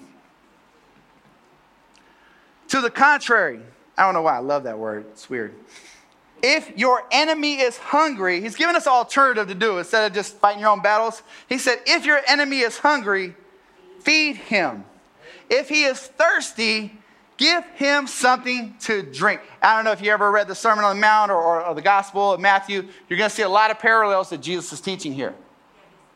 To 2.70 2.82
the 2.82 2.90
contrary, 2.90 3.62
I 3.98 4.04
don't 4.04 4.14
know 4.14 4.22
why 4.22 4.36
I 4.36 4.40
love 4.40 4.64
that 4.64 4.78
word, 4.78 5.06
it's 5.12 5.30
weird. 5.30 5.54
If 6.44 6.78
your 6.78 7.04
enemy 7.12 7.60
is 7.62 7.78
hungry, 7.78 8.42
he's 8.42 8.56
giving 8.56 8.76
us 8.76 8.86
an 8.86 8.94
alternative 8.94 9.48
to 9.48 9.56
do 9.56 9.80
instead 9.80 10.06
of 10.06 10.14
just 10.14 10.36
fighting 10.36 10.62
your 10.62 10.70
own 10.70 10.82
battles. 10.82 11.24
He 11.50 11.58
said, 11.58 11.80
If 11.86 12.06
your 12.06 12.22
enemy 12.28 12.60
is 12.60 12.78
hungry, 12.78 13.36
feed 14.02 14.36
him. 14.36 14.86
If 15.50 15.70
he 15.70 15.84
is 15.84 16.00
thirsty, 16.00 16.98
give 17.38 17.66
him 17.76 18.08
something 18.08 18.76
to 18.82 19.02
drink. 19.02 19.42
I 19.62 19.76
don't 19.76 19.86
know 19.86 19.92
if 19.92 20.02
you 20.02 20.12
ever 20.12 20.32
read 20.32 20.48
the 20.48 20.56
Sermon 20.56 20.84
on 20.84 20.98
the 20.98 21.02
Mount 21.02 21.32
or, 21.32 21.42
or, 21.42 21.66
or 21.66 21.76
the 21.76 21.82
Gospel 21.82 22.34
of 22.34 22.40
Matthew, 22.40 22.88
you're 23.10 23.18
going 23.18 23.30
to 23.30 23.36
see 23.36 23.44
a 23.44 23.50
lot 23.50 23.72
of 23.72 23.80
parallels 23.80 24.30
that 24.30 24.42
Jesus 24.42 24.74
is 24.74 24.82
teaching 24.82 25.14
here. 25.14 25.34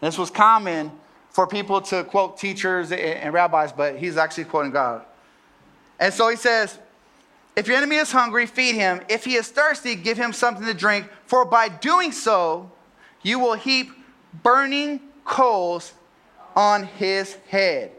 This 0.01 0.17
was 0.17 0.29
common 0.29 0.91
for 1.29 1.47
people 1.47 1.81
to 1.81 2.03
quote 2.03 2.37
teachers 2.37 2.91
and, 2.91 2.99
and 2.99 3.33
rabbis, 3.33 3.71
but 3.71 3.97
he's 3.97 4.17
actually 4.17 4.45
quoting 4.45 4.71
God. 4.71 5.05
And 5.99 6.13
so 6.13 6.27
he 6.27 6.35
says, 6.35 6.77
if 7.55 7.67
your 7.67 7.77
enemy 7.77 7.97
is 7.97 8.11
hungry, 8.11 8.45
feed 8.45 8.75
him. 8.75 9.01
If 9.09 9.25
he 9.25 9.35
is 9.35 9.49
thirsty, 9.49 9.95
give 9.95 10.17
him 10.17 10.31
something 10.33 10.65
to 10.65 10.73
drink. 10.73 11.09
For 11.25 11.43
by 11.45 11.67
doing 11.67 12.11
so, 12.11 12.71
you 13.21 13.39
will 13.39 13.53
heap 13.53 13.91
burning 14.41 15.01
coals 15.25 15.93
on 16.55 16.83
his 16.83 17.35
head. 17.49 17.91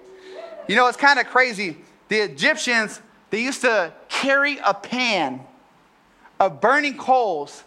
You 0.69 0.77
know, 0.77 0.87
it's 0.87 0.97
kind 0.97 1.19
of 1.19 1.27
crazy. 1.27 1.77
The 2.09 2.19
Egyptians, 2.21 3.01
they 3.31 3.43
used 3.43 3.61
to 3.63 3.93
carry 4.09 4.59
a 4.59 4.75
pan 4.75 5.41
of 6.41 6.61
burning 6.61 6.97
coals, 6.97 7.65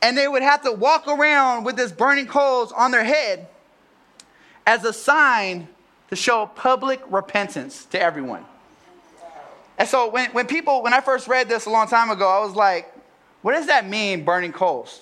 and 0.00 0.16
they 0.16 0.28
would 0.28 0.42
have 0.42 0.62
to 0.62 0.72
walk 0.72 1.06
around 1.08 1.64
with 1.64 1.76
this 1.76 1.92
burning 1.92 2.26
coals 2.26 2.72
on 2.72 2.90
their 2.90 3.04
head 3.04 3.48
as 4.66 4.84
a 4.84 4.92
sign 4.92 5.68
to 6.08 6.16
show 6.16 6.46
public 6.46 7.00
repentance 7.08 7.84
to 7.86 8.00
everyone. 8.00 8.44
And 9.82 9.88
so 9.88 10.08
when, 10.08 10.30
when 10.30 10.46
people, 10.46 10.80
when 10.80 10.94
I 10.94 11.00
first 11.00 11.26
read 11.26 11.48
this 11.48 11.66
a 11.66 11.70
long 11.70 11.88
time 11.88 12.08
ago, 12.10 12.28
I 12.28 12.38
was 12.38 12.54
like, 12.54 12.94
what 13.40 13.54
does 13.54 13.66
that 13.66 13.88
mean, 13.88 14.24
burning 14.24 14.52
coals? 14.52 15.00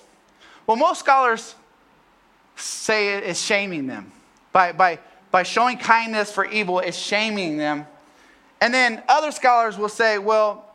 Well, 0.65 0.75
most 0.75 1.01
scholars 1.01 1.53
say 2.55 3.13
it's 3.13 3.39
shaming 3.39 3.85
them. 3.85 4.11
By, 4.51 4.71
by, 4.71 4.97
by 5.29 5.43
showing 5.43 5.77
kindness 5.77 6.31
for 6.31 6.45
evil, 6.45 6.79
it's 6.79 6.97
shaming 6.97 7.57
them. 7.57 7.85
And 8.59 8.73
then 8.73 9.03
other 9.07 9.31
scholars 9.31 9.77
will 9.77 9.87
say, 9.87 10.17
well, 10.17 10.65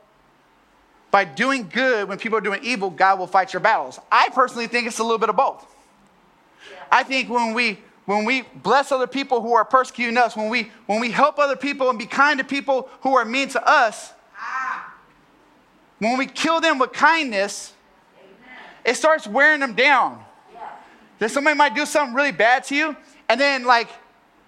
by 1.10 1.24
doing 1.24 1.68
good 1.68 2.08
when 2.08 2.16
people 2.16 2.38
are 2.38 2.42
doing 2.42 2.60
evil, 2.62 2.90
God 2.90 3.18
will 3.18 3.26
fight 3.26 3.52
your 3.52 3.58
battles. 3.58 3.98
I 4.12 4.28
personally 4.32 4.68
think 4.68 4.86
it's 4.86 5.00
a 5.00 5.02
little 5.02 5.18
bit 5.18 5.30
of 5.30 5.36
both. 5.36 5.66
I 6.92 7.02
think 7.02 7.28
when 7.28 7.54
we 7.54 7.80
when 8.06 8.24
we 8.24 8.42
bless 8.42 8.92
other 8.92 9.06
people 9.06 9.42
who 9.42 9.52
are 9.54 9.64
persecuting 9.64 10.16
us, 10.16 10.36
when 10.36 10.48
we, 10.48 10.70
when 10.86 11.00
we 11.00 11.10
help 11.10 11.38
other 11.38 11.56
people 11.56 11.90
and 11.90 11.98
be 11.98 12.06
kind 12.06 12.38
to 12.38 12.44
people 12.44 12.88
who 13.02 13.16
are 13.16 13.24
mean 13.24 13.48
to 13.48 13.68
us, 13.68 14.12
when 15.98 16.16
we 16.16 16.26
kill 16.26 16.60
them 16.60 16.78
with 16.78 16.92
kindness, 16.92 17.72
it 18.84 18.94
starts 18.94 19.26
wearing 19.26 19.60
them 19.60 19.74
down. 19.74 20.24
Then 21.18 21.28
somebody 21.28 21.56
might 21.56 21.74
do 21.74 21.86
something 21.86 22.14
really 22.14 22.32
bad 22.32 22.64
to 22.64 22.76
you, 22.76 22.96
and 23.28 23.40
then 23.40 23.64
like 23.64 23.88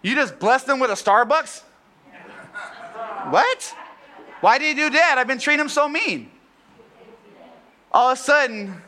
you 0.03 0.15
just 0.15 0.39
bless 0.39 0.65
them 0.65 0.79
with 0.79 0.91
a 0.91 0.95
Starbucks. 0.95 1.63
what? 3.31 3.75
Why 4.41 4.59
did 4.59 4.77
you 4.77 4.85
do 4.85 4.91
that? 4.91 5.17
I've 5.19 5.27
been 5.27 5.39
treating 5.39 5.59
them 5.59 5.69
so 5.69 5.89
mean. 5.89 6.31
All 7.91 8.11
of 8.13 8.19
a 8.19 8.21
sudden, 8.21 8.81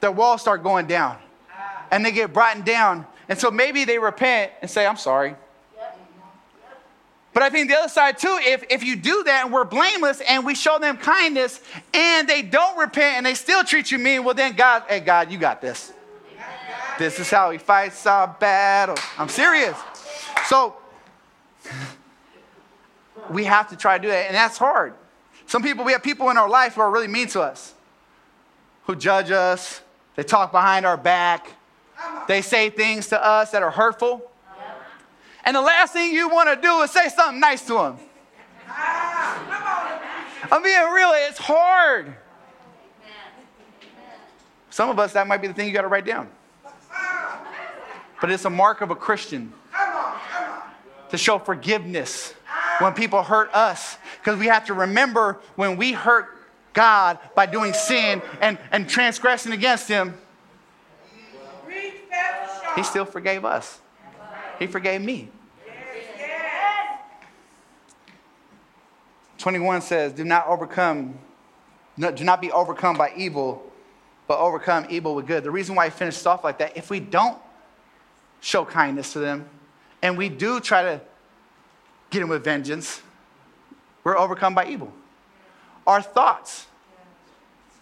their 0.00 0.12
walls 0.12 0.40
start 0.40 0.62
going 0.62 0.86
down, 0.86 1.18
and 1.90 2.04
they 2.04 2.12
get 2.12 2.32
brought 2.32 2.64
down, 2.64 3.06
and 3.28 3.38
so 3.38 3.50
maybe 3.50 3.84
they 3.84 3.98
repent 3.98 4.52
and 4.62 4.70
say, 4.70 4.86
I'm 4.86 4.96
sorry. 4.96 5.34
But 7.34 7.42
I 7.42 7.50
think 7.50 7.68
the 7.68 7.76
other 7.76 7.88
side 7.88 8.18
too, 8.18 8.36
if, 8.42 8.64
if 8.68 8.82
you 8.82 8.96
do 8.96 9.22
that 9.24 9.44
and 9.44 9.52
we're 9.52 9.64
blameless 9.64 10.20
and 10.28 10.44
we 10.44 10.54
show 10.54 10.78
them 10.78 10.96
kindness 10.96 11.60
and 11.94 12.28
they 12.28 12.42
don't 12.42 12.76
repent 12.78 13.18
and 13.18 13.26
they 13.26 13.34
still 13.34 13.62
treat 13.62 13.92
you 13.92 13.98
mean, 13.98 14.24
well 14.24 14.34
then 14.34 14.56
God, 14.56 14.82
hey 14.88 15.00
God, 15.00 15.30
you 15.30 15.38
got 15.38 15.60
this. 15.60 15.92
This 16.98 17.20
is 17.20 17.30
how 17.30 17.52
he 17.52 17.58
fights 17.58 18.04
our 18.06 18.26
battles. 18.40 18.98
I'm 19.16 19.28
serious. 19.28 19.76
So 20.46 20.74
we 23.30 23.44
have 23.44 23.68
to 23.68 23.76
try 23.76 23.98
to 23.98 24.02
do 24.02 24.08
that, 24.08 24.26
and 24.26 24.34
that's 24.34 24.58
hard. 24.58 24.94
Some 25.46 25.62
people, 25.62 25.84
we 25.84 25.92
have 25.92 26.02
people 26.02 26.30
in 26.30 26.36
our 26.36 26.48
life 26.48 26.74
who 26.74 26.80
are 26.80 26.90
really 26.90 27.06
mean 27.06 27.28
to 27.28 27.40
us, 27.40 27.72
who 28.86 28.96
judge 28.96 29.30
us, 29.30 29.80
they 30.16 30.24
talk 30.24 30.50
behind 30.50 30.84
our 30.84 30.96
back, 30.96 31.52
they 32.26 32.42
say 32.42 32.70
things 32.70 33.08
to 33.08 33.24
us 33.24 33.50
that 33.52 33.62
are 33.62 33.70
hurtful. 33.70 34.22
And 35.44 35.56
the 35.56 35.62
last 35.62 35.92
thing 35.92 36.12
you 36.12 36.28
want 36.28 36.48
to 36.50 36.60
do 36.60 36.80
is 36.82 36.90
say 36.90 37.08
something 37.08 37.40
nice 37.40 37.66
to 37.66 37.74
them. 37.74 37.98
I'm 40.50 40.62
being 40.62 40.90
real, 40.90 41.10
it's 41.14 41.38
hard. 41.38 42.14
Some 44.70 44.90
of 44.90 44.98
us, 44.98 45.12
that 45.14 45.26
might 45.26 45.40
be 45.42 45.48
the 45.48 45.54
thing 45.54 45.66
you 45.66 45.72
got 45.72 45.82
to 45.82 45.88
write 45.88 46.04
down. 46.04 46.28
But 48.20 48.30
it's 48.30 48.44
a 48.44 48.50
mark 48.50 48.80
of 48.80 48.90
a 48.90 48.94
Christian 48.94 49.52
to 51.10 51.16
show 51.16 51.38
forgiveness 51.38 52.34
when 52.78 52.92
people 52.92 53.22
hurt 53.22 53.52
us. 53.54 53.96
Because 54.18 54.38
we 54.38 54.46
have 54.46 54.66
to 54.66 54.74
remember 54.74 55.40
when 55.56 55.76
we 55.76 55.92
hurt 55.92 56.26
God 56.72 57.18
by 57.34 57.46
doing 57.46 57.72
sin 57.72 58.22
and, 58.40 58.58
and 58.70 58.88
transgressing 58.88 59.52
against 59.52 59.88
Him, 59.88 60.16
he 62.76 62.82
still 62.82 63.04
forgave 63.04 63.44
us. 63.44 63.80
He 64.58 64.66
forgave 64.66 65.00
me. 65.00 65.30
21 69.38 69.80
says, 69.82 70.12
Do 70.12 70.24
not 70.24 70.46
overcome, 70.48 71.18
do 71.96 72.24
not 72.24 72.40
be 72.40 72.50
overcome 72.52 72.96
by 72.96 73.12
evil, 73.16 73.64
but 74.26 74.38
overcome 74.38 74.86
evil 74.90 75.14
with 75.14 75.26
good. 75.26 75.44
The 75.44 75.50
reason 75.50 75.74
why 75.74 75.86
he 75.86 75.90
finished 75.90 76.26
off 76.26 76.44
like 76.44 76.58
that, 76.58 76.76
if 76.76 76.90
we 76.90 77.00
don't 77.00 77.38
show 78.40 78.64
kindness 78.64 79.12
to 79.14 79.20
them 79.20 79.48
and 80.02 80.18
we 80.18 80.28
do 80.28 80.60
try 80.60 80.82
to 80.82 81.00
get 82.10 82.20
them 82.20 82.28
with 82.28 82.44
vengeance, 82.44 83.00
we're 84.04 84.18
overcome 84.18 84.54
by 84.54 84.66
evil. 84.66 84.92
Our 85.86 86.02
thoughts. 86.02 86.66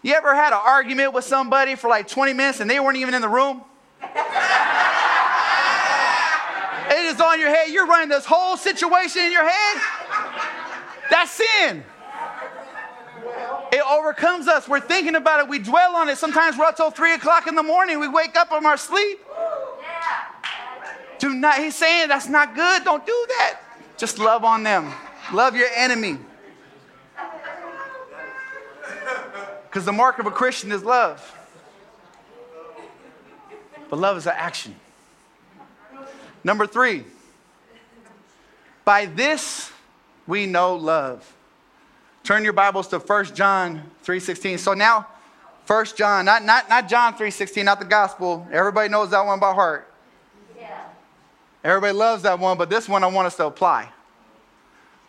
You 0.03 0.15
ever 0.15 0.35
had 0.35 0.53
an 0.53 0.61
argument 0.65 1.15
with 1.15 1.25
somebody 1.25 1.75
for 1.75 1.89
like 1.89 2.07
20 2.07 2.33
minutes 2.33 2.61
and 2.61 2.71
they 2.71 2.79
weren't 2.79 2.99
even 2.99 3.15
in 3.15 3.23
the 3.23 3.29
room? 3.29 3.63
Is 7.07 7.21
on 7.21 7.41
your 7.41 7.49
head. 7.49 7.71
You're 7.71 7.87
running 7.87 8.09
this 8.09 8.25
whole 8.27 8.57
situation 8.57 9.23
in 9.23 9.33
your 9.33 9.49
head. 9.49 9.83
That's 11.11 11.31
sin. 11.31 11.85
It 13.73 13.83
overcomes 13.91 14.49
us. 14.49 14.69
We're 14.69 14.81
thinking 14.81 15.17
about 15.17 15.41
it. 15.41 15.49
We 15.49 15.59
dwell 15.59 15.97
on 15.97 16.09
it. 16.09 16.19
Sometimes 16.19 16.57
we're 16.57 16.65
up 16.65 16.77
till 16.77 16.91
three 16.91 17.15
o'clock 17.15 17.47
in 17.47 17.55
the 17.55 17.63
morning. 17.63 17.99
We 17.99 18.09
wake 18.09 18.37
up 18.37 18.49
from 18.49 18.67
our 18.67 18.77
sleep. 18.77 19.19
Do 21.19 21.35
not, 21.35 21.59
he's 21.59 21.75
saying 21.75 22.09
that's 22.09 22.29
not 22.29 22.55
good. 22.55 22.85
Don't 22.85 23.05
do 23.05 23.25
that. 23.29 23.61
Just 23.97 24.19
love 24.19 24.45
on 24.45 24.63
them. 24.63 24.93
Love 25.33 25.57
your 25.57 25.69
enemy. 25.75 26.19
Because 29.65 29.85
the 29.85 29.93
mark 29.93 30.19
of 30.19 30.27
a 30.27 30.31
Christian 30.31 30.73
is 30.73 30.85
love. 30.85 31.35
But 33.89 33.99
love 33.99 34.17
is 34.17 34.27
an 34.27 34.35
action. 34.37 34.75
Number 36.47 36.65
three, 36.65 37.03
by 38.85 39.07
this 39.07 39.73
we 40.29 40.47
know 40.47 40.77
love. 40.77 41.35
Turn 42.23 42.45
your 42.45 42.53
Bibles 42.53 42.87
to 42.89 43.01
1 43.01 43.35
John 43.35 43.83
3.16. 44.05 44.61
So 44.61 44.73
now, 44.73 45.09
1 45.67 45.87
John, 45.97 46.25
not, 46.25 46.45
not, 46.45 46.69
not 46.69 46.89
John 46.89 47.15
3.16, 47.15 47.65
not 47.65 47.81
the 47.81 47.85
gospel. 47.85 48.47
Everybody 48.53 48.89
knows 48.89 49.11
that 49.11 49.27
one 49.27 49.41
by 49.41 49.53
heart. 49.53 49.93
Yeah. 50.57 50.85
Everybody 51.65 51.95
loves 51.95 52.23
that 52.23 52.39
one, 52.39 52.57
but 52.57 52.71
this 52.71 52.89
one 52.89 53.03
I 53.03 53.09
want 53.09 53.27
us 53.27 53.35
to 53.39 53.47
apply. 53.47 53.89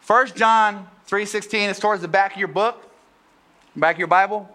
1 0.07 0.27
John 0.33 0.87
3.16 1.07 1.69
is 1.69 1.77
towards 1.77 2.01
the 2.01 2.07
back 2.07 2.31
of 2.31 2.39
your 2.39 2.47
book, 2.47 2.91
back 3.75 3.97
of 3.97 3.99
your 3.99 4.07
Bible. 4.07 4.49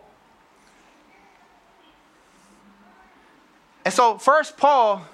And 3.84 3.94
so, 3.94 4.18
first, 4.18 4.56
Paul, 4.56 5.06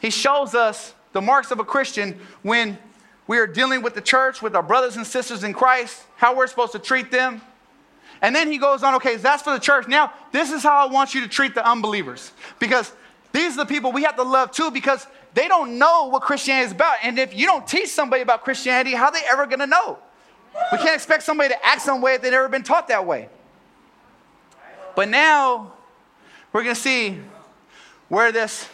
he 0.00 0.10
shows 0.10 0.54
us 0.54 0.94
the 1.12 1.20
marks 1.20 1.50
of 1.50 1.60
a 1.60 1.64
Christian 1.64 2.18
when 2.42 2.78
we 3.26 3.38
are 3.38 3.46
dealing 3.46 3.82
with 3.82 3.94
the 3.94 4.00
church, 4.00 4.42
with 4.42 4.56
our 4.56 4.62
brothers 4.62 4.96
and 4.96 5.06
sisters 5.06 5.44
in 5.44 5.52
Christ, 5.52 6.02
how 6.16 6.34
we're 6.34 6.48
supposed 6.48 6.72
to 6.72 6.78
treat 6.78 7.10
them. 7.10 7.40
And 8.22 8.34
then 8.34 8.50
he 8.50 8.58
goes 8.58 8.82
on, 8.82 8.96
okay, 8.96 9.16
that's 9.16 9.42
for 9.42 9.52
the 9.52 9.60
church. 9.60 9.86
Now, 9.88 10.12
this 10.32 10.50
is 10.50 10.62
how 10.62 10.86
I 10.86 10.90
want 10.90 11.14
you 11.14 11.20
to 11.22 11.28
treat 11.28 11.54
the 11.54 11.66
unbelievers. 11.66 12.32
Because 12.58 12.92
these 13.32 13.54
are 13.54 13.58
the 13.58 13.66
people 13.66 13.92
we 13.92 14.02
have 14.02 14.16
to 14.16 14.22
love 14.22 14.50
too, 14.50 14.70
because 14.70 15.06
they 15.34 15.48
don't 15.48 15.78
know 15.78 16.06
what 16.06 16.22
Christianity 16.22 16.66
is 16.66 16.72
about. 16.72 16.96
And 17.02 17.18
if 17.18 17.34
you 17.34 17.46
don't 17.46 17.66
teach 17.66 17.88
somebody 17.88 18.22
about 18.22 18.42
Christianity, 18.42 18.96
how 18.96 19.06
are 19.06 19.12
they 19.12 19.22
ever 19.30 19.46
gonna 19.46 19.66
know? 19.66 19.98
We 20.72 20.78
can't 20.78 20.94
expect 20.94 21.22
somebody 21.22 21.50
to 21.50 21.66
act 21.66 21.82
some 21.82 22.00
way 22.00 22.14
if 22.14 22.22
they've 22.22 22.32
never 22.32 22.48
been 22.48 22.64
taught 22.64 22.88
that 22.88 23.06
way. 23.06 23.28
But 24.96 25.08
now 25.08 25.72
we're 26.52 26.64
gonna 26.64 26.74
see 26.74 27.20
where 28.08 28.32
this 28.32 28.68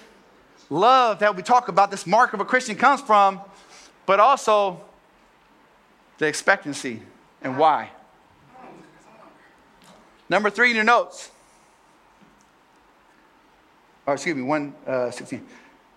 love 0.71 1.19
that 1.21 1.35
we 1.37 1.43
talk 1.43 1.69
about, 1.69 1.91
this 1.91 2.07
mark 2.07 2.33
of 2.33 2.41
a 2.41 2.45
Christian, 2.45 2.77
comes 2.77 3.01
from, 3.01 3.41
but 4.05 4.21
also 4.21 4.81
the 6.19 6.27
expectancy 6.27 7.03
and 7.43 7.59
why. 7.59 7.91
Number 10.29 10.51
three 10.51 10.71
in 10.71 10.77
your 10.77 10.85
notes. 10.85 11.31
Or 14.07 14.15
excuse 14.15 14.37
me, 14.37 14.43
116. 14.43 15.39
Uh, 15.39 15.43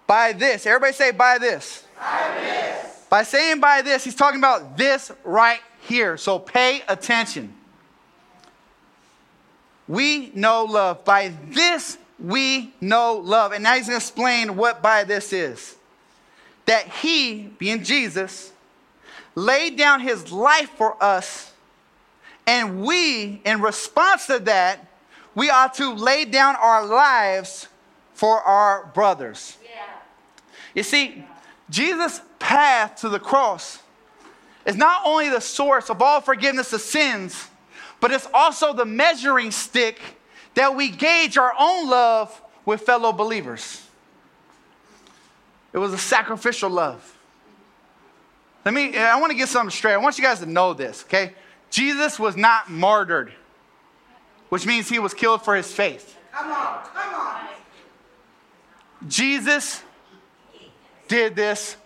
by 0.08 0.34
this, 0.34 0.66
everybody 0.66 0.94
say 0.94 1.12
by 1.12 1.38
this. 1.38 1.84
By 2.00 2.38
this. 2.40 3.06
By 3.10 3.24
saying 3.24 3.60
by 3.60 3.82
this, 3.82 4.04
he's 4.04 4.16
talking 4.16 4.40
about 4.40 4.78
this 4.78 5.12
right 5.24 5.60
here. 5.82 6.18
So 6.18 6.40
pay 6.40 6.84
attention. 6.88 7.54
We 9.88 10.32
know 10.36 10.66
love. 10.66 11.06
By 11.06 11.34
this, 11.50 11.98
we 12.22 12.74
know 12.82 13.14
love. 13.14 13.52
And 13.52 13.64
now 13.64 13.76
he's 13.76 13.88
going 13.88 14.00
to 14.00 14.04
explain 14.06 14.56
what 14.56 14.82
by 14.82 15.04
this 15.04 15.34
is. 15.34 15.76
That 16.66 16.88
he, 16.88 17.50
being 17.58 17.84
Jesus, 17.84 18.52
laid 19.36 19.78
down 19.78 20.02
his 20.02 20.32
life 20.32 20.70
for 20.78 21.02
us 21.04 21.50
and 22.50 22.82
we, 22.82 23.42
in 23.46 23.62
response 23.62 24.26
to 24.26 24.40
that, 24.40 24.88
we 25.36 25.52
ought 25.52 25.76
to 25.76 25.94
lay 25.94 26.26
down 26.26 26.56
our 26.56 26.84
lives 26.84 27.68
for 28.16 28.42
our 28.42 28.88
brothers. 28.88 29.56
Yeah. 29.64 29.86
You 30.74 30.82
see, 30.82 31.24
Jesus' 31.70 32.22
path 32.40 33.02
to 33.02 33.10
the 33.10 33.20
cross 33.20 33.84
is 34.66 34.76
not 34.76 35.04
only 35.06 35.30
the 35.30 35.40
source 35.40 35.92
of 35.92 36.02
all 36.02 36.22
forgiveness 36.22 36.74
of 36.74 36.82
sins, 36.82 37.50
but 38.00 38.12
it's 38.12 38.28
also 38.34 38.74
the 38.74 38.84
measuring 38.84 39.52
stick 39.52 40.02
that 40.60 40.76
we 40.76 40.90
gauge 40.90 41.38
our 41.38 41.54
own 41.58 41.90
love 41.90 42.42
with 42.66 42.82
fellow 42.82 43.14
believers. 43.14 43.82
It 45.72 45.78
was 45.78 45.94
a 45.94 45.98
sacrificial 45.98 46.70
love. 46.70 47.18
Let 48.66 48.74
me, 48.74 48.98
I 48.98 49.18
want 49.22 49.32
to 49.32 49.38
get 49.38 49.48
something 49.48 49.72
straight. 49.72 49.94
I 49.94 49.98
want 50.00 50.18
you 50.18 50.24
guys 50.26 50.42
to 50.42 50.46
know 50.46 50.74
this, 50.74 51.06
okay? 51.06 51.34
Jesus 51.70 52.20
was 52.20 52.36
not 52.36 52.70
martyred, 52.70 53.32
which 54.50 54.66
means 54.66 54.90
he 54.90 55.00
was 55.00 55.14
killed 55.14 55.44
for 55.44 55.56
his 55.56 55.72
faith. 55.72 56.18
Come 56.34 56.52
on, 56.52 56.84
come 56.94 57.16
on. 57.16 57.48
Jesus 59.08 59.82
did 61.08 61.38
this 61.38 61.78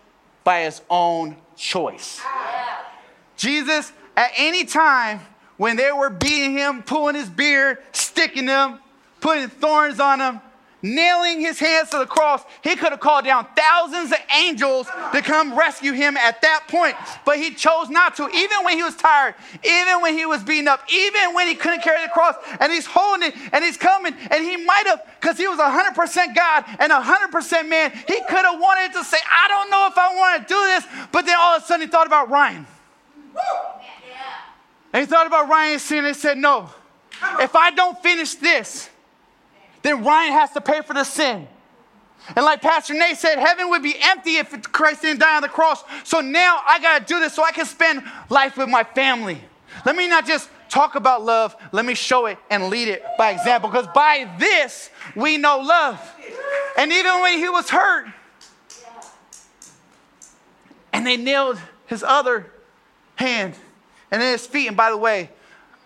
by 0.43 0.61
his 0.61 0.81
own 0.89 1.35
choice. 1.55 2.23
Jesus, 3.37 3.93
at 4.17 4.31
any 4.35 4.65
time 4.65 5.19
when 5.57 5.75
they 5.75 5.91
were 5.91 6.09
beating 6.09 6.53
him, 6.53 6.83
pulling 6.83 7.15
his 7.15 7.29
beard, 7.29 7.77
sticking 7.91 8.47
him, 8.47 8.79
putting 9.21 9.47
thorns 9.47 9.99
on 9.99 10.19
him, 10.19 10.41
nailing 10.81 11.39
his 11.39 11.59
hands 11.59 11.89
to 11.91 11.97
the 11.97 12.05
cross, 12.05 12.43
he 12.61 12.75
could 12.75 12.91
have 12.91 12.99
called 12.99 13.23
down 13.23 13.47
thousands 13.55 14.11
of 14.11 14.17
angels 14.37 14.85
to 15.13 15.21
come 15.21 15.57
rescue 15.57 15.93
him 15.93 16.17
at 16.17 16.41
that 16.41 16.65
point. 16.67 16.95
But 17.25 17.37
he 17.37 17.51
chose 17.51 17.89
not 17.89 18.17
to, 18.17 18.29
even 18.29 18.65
when 18.65 18.75
he 18.75 18.83
was 18.83 18.95
tired, 18.95 19.35
even 19.63 20.01
when 20.01 20.13
he 20.13 20.25
was 20.25 20.43
beaten 20.43 20.67
up, 20.67 20.81
even 20.91 21.33
when 21.33 21.47
he 21.47 21.55
couldn't 21.55 21.81
carry 21.81 22.03
the 22.03 22.09
cross, 22.09 22.35
and 22.59 22.71
he's 22.71 22.85
holding 22.85 23.29
it 23.29 23.35
and 23.53 23.63
he's 23.63 23.77
coming, 23.77 24.13
and 24.29 24.43
he 24.43 24.57
might 24.57 24.83
have, 24.87 25.07
because 25.21 25.37
he 25.37 25.47
was 25.47 25.57
100% 25.57 26.35
God 26.35 26.65
and 26.79 26.91
100% 26.91 27.69
man, 27.69 27.91
he 27.91 28.19
could 28.27 28.45
have 28.45 28.59
wanted 28.59 28.91
to 28.93 29.05
say, 29.05 29.17
I 29.25 29.47
don't 29.47 29.69
know 29.71 29.87
if 29.89 29.97
I 29.97 30.15
want 30.15 30.47
to 30.47 30.53
do 30.53 30.59
this, 30.59 31.07
but 31.13 31.25
then 31.25 31.37
all 31.39 31.55
of 31.55 31.63
a 31.63 31.65
sudden 31.65 31.87
he 31.87 31.91
thought 31.91 32.07
about 32.07 32.29
Ryan. 32.29 32.67
And 34.93 35.01
he 35.01 35.05
thought 35.07 35.27
about 35.27 35.49
Ryan's 35.49 35.81
sin 35.81 36.05
and 36.05 36.15
said, 36.15 36.37
No, 36.37 36.69
if 37.39 37.55
I 37.55 37.71
don't 37.71 38.01
finish 38.01 38.35
this, 38.35 38.89
then 39.81 40.03
Ryan 40.03 40.33
has 40.33 40.51
to 40.51 40.61
pay 40.61 40.81
for 40.81 40.93
the 40.93 41.03
sin. 41.03 41.47
And 42.35 42.45
like 42.45 42.61
Pastor 42.61 42.93
Nate 42.93 43.17
said, 43.17 43.37
heaven 43.37 43.69
would 43.69 43.83
be 43.83 43.95
empty 43.99 44.37
if 44.37 44.71
Christ 44.71 45.01
didn't 45.01 45.19
die 45.19 45.35
on 45.35 45.41
the 45.41 45.49
cross. 45.49 45.83
So 46.05 46.21
now 46.21 46.61
I 46.65 46.79
got 46.79 46.99
to 46.99 47.13
do 47.13 47.19
this 47.19 47.33
so 47.33 47.43
I 47.43 47.51
can 47.51 47.65
spend 47.65 48.01
life 48.29 48.55
with 48.55 48.69
my 48.69 48.83
family. 48.83 49.41
Let 49.85 49.97
me 49.97 50.07
not 50.07 50.25
just 50.25 50.49
talk 50.69 50.95
about 50.95 51.23
love, 51.23 51.55
let 51.73 51.85
me 51.85 51.95
show 51.95 52.27
it 52.27 52.37
and 52.49 52.69
lead 52.69 52.87
it 52.87 53.03
by 53.17 53.31
example. 53.31 53.69
Because 53.69 53.87
by 53.93 54.33
this, 54.39 54.89
we 55.15 55.37
know 55.37 55.59
love. 55.59 55.99
And 56.77 56.93
even 56.93 57.19
when 57.21 57.37
he 57.37 57.49
was 57.49 57.69
hurt, 57.69 58.07
and 60.93 61.05
they 61.05 61.17
nailed 61.17 61.59
his 61.87 62.03
other 62.03 62.51
hand 63.15 63.55
and 64.13 64.21
then 64.21 64.31
his 64.31 64.45
feet. 64.45 64.67
And 64.67 64.77
by 64.77 64.91
the 64.91 64.97
way, 64.97 65.31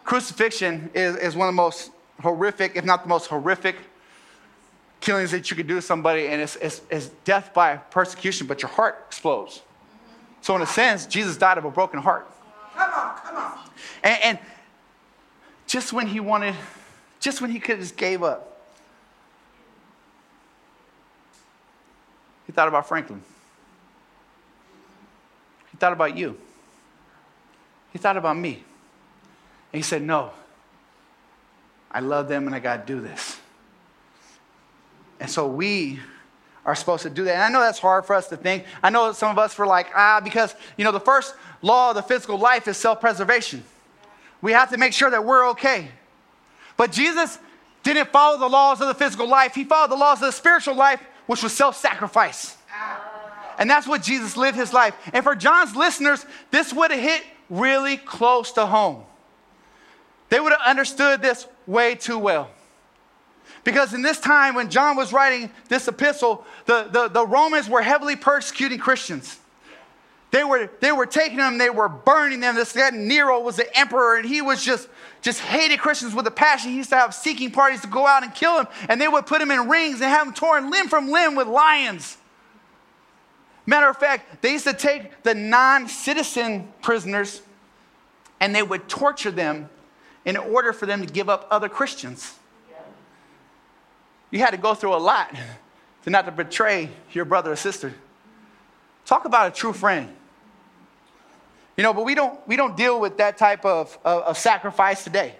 crucifixion 0.03 0.91
is, 0.93 1.15
is 1.15 1.35
one 1.35 1.47
of 1.47 1.53
the 1.53 1.61
most 1.61 1.91
horrific, 2.21 2.75
if 2.75 2.83
not 2.83 3.03
the 3.03 3.09
most 3.09 3.27
horrific, 3.27 3.77
killings 4.99 5.31
that 5.31 5.49
you 5.49 5.55
could 5.55 5.65
do 5.65 5.75
to 5.75 5.81
somebody, 5.81 6.27
and 6.27 6.41
it's, 6.41 6.57
it's, 6.57 6.81
it's 6.91 7.07
death 7.23 7.53
by 7.53 7.77
persecution, 7.77 8.45
but 8.45 8.61
your 8.61 8.69
heart 8.69 9.05
explodes. 9.07 9.61
So, 10.41 10.55
in 10.57 10.61
a 10.61 10.65
sense, 10.65 11.05
Jesus 11.05 11.37
died 11.37 11.57
of 11.57 11.63
a 11.63 11.71
broken 11.71 12.01
heart. 12.01 12.27
Come 12.75 12.91
on, 12.93 13.17
come 13.17 13.35
on. 13.37 13.59
And, 14.03 14.23
and 14.23 14.39
just 15.65 15.93
when 15.93 16.07
he 16.07 16.19
wanted, 16.19 16.55
just 17.21 17.39
when 17.39 17.49
he 17.49 17.59
could 17.59 17.77
have 17.77 17.79
just 17.79 17.95
gave 17.95 18.23
up, 18.23 18.61
he 22.45 22.51
thought 22.51 22.67
about 22.67 22.89
Franklin. 22.89 23.21
He 25.71 25.77
thought 25.77 25.93
about 25.93 26.17
you. 26.17 26.37
He 27.97 27.99
thought 27.99 28.15
about 28.15 28.37
me. 28.37 28.63
And 29.73 29.79
he 29.79 29.81
said, 29.81 30.03
No, 30.03 30.29
I 31.89 31.99
love 31.99 32.27
them 32.27 32.45
and 32.45 32.55
I 32.55 32.59
got 32.59 32.85
to 32.85 32.93
do 32.93 33.01
this. 33.01 33.39
And 35.19 35.27
so 35.27 35.47
we 35.47 35.99
are 36.63 36.75
supposed 36.75 37.01
to 37.01 37.09
do 37.09 37.23
that. 37.23 37.33
And 37.33 37.41
I 37.41 37.49
know 37.49 37.59
that's 37.59 37.79
hard 37.79 38.05
for 38.05 38.13
us 38.13 38.27
to 38.27 38.37
think. 38.37 38.65
I 38.83 38.91
know 38.91 39.13
some 39.13 39.31
of 39.31 39.39
us 39.39 39.57
were 39.57 39.65
like, 39.65 39.87
ah, 39.95 40.21
because, 40.23 40.53
you 40.77 40.85
know, 40.85 40.91
the 40.91 40.99
first 40.99 41.33
law 41.63 41.89
of 41.89 41.95
the 41.95 42.03
physical 42.03 42.37
life 42.37 42.67
is 42.67 42.77
self 42.77 43.01
preservation. 43.01 43.63
We 44.43 44.51
have 44.51 44.69
to 44.69 44.77
make 44.77 44.93
sure 44.93 45.09
that 45.09 45.25
we're 45.25 45.49
okay. 45.49 45.87
But 46.75 46.91
Jesus 46.91 47.39
didn't 47.81 48.09
follow 48.09 48.37
the 48.37 48.47
laws 48.47 48.79
of 48.79 48.89
the 48.89 48.93
physical 48.93 49.27
life, 49.27 49.55
he 49.55 49.63
followed 49.63 49.89
the 49.89 49.95
laws 49.95 50.19
of 50.21 50.27
the 50.27 50.33
spiritual 50.33 50.75
life, 50.75 51.01
which 51.25 51.41
was 51.41 51.51
self 51.51 51.75
sacrifice. 51.75 52.57
And 53.57 53.67
that's 53.67 53.87
what 53.87 54.03
Jesus 54.03 54.37
lived 54.37 54.55
his 54.55 54.71
life. 54.71 54.93
And 55.13 55.23
for 55.23 55.35
John's 55.35 55.75
listeners, 55.75 56.23
this 56.51 56.71
would 56.71 56.91
have 56.91 56.99
hit 56.99 57.23
really 57.49 57.97
close 57.97 58.51
to 58.53 58.65
home. 58.65 59.03
They 60.29 60.39
would 60.39 60.51
have 60.51 60.61
understood 60.65 61.21
this 61.21 61.47
way 61.65 61.95
too 61.95 62.19
well. 62.19 62.49
Because 63.63 63.93
in 63.93 64.01
this 64.01 64.19
time 64.19 64.55
when 64.55 64.69
John 64.69 64.95
was 64.95 65.11
writing 65.11 65.49
this 65.69 65.87
epistle, 65.87 66.45
the, 66.65 66.89
the, 66.91 67.07
the 67.07 67.25
Romans 67.25 67.69
were 67.69 67.81
heavily 67.81 68.15
persecuting 68.15 68.79
Christians. 68.79 69.39
They 70.31 70.43
were, 70.43 70.69
they 70.81 70.91
were 70.91 71.05
taking 71.05 71.37
them, 71.37 71.57
they 71.57 71.69
were 71.69 71.87
burning 71.87 72.41
them. 72.41 72.55
This 72.55 72.73
guy 72.73 72.89
Nero 72.89 73.39
was 73.39 73.55
the 73.55 73.77
emperor, 73.77 74.17
and 74.17 74.25
he 74.25 74.41
was 74.41 74.63
just, 74.63 74.89
just 75.21 75.39
hated 75.39 75.79
Christians 75.79 76.13
with 76.13 76.27
a 76.27 76.31
passion. 76.31 76.71
He 76.71 76.77
used 76.77 76.89
to 76.89 76.97
have 76.97 77.15
seeking 77.15 77.49
parties 77.49 77.81
to 77.81 77.87
go 77.87 78.05
out 78.05 78.23
and 78.23 78.33
kill 78.33 78.57
them, 78.57 78.67
and 78.89 78.99
they 78.99 79.07
would 79.07 79.25
put 79.25 79.39
them 79.39 79.51
in 79.51 79.69
rings 79.69 80.01
and 80.01 80.05
have 80.05 80.27
them 80.27 80.33
torn 80.33 80.69
limb 80.69 80.89
from 80.89 81.09
limb 81.09 81.35
with 81.35 81.47
lions. 81.47 82.17
Matter 83.69 83.89
of 83.89 83.97
fact, 83.97 84.41
they 84.41 84.53
used 84.53 84.63
to 84.63 84.73
take 84.73 85.23
the 85.23 85.35
non 85.35 85.89
citizen 85.89 86.71
prisoners 86.81 87.41
and 88.39 88.55
they 88.55 88.63
would 88.63 88.87
torture 88.87 89.29
them 89.29 89.69
in 90.23 90.37
order 90.37 90.71
for 90.71 90.85
them 90.85 91.05
to 91.05 91.13
give 91.13 91.29
up 91.29 91.47
other 91.51 91.67
Christians. 91.67 92.33
You 94.31 94.39
had 94.39 94.51
to 94.51 94.57
go 94.57 94.73
through 94.73 94.95
a 94.95 94.97
lot 94.97 95.35
to 96.03 96.09
not 96.09 96.25
to 96.25 96.31
betray 96.31 96.89
your 97.11 97.25
brother 97.25 97.51
or 97.51 97.55
sister. 97.57 97.93
Talk 99.05 99.25
about 99.25 99.51
a 99.51 99.55
true 99.55 99.73
friend. 99.73 100.13
You 101.75 101.83
know, 101.83 101.93
but 101.93 102.05
we 102.05 102.15
don't, 102.15 102.39
we 102.47 102.55
don't 102.55 102.75
deal 102.75 102.99
with 102.99 103.17
that 103.17 103.37
type 103.37 103.65
of, 103.65 103.97
of, 104.03 104.23
of 104.23 104.37
sacrifice 104.37 105.03
today. 105.03 105.35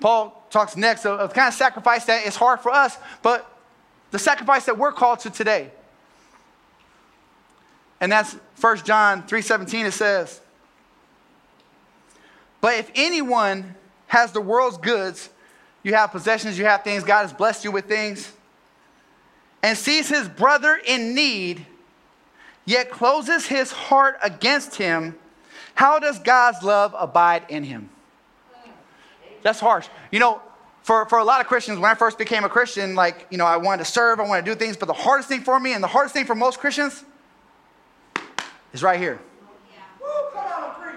Paul 0.00 0.44
talks 0.50 0.76
next 0.76 1.06
of, 1.06 1.20
of 1.20 1.30
the 1.30 1.34
kind 1.34 1.48
of 1.48 1.54
sacrifice 1.54 2.04
that 2.06 2.26
is 2.26 2.34
hard 2.36 2.60
for 2.60 2.70
us, 2.70 2.96
but 3.22 3.50
the 4.10 4.18
sacrifice 4.18 4.66
that 4.66 4.76
we're 4.76 4.92
called 4.92 5.20
to 5.20 5.30
today. 5.30 5.70
And 8.00 8.12
that's 8.12 8.36
1 8.60 8.78
John 8.78 9.22
3:17 9.24 9.86
it 9.86 9.92
says, 9.92 10.40
but 12.60 12.74
if 12.74 12.90
anyone 12.94 13.76
has 14.08 14.32
the 14.32 14.40
world's 14.40 14.78
goods, 14.78 15.30
you 15.82 15.94
have 15.94 16.10
possessions, 16.10 16.58
you 16.58 16.64
have 16.64 16.82
things, 16.82 17.04
God 17.04 17.22
has 17.22 17.32
blessed 17.32 17.64
you 17.64 17.70
with 17.70 17.86
things, 17.86 18.32
and 19.62 19.76
sees 19.76 20.08
his 20.08 20.28
brother 20.28 20.80
in 20.86 21.14
need, 21.14 21.64
yet 22.64 22.90
closes 22.90 23.46
his 23.46 23.70
heart 23.70 24.18
against 24.22 24.76
him, 24.76 25.16
how 25.74 25.98
does 25.98 26.18
God's 26.18 26.62
love 26.62 26.94
abide 26.98 27.44
in 27.48 27.62
him? 27.62 27.90
That's 29.42 29.60
harsh. 29.60 29.86
You 30.10 30.18
know, 30.18 30.42
for, 30.82 31.06
for 31.06 31.18
a 31.18 31.24
lot 31.24 31.40
of 31.40 31.46
Christians, 31.46 31.78
when 31.78 31.90
I 31.90 31.94
first 31.94 32.18
became 32.18 32.42
a 32.42 32.48
Christian, 32.48 32.96
like, 32.96 33.26
you 33.30 33.38
know, 33.38 33.46
I 33.46 33.56
wanted 33.56 33.84
to 33.84 33.90
serve, 33.90 34.18
I 34.18 34.24
wanted 34.24 34.44
to 34.46 34.50
do 34.52 34.58
things, 34.58 34.76
but 34.76 34.86
the 34.86 34.92
hardest 34.92 35.28
thing 35.28 35.42
for 35.42 35.60
me 35.60 35.74
and 35.74 35.82
the 35.82 35.88
hardest 35.88 36.14
thing 36.14 36.24
for 36.24 36.34
most 36.34 36.58
Christians 36.58 37.04
is 38.72 38.82
right 38.82 38.98
here. 38.98 39.20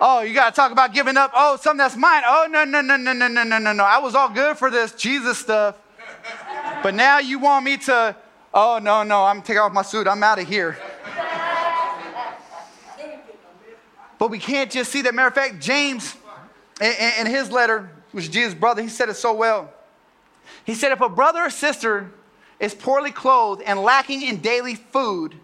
Oh, 0.04 0.22
you 0.22 0.34
got 0.34 0.50
to 0.50 0.56
talk 0.56 0.72
about 0.72 0.94
giving 0.94 1.16
up. 1.16 1.32
Oh, 1.36 1.58
something 1.58 1.78
that's 1.78 1.96
mine. 1.96 2.24
Oh, 2.26 2.48
no, 2.50 2.64
no, 2.64 2.82
no, 2.82 2.98
no, 2.98 3.14
no, 3.14 3.28
no, 3.28 3.44
no, 3.44 3.60
no, 3.60 3.74
no. 3.74 3.84
I 3.84 4.00
was 4.00 4.16
all 4.16 4.30
good 4.30 4.58
for 4.58 4.72
this 4.72 4.94
Jesus 4.94 5.38
stuff. 5.38 5.76
But 6.82 6.96
now 6.96 7.20
you 7.20 7.38
want 7.38 7.66
me 7.66 7.78
to, 7.78 8.16
oh, 8.52 8.80
no, 8.82 9.04
no, 9.04 9.24
I'm 9.24 9.44
taking 9.44 9.60
off 9.60 9.72
my 9.72 9.84
suit. 9.84 10.08
I'm 10.08 10.24
out 10.24 10.40
of 10.40 10.48
here. 10.48 10.78
But 14.18 14.32
we 14.32 14.40
can't 14.40 14.72
just 14.72 14.92
see 14.92 15.04
that. 15.04 15.14
Matter 15.14 15.28
of 15.28 15.36
fact, 15.36 15.60
James, 15.60 16.16
in, 16.80 16.94
in 17.20 17.28
his 17.28 17.52
letter, 17.52 17.92
which 18.12 18.26
is 18.26 18.30
Jesus' 18.30 18.56
brother, 18.56 18.82
he 18.82 18.90
said 18.90 19.10
it 19.10 19.16
so 19.16 19.34
well. 19.34 19.72
He 20.66 20.74
said, 20.74 20.92
if 20.92 21.02
a 21.02 21.10
brother 21.10 21.42
or 21.42 21.50
sister 21.50 22.12
is 22.60 22.74
poorly 22.74 23.12
clothed 23.12 23.62
and 23.64 23.80
lacking 23.80 24.24
in 24.24 24.38
daily 24.38 24.76
food, 24.76 25.36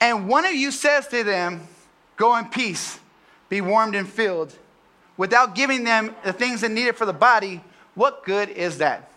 and 0.00 0.28
one 0.28 0.44
of 0.44 0.54
you 0.54 0.70
says 0.70 1.08
to 1.08 1.24
them, 1.24 1.66
Go 2.16 2.36
in 2.36 2.46
peace, 2.46 2.98
be 3.48 3.60
warmed 3.60 3.94
and 3.94 4.08
filled, 4.08 4.52
without 5.16 5.54
giving 5.54 5.84
them 5.84 6.14
the 6.24 6.32
things 6.32 6.62
they 6.62 6.68
needed 6.68 6.96
for 6.96 7.06
the 7.06 7.12
body, 7.12 7.62
what 7.94 8.24
good 8.24 8.48
is 8.48 8.78
that? 8.78 9.10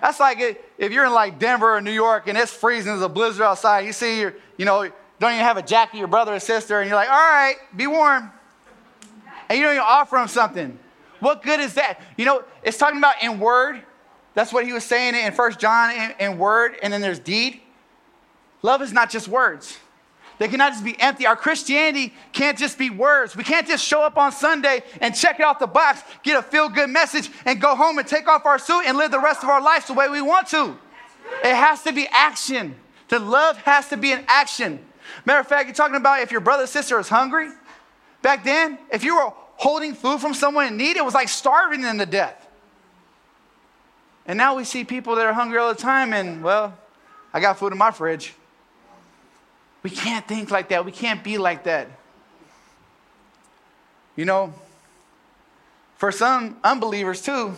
That's 0.00 0.18
like 0.18 0.58
if 0.78 0.92
you're 0.92 1.04
in 1.04 1.12
like 1.12 1.38
Denver 1.38 1.76
or 1.76 1.80
New 1.80 1.92
York 1.92 2.28
and 2.28 2.38
it's 2.38 2.52
freezing, 2.52 2.92
there's 2.92 3.02
a 3.02 3.08
blizzard 3.08 3.42
outside. 3.42 3.80
You 3.80 3.92
see, 3.92 4.20
you 4.20 4.64
know, 4.64 4.90
don't 5.18 5.32
even 5.32 5.44
have 5.44 5.58
a 5.58 5.62
jacket, 5.62 5.98
your 5.98 6.08
brother 6.08 6.34
or 6.34 6.40
sister, 6.40 6.80
and 6.80 6.88
you're 6.88 6.96
like, 6.96 7.10
all 7.10 7.16
right, 7.16 7.56
be 7.76 7.86
warm. 7.86 8.30
And 9.48 9.58
you 9.58 9.64
don't 9.64 9.74
even 9.74 9.84
offer 9.86 10.16
them 10.16 10.28
something. 10.28 10.78
What 11.18 11.42
good 11.42 11.60
is 11.60 11.74
that? 11.74 12.00
You 12.16 12.24
know, 12.24 12.44
it's 12.62 12.78
talking 12.78 12.98
about 12.98 13.22
in 13.22 13.38
word. 13.38 13.82
That's 14.32 14.52
what 14.52 14.64
he 14.64 14.72
was 14.72 14.84
saying 14.84 15.14
in 15.14 15.32
First 15.32 15.58
John 15.58 15.90
in, 15.90 16.14
in 16.18 16.38
word, 16.38 16.76
and 16.82 16.90
then 16.90 17.02
there's 17.02 17.18
deed. 17.18 17.60
Love 18.62 18.80
is 18.80 18.92
not 18.92 19.10
just 19.10 19.28
words. 19.28 19.78
They 20.40 20.48
cannot 20.48 20.72
just 20.72 20.82
be 20.82 20.98
empty. 20.98 21.26
Our 21.26 21.36
Christianity 21.36 22.14
can't 22.32 22.56
just 22.56 22.78
be 22.78 22.88
words. 22.88 23.36
We 23.36 23.44
can't 23.44 23.66
just 23.66 23.84
show 23.84 24.00
up 24.00 24.16
on 24.16 24.32
Sunday 24.32 24.82
and 25.02 25.14
check 25.14 25.38
it 25.38 25.42
off 25.42 25.58
the 25.58 25.66
box, 25.66 26.02
get 26.22 26.38
a 26.38 26.42
feel 26.42 26.70
good 26.70 26.88
message, 26.88 27.30
and 27.44 27.60
go 27.60 27.76
home 27.76 27.98
and 27.98 28.08
take 28.08 28.26
off 28.26 28.46
our 28.46 28.58
suit 28.58 28.84
and 28.86 28.96
live 28.96 29.10
the 29.10 29.20
rest 29.20 29.42
of 29.42 29.50
our 29.50 29.60
lives 29.60 29.86
the 29.86 29.92
way 29.92 30.08
we 30.08 30.22
want 30.22 30.48
to. 30.48 30.78
It 31.44 31.54
has 31.54 31.82
to 31.82 31.92
be 31.92 32.08
action. 32.10 32.74
The 33.08 33.18
love 33.18 33.58
has 33.58 33.90
to 33.90 33.98
be 33.98 34.12
an 34.12 34.24
action. 34.28 34.78
Matter 35.26 35.40
of 35.40 35.46
fact, 35.46 35.66
you're 35.66 35.74
talking 35.74 35.96
about 35.96 36.20
if 36.20 36.32
your 36.32 36.40
brother 36.40 36.64
or 36.64 36.66
sister 36.66 36.98
is 36.98 37.10
hungry. 37.10 37.50
Back 38.22 38.42
then, 38.42 38.78
if 38.90 39.04
you 39.04 39.16
were 39.16 39.34
holding 39.56 39.92
food 39.92 40.22
from 40.22 40.32
someone 40.32 40.68
in 40.68 40.78
need, 40.78 40.96
it 40.96 41.04
was 41.04 41.12
like 41.12 41.28
starving 41.28 41.82
them 41.82 41.98
to 41.98 42.06
death. 42.06 42.48
And 44.24 44.38
now 44.38 44.56
we 44.56 44.64
see 44.64 44.84
people 44.84 45.16
that 45.16 45.26
are 45.26 45.34
hungry 45.34 45.58
all 45.58 45.68
the 45.68 45.78
time, 45.78 46.14
and 46.14 46.42
well, 46.42 46.78
I 47.30 47.40
got 47.40 47.58
food 47.58 47.72
in 47.72 47.78
my 47.78 47.90
fridge. 47.90 48.32
We 49.82 49.90
can't 49.90 50.26
think 50.26 50.50
like 50.50 50.68
that. 50.68 50.84
We 50.84 50.92
can't 50.92 51.24
be 51.24 51.38
like 51.38 51.64
that. 51.64 51.88
You 54.16 54.24
know, 54.24 54.52
for 55.96 56.12
some 56.12 56.58
unbelievers 56.62 57.22
too, 57.22 57.54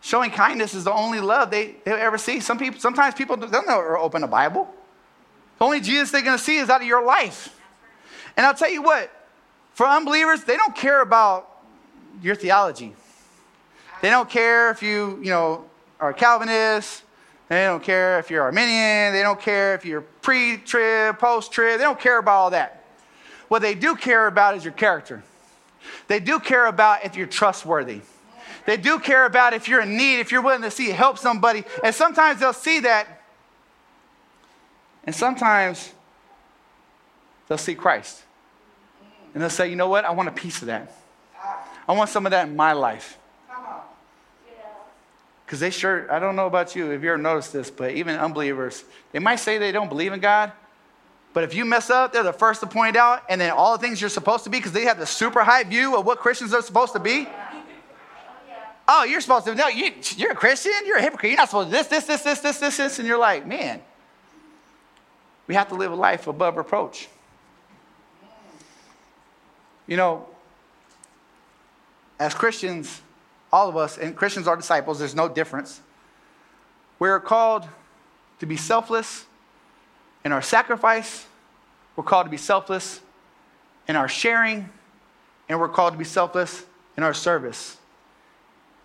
showing 0.00 0.30
kindness 0.30 0.74
is 0.74 0.84
the 0.84 0.92
only 0.92 1.20
love 1.20 1.50
they, 1.50 1.76
they'll 1.84 1.96
ever 1.96 2.18
see. 2.18 2.40
Some 2.40 2.58
people, 2.58 2.80
sometimes 2.80 3.14
people 3.14 3.36
don't 3.36 3.66
never 3.66 3.98
open 3.98 4.22
a 4.22 4.28
Bible. 4.28 4.72
The 5.58 5.64
only 5.64 5.80
Jesus 5.80 6.10
they're 6.10 6.22
going 6.22 6.38
to 6.38 6.42
see 6.42 6.58
is 6.58 6.70
out 6.70 6.80
of 6.80 6.86
your 6.86 7.04
life. 7.04 7.58
And 8.36 8.46
I'll 8.46 8.54
tell 8.54 8.70
you 8.70 8.82
what, 8.82 9.10
for 9.74 9.86
unbelievers, 9.86 10.44
they 10.44 10.56
don't 10.56 10.74
care 10.74 11.02
about 11.02 11.48
your 12.22 12.34
theology. 12.34 12.94
They 14.02 14.10
don't 14.10 14.30
care 14.30 14.70
if 14.70 14.82
you, 14.82 15.18
you 15.22 15.30
know, 15.30 15.64
are 15.98 16.12
Calvinist. 16.12 17.02
They 17.50 17.64
don't 17.64 17.82
care 17.82 18.20
if 18.20 18.30
you're 18.30 18.44
Arminian. 18.44 19.12
They 19.12 19.22
don't 19.22 19.40
care 19.40 19.74
if 19.74 19.84
you're 19.84 20.02
pre-trib, 20.02 21.18
post-trib. 21.18 21.78
They 21.78 21.84
don't 21.84 21.98
care 21.98 22.18
about 22.20 22.36
all 22.36 22.50
that. 22.50 22.84
What 23.48 23.60
they 23.60 23.74
do 23.74 23.96
care 23.96 24.28
about 24.28 24.56
is 24.56 24.64
your 24.64 24.72
character. 24.72 25.24
They 26.06 26.20
do 26.20 26.38
care 26.38 26.66
about 26.66 27.04
if 27.04 27.16
you're 27.16 27.26
trustworthy. 27.26 28.02
They 28.66 28.76
do 28.76 29.00
care 29.00 29.26
about 29.26 29.52
if 29.52 29.66
you're 29.66 29.80
in 29.80 29.96
need, 29.96 30.20
if 30.20 30.30
you're 30.30 30.42
willing 30.42 30.62
to 30.62 30.70
see 30.70 30.90
help 30.90 31.18
somebody. 31.18 31.64
And 31.82 31.92
sometimes 31.92 32.38
they'll 32.38 32.52
see 32.52 32.78
that. 32.80 33.20
And 35.02 35.12
sometimes 35.12 35.92
they'll 37.48 37.58
see 37.58 37.74
Christ. 37.74 38.22
And 39.34 39.42
they'll 39.42 39.50
say, 39.50 39.68
you 39.68 39.74
know 39.74 39.88
what? 39.88 40.04
I 40.04 40.12
want 40.12 40.28
a 40.28 40.32
piece 40.32 40.60
of 40.62 40.66
that. 40.66 40.94
I 41.88 41.94
want 41.94 42.10
some 42.10 42.26
of 42.26 42.30
that 42.30 42.46
in 42.46 42.54
my 42.54 42.74
life. 42.74 43.18
Because 45.50 45.58
they 45.58 45.70
sure, 45.70 46.06
I 46.12 46.20
don't 46.20 46.36
know 46.36 46.46
about 46.46 46.76
you, 46.76 46.92
if 46.92 47.02
you 47.02 47.08
ever 47.08 47.18
noticed 47.18 47.52
this, 47.52 47.72
but 47.72 47.90
even 47.90 48.14
unbelievers, 48.14 48.84
they 49.10 49.18
might 49.18 49.40
say 49.40 49.58
they 49.58 49.72
don't 49.72 49.88
believe 49.88 50.12
in 50.12 50.20
God, 50.20 50.52
but 51.32 51.42
if 51.42 51.56
you 51.56 51.64
mess 51.64 51.90
up, 51.90 52.12
they're 52.12 52.22
the 52.22 52.32
first 52.32 52.60
to 52.60 52.68
point 52.68 52.94
out, 52.94 53.24
and 53.28 53.40
then 53.40 53.50
all 53.50 53.76
the 53.76 53.84
things 53.84 54.00
you're 54.00 54.10
supposed 54.10 54.44
to 54.44 54.50
be, 54.50 54.58
because 54.58 54.70
they 54.70 54.84
have 54.84 55.00
the 55.00 55.06
super 55.06 55.42
high 55.42 55.64
view 55.64 55.96
of 55.96 56.06
what 56.06 56.20
Christians 56.20 56.54
are 56.54 56.62
supposed 56.62 56.92
to 56.92 57.00
be. 57.00 57.26
Oh, 58.86 59.02
you're 59.02 59.20
supposed 59.20 59.46
to, 59.46 59.56
no, 59.56 59.66
you, 59.66 59.90
you're 60.16 60.30
a 60.30 60.36
Christian, 60.36 60.70
you're 60.86 60.98
a 60.98 61.02
hypocrite, 61.02 61.32
you're 61.32 61.38
not 61.38 61.48
supposed 61.48 61.70
to 61.70 61.72
this, 61.72 61.88
this, 61.88 62.04
this, 62.04 62.22
this, 62.22 62.38
this, 62.38 62.58
this, 62.58 62.76
this, 62.76 62.98
and 63.00 63.08
you're 63.08 63.18
like, 63.18 63.44
man, 63.44 63.82
we 65.48 65.56
have 65.56 65.68
to 65.70 65.74
live 65.74 65.90
a 65.90 65.96
life 65.96 66.28
above 66.28 66.58
reproach. 66.58 67.08
You 69.88 69.96
know, 69.96 70.28
as 72.20 72.34
Christians, 72.34 73.00
all 73.52 73.68
of 73.68 73.76
us, 73.76 73.98
and 73.98 74.16
Christians 74.16 74.46
are 74.46 74.56
disciples, 74.56 74.98
there's 74.98 75.14
no 75.14 75.28
difference. 75.28 75.80
We're 76.98 77.20
called 77.20 77.66
to 78.38 78.46
be 78.46 78.56
selfless 78.56 79.26
in 80.24 80.32
our 80.32 80.42
sacrifice, 80.42 81.26
we're 81.96 82.04
called 82.04 82.26
to 82.26 82.30
be 82.30 82.36
selfless 82.36 83.00
in 83.88 83.96
our 83.96 84.08
sharing, 84.08 84.68
and 85.48 85.58
we're 85.58 85.68
called 85.68 85.94
to 85.94 85.98
be 85.98 86.04
selfless 86.04 86.64
in 86.96 87.02
our 87.02 87.14
service. 87.14 87.76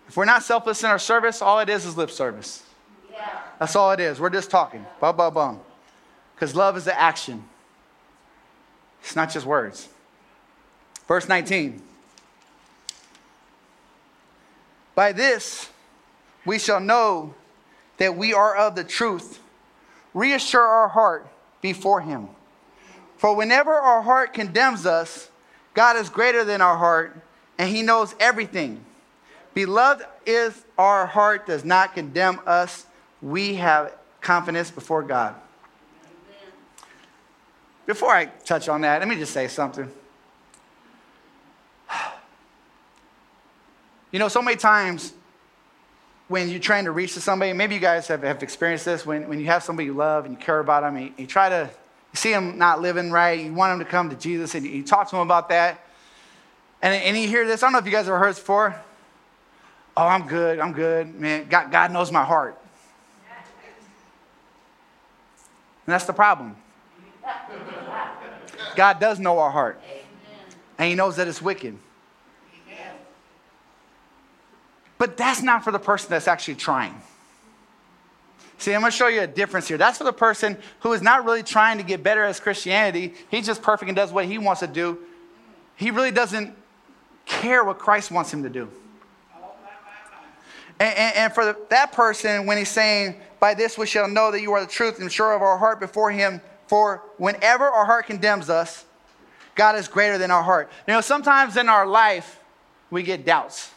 If 0.08 0.16
we're 0.16 0.24
not 0.24 0.42
selfless 0.42 0.82
in 0.82 0.90
our 0.90 0.98
service, 0.98 1.42
all 1.42 1.60
it 1.60 1.68
is 1.68 1.84
is 1.84 1.96
lip 1.96 2.10
service. 2.10 2.62
Yeah. 3.12 3.40
That's 3.58 3.76
all 3.76 3.92
it 3.92 4.00
is. 4.00 4.20
We're 4.20 4.30
just 4.30 4.50
talking. 4.50 4.84
Bum, 5.00 5.16
bum, 5.16 5.34
bum. 5.34 5.60
Because 6.34 6.54
love 6.54 6.76
is 6.76 6.84
the 6.84 6.98
action, 6.98 7.44
it's 9.00 9.16
not 9.16 9.30
just 9.30 9.46
words. 9.46 9.88
Verse 11.06 11.28
19. 11.28 11.82
By 14.96 15.12
this 15.12 15.68
we 16.44 16.58
shall 16.58 16.80
know 16.80 17.34
that 17.98 18.16
we 18.16 18.34
are 18.34 18.56
of 18.56 18.74
the 18.74 18.82
truth. 18.82 19.40
Reassure 20.14 20.62
our 20.62 20.88
heart 20.88 21.28
before 21.60 22.00
Him. 22.00 22.28
For 23.18 23.36
whenever 23.36 23.72
our 23.72 24.02
heart 24.02 24.32
condemns 24.32 24.86
us, 24.86 25.30
God 25.74 25.96
is 25.96 26.08
greater 26.08 26.42
than 26.44 26.60
our 26.60 26.76
heart, 26.76 27.16
and 27.58 27.68
He 27.70 27.82
knows 27.82 28.14
everything. 28.18 28.84
Beloved, 29.54 30.06
if 30.24 30.64
our 30.78 31.06
heart 31.06 31.46
does 31.46 31.64
not 31.64 31.94
condemn 31.94 32.40
us, 32.46 32.86
we 33.20 33.54
have 33.56 33.94
confidence 34.20 34.70
before 34.70 35.02
God. 35.02 35.34
Before 37.84 38.10
I 38.10 38.26
touch 38.26 38.68
on 38.68 38.80
that, 38.82 39.00
let 39.00 39.08
me 39.08 39.16
just 39.16 39.32
say 39.32 39.48
something. 39.48 39.90
You 44.16 44.20
know, 44.20 44.28
so 44.28 44.40
many 44.40 44.56
times 44.56 45.12
when 46.28 46.48
you're 46.48 46.58
trying 46.58 46.86
to 46.86 46.90
reach 46.90 47.12
to 47.12 47.20
somebody, 47.20 47.52
maybe 47.52 47.74
you 47.74 47.82
guys 47.82 48.08
have, 48.08 48.22
have 48.22 48.42
experienced 48.42 48.86
this, 48.86 49.04
when, 49.04 49.28
when 49.28 49.38
you 49.38 49.44
have 49.44 49.62
somebody 49.62 49.84
you 49.84 49.92
love 49.92 50.24
and 50.24 50.32
you 50.32 50.42
care 50.42 50.58
about 50.58 50.84
them, 50.84 50.96
you, 50.96 51.12
you 51.18 51.26
try 51.26 51.50
to 51.50 51.68
you 52.12 52.16
see 52.16 52.30
them 52.30 52.56
not 52.56 52.80
living 52.80 53.10
right, 53.10 53.38
you 53.38 53.52
want 53.52 53.72
them 53.72 53.78
to 53.80 53.84
come 53.84 54.08
to 54.08 54.16
Jesus, 54.16 54.54
and 54.54 54.64
you, 54.64 54.72
you 54.72 54.82
talk 54.82 55.10
to 55.10 55.16
them 55.16 55.20
about 55.20 55.50
that. 55.50 55.84
And, 56.80 56.94
and 56.94 57.14
you 57.14 57.28
hear 57.28 57.46
this, 57.46 57.62
I 57.62 57.66
don't 57.66 57.74
know 57.74 57.78
if 57.78 57.84
you 57.84 57.90
guys 57.90 58.08
ever 58.08 58.18
heard 58.18 58.30
this 58.30 58.38
before. 58.38 58.74
Oh, 59.94 60.06
I'm 60.06 60.26
good, 60.26 60.60
I'm 60.60 60.72
good. 60.72 61.14
Man, 61.14 61.46
God, 61.50 61.70
God 61.70 61.92
knows 61.92 62.10
my 62.10 62.24
heart. 62.24 62.58
And 65.86 65.92
that's 65.92 66.06
the 66.06 66.14
problem. 66.14 66.56
God 68.76 68.98
does 68.98 69.18
know 69.18 69.38
our 69.40 69.50
heart. 69.50 69.78
And 70.78 70.88
He 70.88 70.94
knows 70.94 71.16
that 71.16 71.28
it's 71.28 71.42
wicked. 71.42 71.76
But 74.98 75.16
that's 75.16 75.42
not 75.42 75.64
for 75.64 75.70
the 75.70 75.78
person 75.78 76.10
that's 76.10 76.28
actually 76.28 76.54
trying. 76.54 77.00
See, 78.58 78.72
I'm 78.72 78.80
going 78.80 78.90
to 78.90 78.96
show 78.96 79.08
you 79.08 79.20
a 79.20 79.26
difference 79.26 79.68
here. 79.68 79.76
That's 79.76 79.98
for 79.98 80.04
the 80.04 80.12
person 80.12 80.56
who 80.80 80.92
is 80.92 81.02
not 81.02 81.24
really 81.24 81.42
trying 81.42 81.78
to 81.78 81.84
get 81.84 82.02
better 82.02 82.24
as 82.24 82.40
Christianity. 82.40 83.14
He's 83.30 83.44
just 83.46 83.62
perfect 83.62 83.88
and 83.88 83.96
does 83.96 84.12
what 84.12 84.24
he 84.24 84.38
wants 84.38 84.60
to 84.60 84.66
do. 84.66 84.98
He 85.76 85.90
really 85.90 86.10
doesn't 86.10 86.56
care 87.26 87.64
what 87.64 87.78
Christ 87.78 88.10
wants 88.10 88.32
him 88.32 88.42
to 88.44 88.48
do. 88.48 88.70
And, 90.78 90.96
and, 90.96 91.16
and 91.16 91.32
for 91.32 91.44
the, 91.44 91.56
that 91.70 91.92
person, 91.92 92.46
when 92.46 92.58
he's 92.58 92.70
saying, 92.70 93.16
By 93.40 93.54
this 93.54 93.76
we 93.76 93.86
shall 93.86 94.08
know 94.08 94.30
that 94.30 94.40
you 94.40 94.52
are 94.52 94.60
the 94.60 94.66
truth 94.66 95.00
and 95.00 95.10
sure 95.12 95.34
of 95.34 95.42
our 95.42 95.58
heart 95.58 95.80
before 95.80 96.10
him, 96.10 96.40
for 96.66 97.02
whenever 97.18 97.64
our 97.64 97.84
heart 97.84 98.06
condemns 98.06 98.50
us, 98.50 98.84
God 99.54 99.76
is 99.76 99.88
greater 99.88 100.18
than 100.18 100.30
our 100.30 100.42
heart. 100.42 100.70
You 100.86 100.94
know, 100.94 101.00
sometimes 101.00 101.56
in 101.56 101.68
our 101.68 101.86
life, 101.86 102.40
we 102.90 103.02
get 103.02 103.24
doubts. 103.24 103.70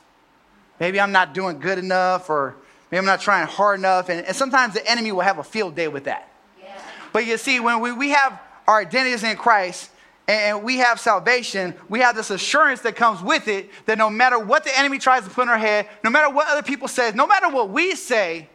Maybe 0.80 1.00
I'm 1.00 1.12
not 1.12 1.34
doing 1.34 1.60
good 1.60 1.78
enough, 1.78 2.30
or 2.30 2.56
maybe 2.92 3.00
I'm 3.00 3.06
not 3.06 3.22
trying 3.22 3.48
hard 3.48 3.80
enough. 3.80 4.10
And, 4.10 4.26
and 4.26 4.36
sometimes 4.36 4.74
the 4.74 4.90
enemy 4.90 5.12
will 5.12 5.22
have 5.22 5.40
a 5.40 5.44
field 5.44 5.76
day 5.76 5.88
with 5.88 6.06
that. 6.06 6.32
Yeah. 6.62 6.82
But 7.12 7.26
you 7.26 7.38
see, 7.38 7.60
when 7.60 7.80
we, 7.82 7.92
we 7.92 8.10
have 8.10 8.40
our 8.68 8.80
identities 8.80 9.24
in 9.24 9.36
Christ, 9.36 9.92
and 10.30 10.62
we 10.64 10.78
have 10.78 11.00
salvation, 11.00 11.74
we 11.90 12.02
have 12.02 12.16
this 12.16 12.30
assurance 12.30 12.82
that 12.82 12.96
comes 12.96 13.20
with 13.20 13.48
it 13.48 13.72
that 13.88 13.98
no 13.98 14.12
matter 14.12 14.38
what 14.38 14.64
the 14.64 14.78
enemy 14.78 15.00
tries 15.00 15.24
to 15.24 15.30
put 15.32 15.42
in 15.42 15.50
our 15.50 15.58
head, 15.58 15.88
no 16.04 16.12
matter 16.12 16.32
what 16.32 16.48
other 16.48 16.62
people 16.62 16.88
say, 16.88 17.12
no 17.16 17.26
matter 17.26 17.50
what 17.50 17.70
we 17.70 17.96
say, 17.96 18.48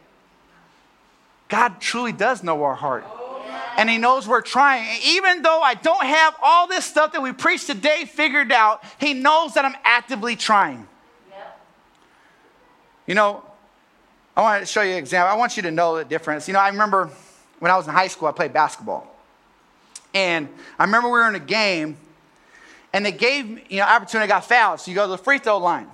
God 1.49 1.81
truly 1.81 2.13
does 2.13 2.43
know 2.43 2.63
our 2.63 2.75
heart. 2.75 3.03
Oh, 3.05 3.43
and 3.77 3.89
he 3.89 3.97
knows 3.97 4.25
we're 4.25 4.39
trying. 4.39 4.87
And 4.87 5.03
even 5.03 5.41
though 5.41 5.59
I 5.59 5.73
don't 5.73 6.05
have 6.05 6.33
all 6.41 6.65
this 6.65 6.85
stuff 6.85 7.11
that 7.11 7.21
we 7.21 7.33
preach 7.33 7.65
today 7.65 8.05
figured 8.05 8.53
out, 8.53 8.81
he 8.97 9.13
knows 9.13 9.55
that 9.55 9.65
I'm 9.65 9.75
actively 9.83 10.37
trying. 10.37 10.87
You 13.07 13.15
know, 13.15 13.43
I 14.35 14.41
want 14.41 14.61
to 14.61 14.65
show 14.65 14.81
you 14.81 14.93
an 14.93 14.97
example. 14.97 15.31
I 15.31 15.37
want 15.37 15.55
you 15.55 15.63
to 15.63 15.71
know 15.71 15.97
the 15.97 16.05
difference. 16.05 16.47
You 16.47 16.53
know, 16.53 16.59
I 16.59 16.69
remember 16.69 17.09
when 17.59 17.71
I 17.71 17.77
was 17.77 17.87
in 17.87 17.93
high 17.93 18.07
school, 18.07 18.27
I 18.27 18.31
played 18.31 18.53
basketball. 18.53 19.07
And 20.13 20.49
I 20.79 20.85
remember 20.85 21.09
we 21.09 21.19
were 21.19 21.27
in 21.27 21.35
a 21.35 21.39
game, 21.39 21.97
and 22.93 23.05
they 23.05 23.11
gave 23.11 23.49
me, 23.49 23.63
you 23.69 23.77
know, 23.77 23.83
opportunity, 23.83 24.31
I 24.31 24.35
got 24.35 24.45
fouled. 24.45 24.79
So 24.79 24.91
you 24.91 24.95
go 24.95 25.05
to 25.05 25.11
the 25.11 25.17
free 25.17 25.37
throw 25.37 25.57
line. 25.57 25.87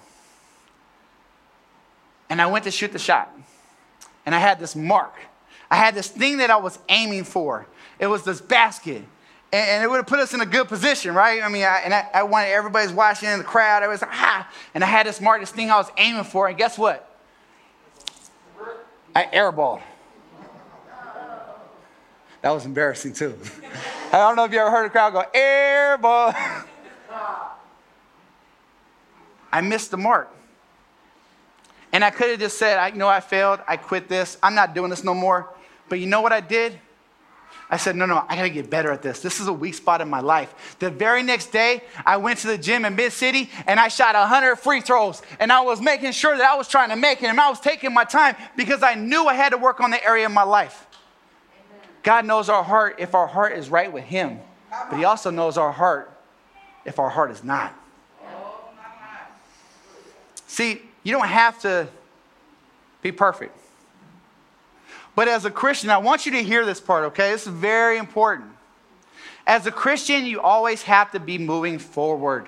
And 2.29 2.41
I 2.41 2.45
went 2.45 2.63
to 2.65 2.71
shoot 2.71 2.91
the 2.91 2.99
shot. 2.99 3.35
And 4.25 4.33
I 4.33 4.39
had 4.39 4.59
this 4.59 4.75
mark. 4.75 5.13
I 5.69 5.75
had 5.75 5.95
this 5.95 6.07
thing 6.07 6.37
that 6.37 6.49
I 6.49 6.57
was 6.57 6.77
aiming 6.89 7.23
for. 7.23 7.65
It 7.99 8.07
was 8.07 8.23
this 8.23 8.39
basket. 8.41 9.03
And, 9.51 9.69
and 9.69 9.83
it 9.83 9.89
would 9.89 9.97
have 9.97 10.07
put 10.07 10.19
us 10.19 10.33
in 10.33 10.41
a 10.41 10.45
good 10.45 10.67
position, 10.67 11.13
right? 11.13 11.43
I 11.43 11.49
mean, 11.49 11.63
I, 11.63 11.81
and 11.83 11.93
I, 11.93 12.07
I 12.13 12.23
wanted 12.23 12.49
everybody's 12.49 12.93
watching 12.93 13.29
in 13.29 13.37
the 13.37 13.43
crowd. 13.43 13.83
I 13.83 13.87
was 13.87 14.01
like, 14.01 14.11
ah. 14.13 14.49
And 14.73 14.83
I 14.83 14.87
had 14.87 15.05
this 15.05 15.19
mark, 15.19 15.41
this 15.41 15.51
thing 15.51 15.69
I 15.69 15.77
was 15.77 15.91
aiming 15.97 16.23
for. 16.23 16.47
And 16.47 16.57
guess 16.57 16.77
what? 16.77 17.07
I 19.15 19.25
airballed. 19.25 19.81
That 22.41 22.51
was 22.51 22.65
embarrassing 22.65 23.13
too. 23.13 23.37
I 24.13 24.17
don't 24.17 24.35
know 24.35 24.45
if 24.45 24.51
you 24.51 24.59
ever 24.59 24.71
heard 24.71 24.85
a 24.85 24.89
crowd 24.89 25.13
go, 25.13 25.23
airball. 25.33 26.35
I 29.53 29.61
missed 29.61 29.91
the 29.91 29.97
mark. 29.97 30.33
And 31.93 32.05
I 32.05 32.09
could 32.09 32.29
have 32.29 32.39
just 32.39 32.57
said, 32.57 32.77
I 32.77 32.91
know 32.91 33.07
I 33.07 33.19
failed. 33.19 33.59
I 33.67 33.75
quit 33.77 34.07
this. 34.07 34.37
I'm 34.41 34.55
not 34.55 34.73
doing 34.73 34.89
this 34.89 35.03
no 35.03 35.13
more. 35.13 35.49
But 35.89 35.99
you 35.99 36.07
know 36.07 36.21
what 36.21 36.31
I 36.31 36.39
did? 36.39 36.79
I 37.73 37.77
said, 37.77 37.95
no, 37.95 38.05
no, 38.05 38.25
I 38.27 38.35
gotta 38.35 38.49
get 38.49 38.69
better 38.69 38.91
at 38.91 39.01
this. 39.01 39.21
This 39.21 39.39
is 39.39 39.47
a 39.47 39.53
weak 39.53 39.75
spot 39.75 40.01
in 40.01 40.09
my 40.09 40.19
life. 40.19 40.75
The 40.79 40.89
very 40.89 41.23
next 41.23 41.53
day, 41.53 41.83
I 42.05 42.17
went 42.17 42.39
to 42.39 42.47
the 42.47 42.57
gym 42.57 42.83
in 42.83 42.97
Mid 42.97 43.13
City 43.13 43.49
and 43.65 43.79
I 43.79 43.87
shot 43.87 44.13
100 44.13 44.57
free 44.57 44.81
throws. 44.81 45.21
And 45.39 45.53
I 45.53 45.61
was 45.61 45.79
making 45.79 46.11
sure 46.11 46.37
that 46.37 46.45
I 46.45 46.57
was 46.57 46.67
trying 46.67 46.89
to 46.89 46.97
make 46.97 47.23
it 47.23 47.27
and 47.27 47.39
I 47.39 47.49
was 47.49 47.61
taking 47.61 47.93
my 47.93 48.03
time 48.03 48.35
because 48.57 48.83
I 48.83 48.95
knew 48.95 49.25
I 49.25 49.35
had 49.35 49.51
to 49.51 49.57
work 49.57 49.79
on 49.79 49.89
the 49.89 50.03
area 50.05 50.25
of 50.25 50.33
my 50.33 50.43
life. 50.43 50.85
God 52.03 52.25
knows 52.25 52.49
our 52.49 52.63
heart 52.63 52.97
if 52.99 53.15
our 53.15 53.27
heart 53.27 53.53
is 53.53 53.69
right 53.69 53.91
with 53.91 54.03
Him, 54.03 54.39
but 54.89 54.97
He 54.97 55.05
also 55.05 55.29
knows 55.29 55.57
our 55.57 55.71
heart 55.71 56.11
if 56.83 56.99
our 56.99 57.09
heart 57.09 57.31
is 57.31 57.41
not. 57.41 57.73
See, 60.45 60.81
you 61.03 61.13
don't 61.13 61.27
have 61.27 61.61
to 61.61 61.87
be 63.01 63.13
perfect. 63.13 63.57
But 65.15 65.27
as 65.27 65.45
a 65.45 65.51
Christian, 65.51 65.89
I 65.89 65.97
want 65.97 66.25
you 66.25 66.31
to 66.33 66.43
hear 66.43 66.65
this 66.65 66.79
part, 66.79 67.05
okay? 67.05 67.31
This 67.31 67.45
is 67.45 67.53
very 67.53 67.97
important. 67.97 68.49
As 69.45 69.65
a 69.65 69.71
Christian, 69.71 70.25
you 70.25 70.39
always 70.39 70.83
have 70.83 71.11
to 71.11 71.19
be 71.19 71.37
moving 71.37 71.79
forward. 71.79 72.47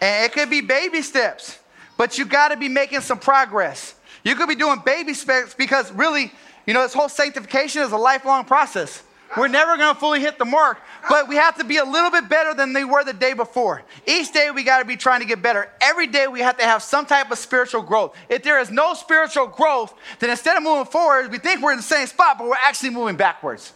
And 0.00 0.24
it 0.24 0.32
could 0.32 0.50
be 0.50 0.60
baby 0.60 1.02
steps, 1.02 1.58
but 1.96 2.18
you 2.18 2.24
got 2.24 2.48
to 2.48 2.56
be 2.56 2.68
making 2.68 3.00
some 3.00 3.18
progress. 3.18 3.94
You 4.24 4.34
could 4.34 4.48
be 4.48 4.54
doing 4.54 4.80
baby 4.84 5.14
steps 5.14 5.54
because 5.54 5.92
really, 5.92 6.32
you 6.66 6.74
know, 6.74 6.82
this 6.82 6.94
whole 6.94 7.08
sanctification 7.08 7.82
is 7.82 7.92
a 7.92 7.96
lifelong 7.96 8.44
process. 8.44 9.02
We're 9.36 9.48
never 9.48 9.76
going 9.76 9.94
to 9.94 10.00
fully 10.00 10.20
hit 10.20 10.38
the 10.38 10.44
mark, 10.44 10.78
but 11.08 11.28
we 11.28 11.36
have 11.36 11.56
to 11.58 11.64
be 11.64 11.76
a 11.76 11.84
little 11.84 12.10
bit 12.10 12.28
better 12.28 12.54
than 12.54 12.72
they 12.72 12.84
were 12.84 13.04
the 13.04 13.12
day 13.12 13.32
before. 13.32 13.82
Each 14.06 14.32
day 14.32 14.50
we 14.50 14.64
got 14.64 14.80
to 14.80 14.84
be 14.84 14.96
trying 14.96 15.20
to 15.20 15.26
get 15.26 15.42
better. 15.42 15.70
Every 15.80 16.06
day 16.06 16.26
we 16.26 16.40
have 16.40 16.56
to 16.58 16.64
have 16.64 16.82
some 16.82 17.06
type 17.06 17.30
of 17.30 17.38
spiritual 17.38 17.82
growth. 17.82 18.16
If 18.28 18.42
there 18.42 18.58
is 18.60 18.70
no 18.70 18.94
spiritual 18.94 19.46
growth, 19.46 19.94
then 20.18 20.30
instead 20.30 20.56
of 20.56 20.62
moving 20.62 20.86
forward, 20.86 21.30
we 21.30 21.38
think 21.38 21.62
we're 21.62 21.72
in 21.72 21.78
the 21.78 21.82
same 21.82 22.06
spot, 22.06 22.38
but 22.38 22.48
we're 22.48 22.54
actually 22.54 22.90
moving 22.90 23.16
backwards. 23.16 23.72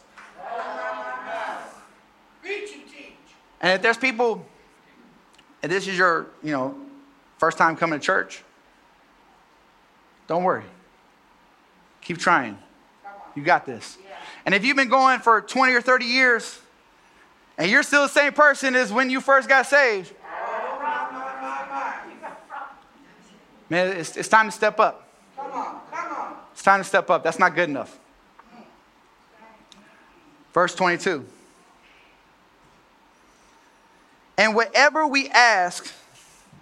And 3.63 3.75
if 3.75 3.83
there's 3.83 3.99
people, 3.99 4.47
and 5.63 5.71
this 5.71 5.87
is 5.87 5.97
your, 5.97 6.27
you 6.43 6.53
know, 6.53 6.75
first 7.39 7.59
time 7.59 7.77
coming 7.77 8.01
to 8.01 8.05
church, 8.05 8.43
don't 10.27 10.45
worry. 10.45 10.65
Keep 12.01 12.19
trying. 12.19 12.59
You 13.35 13.43
got 13.43 13.67
this. 13.67 13.99
And 14.47 14.55
if 14.55 14.65
you've 14.65 14.77
been 14.77 14.89
going 14.89 15.21
for 15.21 15.41
20 15.43 15.73
or 15.75 15.81
30 15.81 16.07
years 16.07 16.61
and 17.61 17.71
you're 17.71 17.83
still 17.83 18.05
the 18.05 18.09
same 18.09 18.33
person 18.33 18.75
as 18.75 18.91
when 18.91 19.11
you 19.11 19.21
first 19.21 19.47
got 19.47 19.67
saved, 19.67 20.15
man, 23.69 23.99
it's, 23.99 24.17
it's 24.17 24.31
time 24.31 24.47
to 24.47 24.51
step 24.51 24.81
up. 24.81 25.07
It's 26.53 26.63
time 26.63 26.81
to 26.81 26.85
step 26.85 27.11
up. 27.11 27.23
That's 27.23 27.39
not 27.39 27.55
good 27.55 27.69
enough. 27.69 27.99
Verse 30.55 30.75
22. 30.75 31.27
And 34.39 34.55
whatever 34.55 35.07
we 35.07 35.29
ask, 35.29 35.93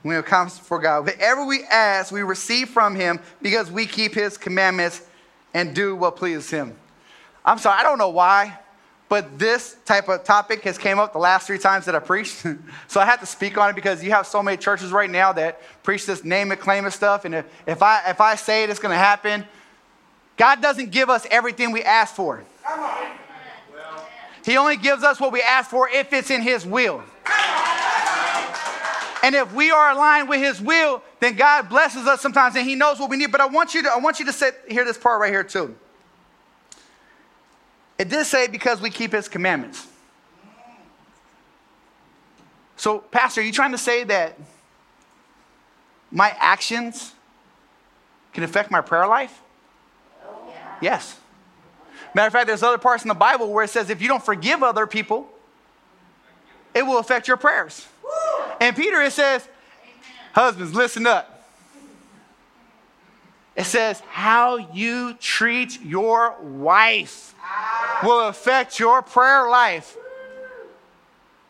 when 0.03 0.17
it 0.17 0.27
comes 0.27 0.59
for 0.59 0.81
God, 0.81 1.07
whatever 1.07 1.47
we 1.47 1.63
ask, 1.63 2.11
we 2.11 2.23
receive 2.23 2.71
from 2.71 2.97
Him 2.97 3.21
because 3.41 3.71
we 3.71 3.87
keep 3.87 4.15
His 4.15 4.37
commandments 4.37 5.03
and 5.55 5.77
do 5.77 5.95
what 5.95 6.17
pleases 6.17 6.51
Him. 6.51 6.77
I'm 7.45 7.59
sorry, 7.59 7.79
I 7.79 7.85
don't 7.85 7.99
know 7.99 8.09
why, 8.09 8.59
but 9.09 9.39
this 9.39 9.77
type 9.87 10.09
of 10.09 10.25
topic 10.25 10.63
has 10.63 10.77
came 10.77 10.99
up 10.99 11.13
the 11.13 11.19
last 11.19 11.47
three 11.47 11.59
times 11.59 11.87
that 11.87 11.95
I 11.95 11.99
preached. 11.99 12.45
so 12.89 13.01
I 13.01 13.07
have 13.07 13.21
to 13.21 13.27
speak 13.27 13.57
on 13.57 13.71
it 13.71 13.75
because 13.75 14.05
you 14.05 14.11
have 14.11 14.27
so 14.27 14.43
many 14.43 14.57
churches 14.57 14.93
right 14.93 15.09
now 15.09 15.33
that 15.33 15.63
preach 15.83 16.05
this 16.05 16.25
name 16.25 16.53
it, 16.53 16.61
claim 16.61 16.85
it 16.85 16.91
stuff. 16.91 17.25
And 17.25 17.35
if, 17.35 17.47
if, 17.67 17.83
I, 17.83 18.11
if 18.11 18.21
I 18.21 18.35
say 18.35 18.65
it, 18.65 18.71
it's 18.71 18.81
going 18.81 18.93
to 18.93 18.99
happen. 18.99 19.47
God 20.37 20.61
doesn't 20.61 20.91
give 20.91 21.09
us 21.09 21.27
everything 21.31 21.73
we 21.73 21.83
ask 21.83 22.15
for. 22.15 22.45
He 24.45 24.57
only 24.57 24.77
gives 24.77 25.03
us 25.03 25.19
what 25.21 25.33
we 25.33 25.43
ask 25.43 25.71
for 25.71 25.89
if 25.89 26.13
it's 26.13 26.31
in 26.31 26.43
His 26.43 26.67
will. 26.67 27.03
And 29.23 29.35
if 29.35 29.53
we 29.53 29.71
are 29.71 29.91
aligned 29.91 30.29
with 30.29 30.41
His 30.41 30.61
will, 30.61 31.03
then 31.21 31.35
God 31.35 31.69
blesses 31.69 32.07
us 32.07 32.21
sometimes 32.21 32.57
and 32.57 32.67
He 32.67 32.75
knows 32.75 33.01
what 33.01 33.11
we 33.11 33.17
need. 33.17 33.33
But 33.33 33.41
I 33.41 33.47
want 33.47 33.75
you 33.75 33.83
to, 33.83 33.91
I 33.91 33.99
want 33.99 34.21
you 34.21 34.27
to 34.27 34.33
sit, 34.33 34.55
hear 34.69 34.85
this 34.85 34.97
part 34.97 35.21
right 35.21 35.33
here 35.33 35.45
too. 35.45 35.77
It 37.99 38.09
did 38.09 38.25
say 38.27 38.47
because 38.47 38.81
we 38.81 38.91
keep 38.91 39.13
his 39.13 39.29
commandments. 39.29 39.87
So, 42.77 43.01
Pastor, 43.01 43.41
are 43.41 43.45
you 43.45 43.53
trying 43.53 43.73
to 43.73 43.79
say 43.79 44.05
that 44.05 44.39
my 46.13 46.35
actions 46.39 47.13
can 48.33 48.45
affect 48.45 48.71
my 48.71 48.81
prayer 48.81 49.07
life? 49.07 49.43
yeah. 50.49 50.77
Yes. 50.81 51.19
Matter 52.15 52.29
of 52.29 52.33
fact, 52.33 52.47
there's 52.47 52.63
other 52.63 52.79
parts 52.79 53.03
in 53.03 53.09
the 53.09 53.15
Bible 53.15 53.53
where 53.53 53.65
it 53.65 53.69
says 53.69 53.91
if 53.91 54.01
you 54.01 54.09
don't 54.09 54.25
forgive 54.25 54.63
other 54.63 54.87
people, 54.87 55.29
it 56.73 56.87
will 56.87 56.99
affect 56.99 57.27
your 57.27 57.37
prayers. 57.37 57.87
Woo! 58.03 58.11
And 58.61 58.77
Peter, 58.77 59.03
it 59.03 59.13
says, 59.13 59.43
Amen. 59.43 59.95
husbands, 60.33 60.75
listen 60.75 61.07
up. 61.07 61.38
It 63.59 63.65
says, 63.65 64.01
how 64.09 64.57
you 64.73 65.15
treat 65.15 65.83
your 65.83 66.37
wife 66.41 67.35
will 68.05 68.29
affect 68.29 68.79
your 68.79 69.03
prayer 69.03 69.49
life. 69.49 69.97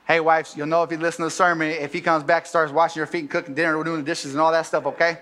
Hey, 0.06 0.18
wives, 0.18 0.56
you'll 0.56 0.68
know 0.68 0.82
if 0.82 0.90
you 0.90 0.96
listen 0.96 1.18
to 1.18 1.26
the 1.26 1.30
sermon, 1.30 1.68
if 1.68 1.92
he 1.92 2.00
comes 2.00 2.24
back, 2.24 2.46
starts 2.46 2.72
washing 2.72 2.98
your 2.98 3.06
feet 3.06 3.18
and 3.18 3.30
cooking 3.30 3.54
dinner, 3.54 3.84
doing 3.84 3.98
the 3.98 4.06
dishes 4.06 4.32
and 4.32 4.40
all 4.40 4.50
that 4.52 4.64
stuff, 4.64 4.86
okay? 4.86 5.18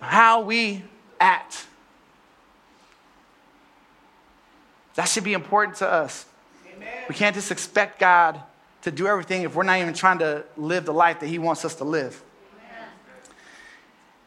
How 0.00 0.40
we 0.40 0.82
act. 1.20 1.66
That 4.94 5.04
should 5.04 5.24
be 5.24 5.34
important 5.34 5.76
to 5.78 5.86
us. 5.86 6.24
Amen. 6.74 6.88
We 7.10 7.14
can't 7.14 7.34
just 7.36 7.50
expect 7.50 8.00
God 8.00 8.40
to 8.82 8.90
do 8.90 9.06
everything 9.06 9.42
if 9.42 9.54
we're 9.54 9.64
not 9.64 9.80
even 9.80 9.92
trying 9.92 10.20
to 10.20 10.44
live 10.56 10.86
the 10.86 10.94
life 10.94 11.20
that 11.20 11.26
He 11.26 11.38
wants 11.38 11.66
us 11.66 11.74
to 11.74 11.84
live. 11.84 12.22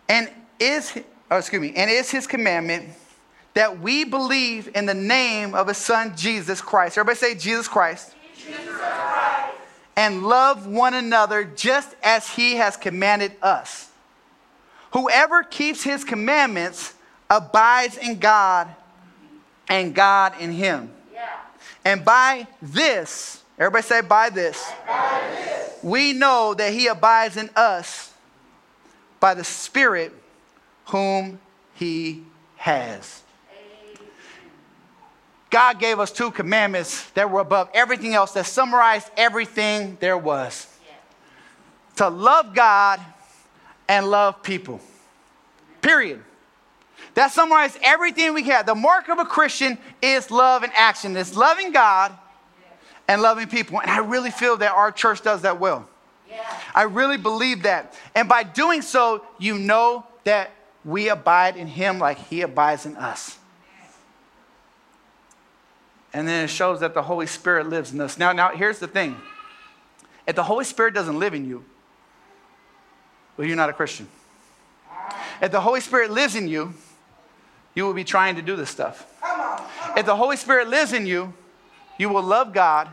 Amen. 0.07 0.27
And 0.27 0.42
is, 0.63 0.97
oh, 1.29 1.37
excuse 1.37 1.61
me, 1.61 1.73
and 1.75 1.89
is 1.89 2.09
His 2.09 2.27
commandment 2.27 2.89
that 3.53 3.79
we 3.79 4.03
believe 4.03 4.69
in 4.75 4.85
the 4.85 4.93
name 4.93 5.53
of 5.53 5.67
his 5.67 5.77
son 5.77 6.13
Jesus 6.15 6.61
Christ. 6.61 6.97
Everybody 6.97 7.17
say 7.17 7.35
Jesus 7.35 7.67
Christ. 7.67 8.13
Jesus 8.35 8.67
Christ. 8.67 9.53
And 9.95 10.23
love 10.23 10.65
one 10.65 10.95
another 10.95 11.43
just 11.43 11.95
as 12.01 12.27
he 12.29 12.55
has 12.55 12.75
commanded 12.75 13.33
us. 13.41 13.89
Whoever 14.93 15.43
keeps 15.43 15.83
his 15.83 16.03
commandments 16.03 16.93
abides 17.29 17.97
in 17.97 18.19
God 18.19 18.69
and 19.67 19.93
God 19.93 20.33
in 20.39 20.51
him. 20.51 20.91
And 21.85 22.03
by 22.03 22.47
this, 22.61 23.43
everybody 23.59 23.83
say, 23.83 24.01
by 24.01 24.29
this, 24.29 24.71
by 24.87 25.21
this, 25.31 25.79
we 25.83 26.13
know 26.13 26.53
that 26.53 26.73
he 26.73 26.87
abides 26.87 27.37
in 27.37 27.49
us 27.55 28.13
by 29.19 29.33
the 29.33 29.43
Spirit 29.43 30.13
whom 30.85 31.39
he 31.73 32.23
has. 32.55 33.21
God 35.49 35.79
gave 35.79 35.99
us 35.99 36.11
two 36.11 36.31
commandments 36.31 37.09
that 37.11 37.29
were 37.29 37.41
above 37.41 37.69
everything 37.73 38.15
else, 38.15 38.31
that 38.33 38.47
summarized 38.47 39.09
everything 39.15 39.97
there 39.99 40.17
was 40.17 40.67
to 41.95 42.09
love 42.09 42.53
God 42.55 42.99
and 43.87 44.09
love 44.09 44.41
people. 44.41 44.79
Period. 45.81 46.23
That 47.13 47.31
summarized 47.31 47.77
everything 47.83 48.33
we 48.33 48.43
had. 48.43 48.65
The 48.65 48.75
mark 48.75 49.09
of 49.09 49.19
a 49.19 49.25
Christian 49.25 49.77
is 50.01 50.31
love 50.31 50.63
and 50.63 50.71
action. 50.75 51.15
It's 51.15 51.35
loving 51.35 51.71
God 51.71 52.11
and 53.07 53.21
loving 53.21 53.47
people. 53.47 53.79
And 53.79 53.91
I 53.91 53.99
really 53.99 54.31
feel 54.31 54.57
that 54.57 54.71
our 54.71 54.91
church 54.91 55.21
does 55.21 55.43
that 55.43 55.59
well. 55.59 55.87
I 56.73 56.83
really 56.83 57.17
believe 57.17 57.63
that. 57.63 57.93
And 58.15 58.27
by 58.27 58.41
doing 58.41 58.81
so, 58.81 59.23
you 59.37 59.59
know 59.59 60.03
that 60.23 60.49
we 60.85 61.09
abide 61.09 61.57
in 61.57 61.67
Him 61.67 61.99
like 61.99 62.17
He 62.17 62.41
abides 62.41 62.85
in 62.85 62.95
us. 62.95 63.37
And 66.13 66.27
then 66.27 66.45
it 66.45 66.49
shows 66.49 66.81
that 66.81 66.93
the 66.93 67.01
Holy 67.01 67.25
Spirit 67.25 67.67
lives 67.69 67.91
in 67.91 67.99
us. 67.99 68.17
Now, 68.17 68.31
now 68.33 68.49
here's 68.49 68.79
the 68.79 68.87
thing. 68.87 69.17
If 70.27 70.35
the 70.35 70.43
Holy 70.43 70.63
Spirit 70.63 70.93
doesn't 70.93 71.17
live 71.17 71.33
in 71.33 71.47
you, 71.47 71.65
well, 73.35 73.47
you're 73.47 73.57
not 73.57 73.69
a 73.69 73.73
Christian. 73.73 74.07
If 75.41 75.51
the 75.51 75.59
Holy 75.61 75.79
Spirit 75.79 76.11
lives 76.11 76.35
in 76.35 76.47
you, 76.47 76.73
you 77.73 77.85
will 77.85 77.95
be 77.95 78.03
trying 78.03 78.35
to 78.35 78.41
do 78.41 78.55
this 78.55 78.69
stuff. 78.69 79.07
If 79.97 80.05
the 80.05 80.15
Holy 80.15 80.37
Spirit 80.37 80.67
lives 80.67 80.93
in 80.93 81.07
you, 81.07 81.33
you 81.97 82.09
will 82.09 82.21
love 82.21 82.53
God, 82.53 82.89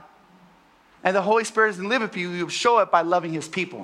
and 1.04 1.14
the 1.14 1.22
Holy 1.22 1.44
Spirit 1.44 1.70
doesn't 1.70 1.88
live 1.88 2.02
with 2.02 2.16
you, 2.16 2.30
you 2.30 2.44
will 2.44 2.50
show 2.50 2.78
it 2.78 2.90
by 2.90 3.02
loving 3.02 3.32
His 3.32 3.48
people. 3.48 3.82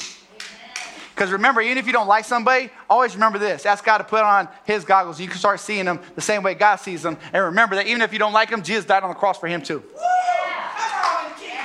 Because 1.16 1.32
remember, 1.32 1.62
even 1.62 1.78
if 1.78 1.86
you 1.86 1.94
don't 1.94 2.08
like 2.08 2.26
somebody, 2.26 2.68
always 2.90 3.14
remember 3.14 3.38
this. 3.38 3.64
Ask 3.64 3.82
God 3.82 3.98
to 3.98 4.04
put 4.04 4.22
on 4.22 4.50
His 4.66 4.84
goggles. 4.84 5.18
You 5.18 5.26
can 5.28 5.38
start 5.38 5.60
seeing 5.60 5.86
them 5.86 5.98
the 6.14 6.20
same 6.20 6.42
way 6.42 6.52
God 6.52 6.76
sees 6.76 7.02
them. 7.02 7.16
And 7.32 7.42
remember 7.42 7.74
that 7.76 7.86
even 7.86 8.02
if 8.02 8.12
you 8.12 8.18
don't 8.18 8.34
like 8.34 8.50
them, 8.50 8.62
Jesus 8.62 8.84
died 8.84 9.02
on 9.02 9.08
the 9.08 9.14
cross 9.14 9.38
for 9.38 9.46
Him 9.46 9.62
too. 9.62 9.78
Woo! 9.78 10.00
Come 10.76 11.24
on, 11.24 11.32
Jesus. 11.40 11.56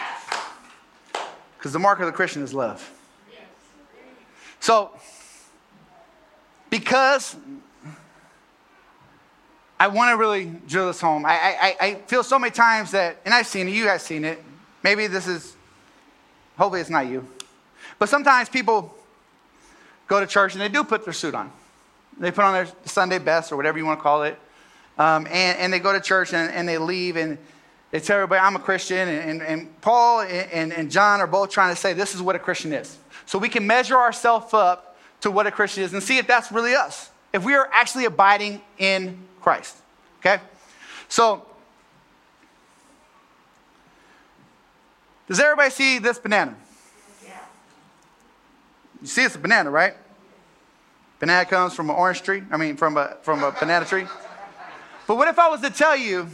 Because 1.57 1.73
the 1.73 1.79
mark 1.79 1.99
of 1.99 2.05
the 2.05 2.13
Christian 2.13 2.43
is 2.43 2.53
love. 2.53 2.89
So, 4.61 4.91
because 6.69 7.35
I 9.77 9.89
want 9.89 10.13
to 10.13 10.17
really 10.17 10.45
drill 10.45 10.87
this 10.87 11.01
home, 11.01 11.25
I, 11.25 11.31
I, 11.31 11.75
I 11.81 11.95
feel 12.07 12.23
so 12.23 12.39
many 12.39 12.51
times 12.51 12.91
that, 12.91 13.17
and 13.25 13.33
I've 13.33 13.47
seen 13.47 13.67
it, 13.67 13.71
you 13.71 13.83
guys 13.83 14.01
seen 14.01 14.23
it. 14.23 14.41
Maybe 14.81 15.07
this 15.07 15.27
is, 15.27 15.57
hopefully 16.57 16.79
it's 16.79 16.89
not 16.89 17.07
you. 17.07 17.27
But 17.99 18.07
sometimes 18.07 18.47
people 18.47 18.95
go 20.11 20.19
to 20.19 20.27
church 20.27 20.51
and 20.51 20.61
they 20.61 20.67
do 20.67 20.83
put 20.83 21.05
their 21.05 21.13
suit 21.13 21.33
on. 21.33 21.49
They 22.19 22.31
put 22.31 22.43
on 22.43 22.53
their 22.53 22.67
Sunday 22.83 23.17
best 23.17 23.53
or 23.53 23.55
whatever 23.55 23.77
you 23.77 23.85
want 23.85 23.99
to 23.99 24.03
call 24.03 24.23
it. 24.23 24.37
Um, 24.97 25.25
and, 25.27 25.57
and 25.57 25.71
they 25.71 25.79
go 25.79 25.93
to 25.93 26.01
church 26.01 26.33
and, 26.33 26.51
and 26.51 26.67
they 26.67 26.77
leave 26.77 27.15
and 27.15 27.37
they 27.91 28.01
tell 28.01 28.17
everybody, 28.17 28.41
I'm 28.41 28.57
a 28.57 28.59
Christian. 28.59 29.07
And, 29.07 29.29
and, 29.29 29.41
and 29.41 29.81
Paul 29.81 30.21
and, 30.21 30.73
and 30.73 30.91
John 30.91 31.21
are 31.21 31.27
both 31.27 31.49
trying 31.49 31.73
to 31.73 31.79
say 31.79 31.93
this 31.93 32.13
is 32.13 32.21
what 32.21 32.35
a 32.35 32.39
Christian 32.39 32.73
is. 32.73 32.97
So 33.25 33.39
we 33.39 33.47
can 33.47 33.65
measure 33.65 33.95
ourselves 33.95 34.53
up 34.53 34.97
to 35.21 35.31
what 35.31 35.47
a 35.47 35.51
Christian 35.51 35.83
is 35.83 35.93
and 35.93 36.03
see 36.03 36.17
if 36.17 36.27
that's 36.27 36.51
really 36.51 36.75
us. 36.75 37.09
If 37.31 37.45
we 37.45 37.53
are 37.53 37.69
actually 37.71 38.03
abiding 38.03 38.61
in 38.77 39.17
Christ. 39.39 39.77
Okay? 40.19 40.41
So, 41.07 41.45
does 45.29 45.39
everybody 45.39 45.69
see 45.69 45.99
this 45.99 46.19
banana? 46.19 46.57
You 49.01 49.07
see 49.07 49.23
it's 49.23 49.35
a 49.35 49.39
banana, 49.39 49.71
right? 49.71 49.95
Banana 51.19 51.45
comes 51.45 51.73
from 51.73 51.89
an 51.89 51.95
orange 51.95 52.21
tree. 52.21 52.43
I 52.51 52.57
mean, 52.57 52.75
from 52.75 52.97
a, 52.97 53.17
from 53.21 53.43
a 53.43 53.51
banana 53.51 53.85
tree. 53.85 54.05
But 55.07 55.15
what 55.17 55.27
if 55.27 55.37
I 55.39 55.49
was 55.49 55.61
to 55.61 55.69
tell 55.69 55.95
you 55.95 56.27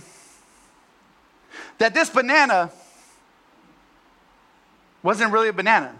that 1.78 1.94
this 1.94 2.10
banana 2.10 2.72
wasn't 5.02 5.32
really 5.32 5.50
a 5.50 5.54
banana? 5.54 5.96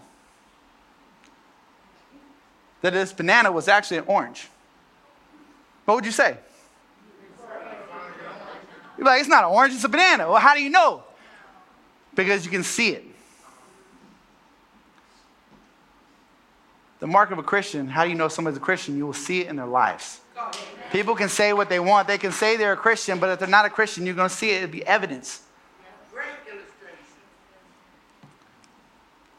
That 2.82 2.94
this 2.94 3.14
banana 3.14 3.52
was 3.52 3.68
actually 3.68 3.98
an 3.98 4.06
orange? 4.08 4.48
What 5.86 5.96
would 5.96 6.06
you 6.06 6.12
say? 6.12 6.38
You're 8.98 9.06
like, 9.06 9.20
it's 9.20 9.30
not 9.30 9.44
an 9.44 9.52
orange, 9.52 9.74
it's 9.74 9.84
a 9.84 9.90
banana. 9.90 10.30
Well, 10.30 10.40
how 10.40 10.54
do 10.54 10.62
you 10.62 10.70
know? 10.70 11.04
Because 12.16 12.44
you 12.44 12.52
can 12.52 12.64
see 12.64 12.90
it. 12.90 13.07
The 17.00 17.08
mark 17.08 17.32
of 17.32 17.38
a 17.38 17.44
Christian, 17.44 17.88
how 17.88 18.04
do 18.04 18.10
you 18.10 18.16
know 18.16 18.28
somebody's 18.28 18.58
a 18.58 18.62
Christian? 18.62 18.98
You 18.98 19.06
will 19.06 19.14
see 19.14 19.42
it 19.42 19.48
in 19.48 19.56
their 19.56 19.68
lives. 19.68 20.20
People 20.92 21.16
can 21.16 21.30
say 21.30 21.54
what 21.54 21.70
they 21.70 21.80
want. 21.80 22.08
They 22.08 22.18
can 22.18 22.32
say 22.32 22.58
they're 22.58 22.74
a 22.74 22.78
Christian, 22.78 23.20
but 23.20 23.30
if 23.30 23.40
they're 23.40 23.48
not 23.48 23.66
a 23.66 23.70
Christian, 23.70 24.06
you're 24.06 24.16
going 24.16 24.30
to 24.30 24.36
see 24.36 24.52
it. 24.52 24.64
It'll 24.64 24.72
be 24.72 24.86
evidence. 24.86 25.42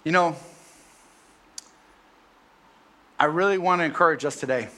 You 0.05 0.13
know, 0.13 0.37
I 3.19 3.25
really 3.25 3.59
want 3.59 3.81
to 3.81 3.85
encourage 3.85 4.25
us 4.25 4.39
today 4.39 4.69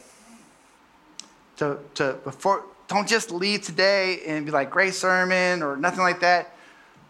to, 1.58 1.78
to 1.94 2.18
before, 2.24 2.64
don't 2.88 3.06
just 3.06 3.30
leave 3.30 3.62
today 3.62 4.22
and 4.26 4.46
be 4.46 4.50
like, 4.50 4.70
great 4.70 4.94
sermon 4.94 5.62
or 5.62 5.76
nothing 5.76 6.00
like 6.00 6.20
that. 6.20 6.56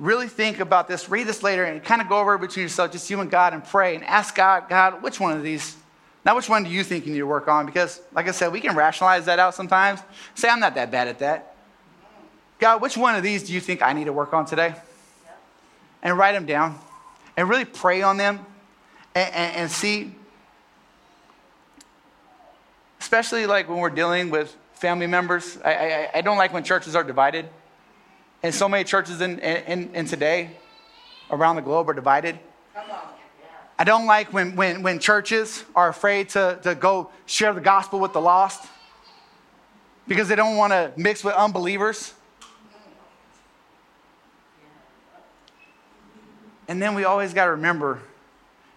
Really 0.01 0.29
think 0.29 0.61
about 0.61 0.89
this, 0.89 1.11
read 1.11 1.27
this 1.27 1.43
later, 1.43 1.65
and 1.65 1.85
kind 1.85 2.01
of 2.01 2.09
go 2.09 2.19
over 2.19 2.35
it 2.35 2.41
between 2.41 2.63
yourself, 2.63 2.91
just 2.91 3.11
you 3.11 3.21
and 3.21 3.31
God, 3.31 3.53
and 3.53 3.63
pray 3.63 3.95
and 3.95 4.03
ask 4.05 4.35
God, 4.35 4.67
God, 4.71 5.03
which 5.03 5.21
one 5.21 5.37
of 5.37 5.43
these? 5.43 5.77
Now, 6.25 6.35
which 6.35 6.49
one 6.49 6.65
do 6.65 6.71
you 6.71 6.83
think 6.83 7.05
you 7.05 7.13
need 7.13 7.19
to 7.19 7.27
work 7.27 7.49
on? 7.49 7.67
Because, 7.67 8.01
like 8.15 8.27
I 8.27 8.31
said, 8.31 8.51
we 8.51 8.61
can 8.61 8.75
rationalize 8.75 9.27
that 9.27 9.39
out 9.39 9.55
sometimes. 9.55 10.01
Say, 10.35 10.49
I'm 10.49 10.59
not 10.59 10.75
that 10.77 10.91
bad 10.91 11.09
at 11.09 11.19
that. 11.19 11.55
God, 12.59 12.81
which 12.81 12.97
one 12.97 13.15
of 13.15 13.23
these 13.23 13.43
do 13.43 13.53
you 13.53 13.61
think 13.61 13.83
I 13.83 13.93
need 13.93 14.07
to 14.07 14.13
work 14.13 14.33
on 14.33 14.47
today? 14.47 14.75
And 16.03 16.17
write 16.17 16.33
them 16.33 16.47
down 16.47 16.79
and 17.37 17.47
really 17.47 17.67
pray 17.67 18.01
on 18.01 18.17
them 18.17 18.41
and, 19.15 19.35
and, 19.35 19.57
and 19.57 19.71
see, 19.71 20.15
especially 23.01 23.45
like 23.45 23.69
when 23.69 23.79
we're 23.79 23.91
dealing 23.91 24.31
with 24.31 24.57
family 24.73 25.07
members. 25.07 25.59
I, 25.63 25.73
I, 25.73 26.11
I 26.15 26.21
don't 26.23 26.39
like 26.39 26.55
when 26.55 26.65
churches 26.65 26.97
are 26.97 27.05
divided. 27.05 27.51
And 28.43 28.55
so 28.55 28.69
many 28.69 28.85
churches 28.85 29.21
in, 29.21 29.39
in, 29.41 29.95
in 29.95 30.07
today 30.07 30.51
around 31.31 31.57
the 31.57 31.63
globe 31.63 31.89
are 31.91 31.95
divided. 31.95 32.39
I 33.79 33.85
don't 33.85 34.07
like 34.07 34.33
when, 34.33 34.57
when, 34.57 34.83
when 34.83 34.99
churches 34.99 35.65
are 35.75 35.89
afraid 35.89 36.31
to, 36.31 36.59
to 36.63 36.75
go 36.75 37.11
share 37.27 37.55
the 37.55 37.61
gospel 37.61 37.99
with 37.99 38.13
the 38.13 38.21
lost 38.21 38.69
because 40.07 40.29
they 40.29 40.37
don't 40.37 40.57
want 40.57 40.73
to 40.73 40.93
mix 40.97 41.25
with 41.25 41.35
unbelievers. 41.35 42.13
And 46.69 46.81
then 46.81 46.95
we 46.95 47.05
always 47.05 47.35
got 47.35 47.47
to 47.47 47.53
remember, 47.53 48.01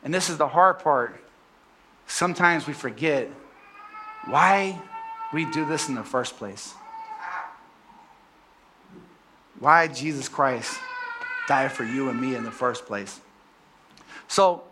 and 0.04 0.14
this 0.14 0.30
is 0.30 0.38
the 0.38 0.48
hard 0.48 0.80
part, 0.80 1.22
sometimes 2.08 2.66
we 2.66 2.74
forget 2.74 3.30
why 4.26 4.82
we 5.34 5.46
do 5.46 5.66
this 5.66 5.90
in 5.90 5.96
the 5.96 6.04
first 6.04 6.38
place. 6.38 6.74
Why 9.64 9.88
Jesus 9.88 10.28
Christ 10.28 10.78
died 11.48 11.72
for 11.72 11.86
you 11.86 12.10
and 12.10 12.20
me 12.20 12.36
in 12.36 12.44
the 12.44 12.52
first 12.52 12.86
place. 12.86 13.22
So, 14.28 14.64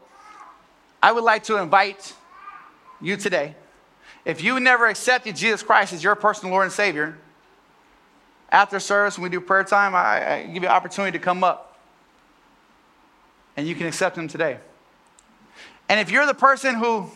I 1.02 1.14
would 1.14 1.24
like 1.24 1.46
to 1.46 1.56
invite 1.56 2.14
you 3.00 3.16
today. 3.16 3.56
If 4.26 4.44
you 4.44 4.60
never 4.60 4.88
accepted 4.88 5.38
Jesus 5.38 5.64
Christ 5.64 5.94
as 5.94 6.04
your 6.04 6.16
personal 6.16 6.52
Lord 6.52 6.66
and 6.66 6.74
Savior, 6.74 7.18
after 8.52 8.82
service, 8.82 9.18
when 9.18 9.24
we 9.24 9.30
do 9.30 9.40
prayer 9.40 9.64
time, 9.64 9.96
I, 9.96 10.34
I 10.34 10.44
give 10.48 10.62
you 10.62 10.68
an 10.68 10.76
opportunity 10.76 11.18
to 11.18 11.24
come 11.24 11.42
up 11.42 11.80
and 13.56 13.66
you 13.66 13.76
can 13.76 13.88
accept 13.88 14.18
Him 14.18 14.28
today. 14.28 14.58
And 15.88 16.02
if 16.02 16.12
you're 16.12 16.26
the 16.26 16.34
person 16.34 16.76
who 16.76 17.10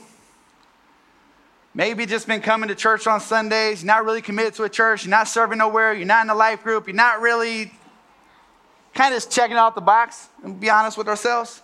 maybe 1.76 2.06
just 2.06 2.26
been 2.26 2.42
coming 2.42 2.70
to 2.70 2.76
church 2.76 3.06
on 3.06 3.20
Sundays, 3.20 3.84
you're 3.84 3.94
not 3.94 4.06
really 4.06 4.22
committed 4.22 4.54
to 4.56 4.64
a 4.64 4.70
church, 4.70 5.04
you're 5.04 5.12
not 5.12 5.28
serving 5.28 5.58
nowhere, 5.58 5.94
you're 5.94 6.08
not 6.08 6.26
in 6.26 6.30
a 6.30 6.36
life 6.36 6.64
group, 6.64 6.88
you're 6.88 6.96
not 6.96 7.20
really 7.20 7.72
kind 8.94 9.14
of 9.14 9.18
just 9.18 9.30
checking 9.30 9.58
out 9.58 9.76
the 9.76 9.82
box 9.82 10.30
and 10.42 10.58
be 10.58 10.70
honest 10.70 10.98
with 10.98 11.10
ourselves. 11.10 11.62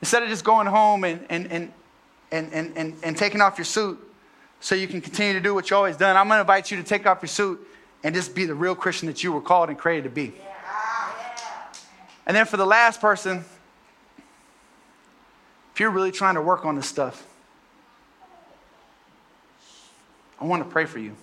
Instead 0.00 0.22
of 0.22 0.28
just 0.28 0.44
going 0.44 0.68
home 0.68 1.02
and, 1.02 1.26
and, 1.28 1.50
and, 1.50 1.72
and, 2.30 2.52
and, 2.52 2.78
and, 2.78 2.94
and 3.02 3.16
taking 3.16 3.40
off 3.40 3.58
your 3.58 3.64
suit 3.64 3.98
so 4.60 4.76
you 4.76 4.86
can 4.86 5.00
continue 5.00 5.32
to 5.32 5.40
do 5.40 5.52
what 5.54 5.68
you've 5.68 5.76
always 5.76 5.96
done, 5.96 6.16
I'm 6.16 6.28
going 6.28 6.36
to 6.36 6.42
invite 6.42 6.70
you 6.70 6.76
to 6.76 6.84
take 6.84 7.04
off 7.04 7.20
your 7.20 7.28
suit 7.28 7.66
and 8.04 8.14
just 8.14 8.32
be 8.32 8.44
the 8.44 8.54
real 8.54 8.76
Christian 8.76 9.08
that 9.08 9.24
you 9.24 9.32
were 9.32 9.40
called 9.40 9.70
and 9.70 9.76
created 9.76 10.04
to 10.04 10.10
be. 10.10 10.34
And 12.28 12.36
then 12.36 12.46
for 12.46 12.56
the 12.56 12.66
last 12.66 13.00
person, 13.00 13.44
if 15.78 15.80
you're 15.80 15.90
really 15.90 16.10
trying 16.10 16.34
to 16.34 16.42
work 16.42 16.66
on 16.66 16.74
this 16.74 16.88
stuff, 16.88 17.24
I 20.40 20.44
want 20.44 20.64
to 20.64 20.68
pray 20.68 20.86
for 20.86 20.98
you. 20.98 21.14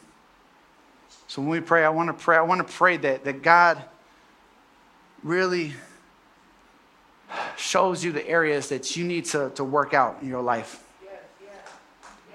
So 1.28 1.42
when 1.42 1.52
we 1.52 1.60
pray, 1.60 1.84
I 1.84 1.90
want 1.90 2.08
to 2.08 2.14
pray, 2.14 2.38
I 2.38 2.42
want 2.42 2.66
to 2.66 2.74
pray 2.74 2.96
that, 2.96 3.26
that 3.26 3.42
God 3.44 3.84
really 5.24 5.74
shows 7.58 8.02
you 8.02 8.14
the 8.14 8.26
areas 8.26 8.70
that 8.70 8.96
you 8.96 9.04
need 9.04 9.26
to, 9.26 9.50
to 9.56 9.64
work 9.66 9.94
out 9.94 10.20
in 10.22 10.30
your 10.30 10.42
life. 10.42 10.82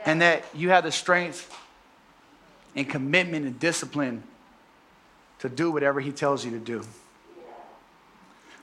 And 0.04 0.20
that 0.20 0.44
you 0.54 0.68
have 0.68 0.84
the 0.84 0.92
strength 0.92 1.50
and 2.76 2.86
commitment 2.86 3.46
and 3.46 3.58
discipline 3.58 4.24
to 5.38 5.48
do 5.48 5.70
whatever 5.70 6.00
He 6.00 6.12
tells 6.12 6.44
you 6.44 6.50
to 6.50 6.58
do. 6.58 6.84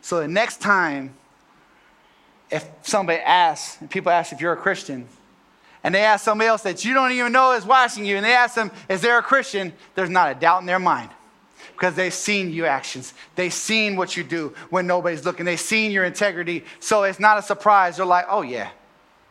So 0.01 0.19
the 0.19 0.27
next 0.27 0.61
time, 0.61 1.15
if 2.49 2.67
somebody 2.81 3.19
asks, 3.19 3.77
people 3.89 4.11
ask 4.11 4.31
if 4.31 4.41
you're 4.41 4.53
a 4.53 4.57
Christian, 4.57 5.07
and 5.83 5.93
they 5.93 6.03
ask 6.03 6.23
somebody 6.23 6.47
else 6.47 6.63
that 6.63 6.83
you 6.83 6.93
don't 6.93 7.11
even 7.11 7.31
know 7.31 7.53
is 7.53 7.65
watching 7.65 8.05
you, 8.05 8.15
and 8.17 8.25
they 8.25 8.33
ask 8.33 8.55
them, 8.55 8.71
Is 8.89 9.01
there 9.01 9.17
a 9.17 9.23
Christian? 9.23 9.73
There's 9.95 10.09
not 10.09 10.31
a 10.31 10.35
doubt 10.35 10.61
in 10.61 10.65
their 10.65 10.79
mind 10.79 11.09
because 11.73 11.95
they've 11.95 12.13
seen 12.13 12.51
your 12.51 12.67
actions. 12.67 13.13
They've 13.35 13.53
seen 13.53 13.95
what 13.95 14.17
you 14.17 14.23
do 14.23 14.53
when 14.69 14.87
nobody's 14.87 15.25
looking. 15.25 15.45
They've 15.45 15.59
seen 15.59 15.91
your 15.91 16.05
integrity. 16.05 16.65
So 16.79 17.03
it's 17.03 17.19
not 17.19 17.37
a 17.37 17.41
surprise. 17.41 17.97
They're 17.97 18.05
like, 18.05 18.25
Oh, 18.29 18.41
yeah. 18.41 18.69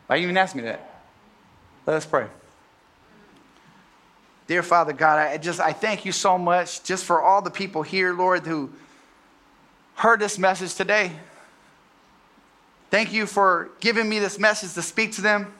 Why 0.07 0.15
you 0.15 0.23
even 0.23 0.37
ask 0.37 0.55
me 0.55 0.63
that? 0.63 1.03
Let 1.85 1.97
us 1.97 2.05
pray. 2.05 2.27
Dear 4.47 4.63
Father 4.63 4.93
God, 4.93 5.19
I 5.19 5.37
just 5.37 5.59
I 5.59 5.73
thank 5.73 6.05
you 6.05 6.13
so 6.13 6.37
much 6.37 6.83
just 6.83 7.03
for 7.03 7.21
all 7.21 7.41
the 7.41 7.51
people 7.51 7.81
here, 7.81 8.13
Lord, 8.13 8.45
who 8.45 8.71
heard 9.95 10.21
this 10.21 10.39
message 10.39 10.73
today. 10.73 11.11
Thank 12.89 13.11
you 13.11 13.25
for 13.25 13.69
giving 13.79 14.07
me 14.07 14.19
this 14.19 14.39
message 14.39 14.73
to 14.73 14.81
speak 14.81 15.13
to 15.13 15.21
them. 15.21 15.53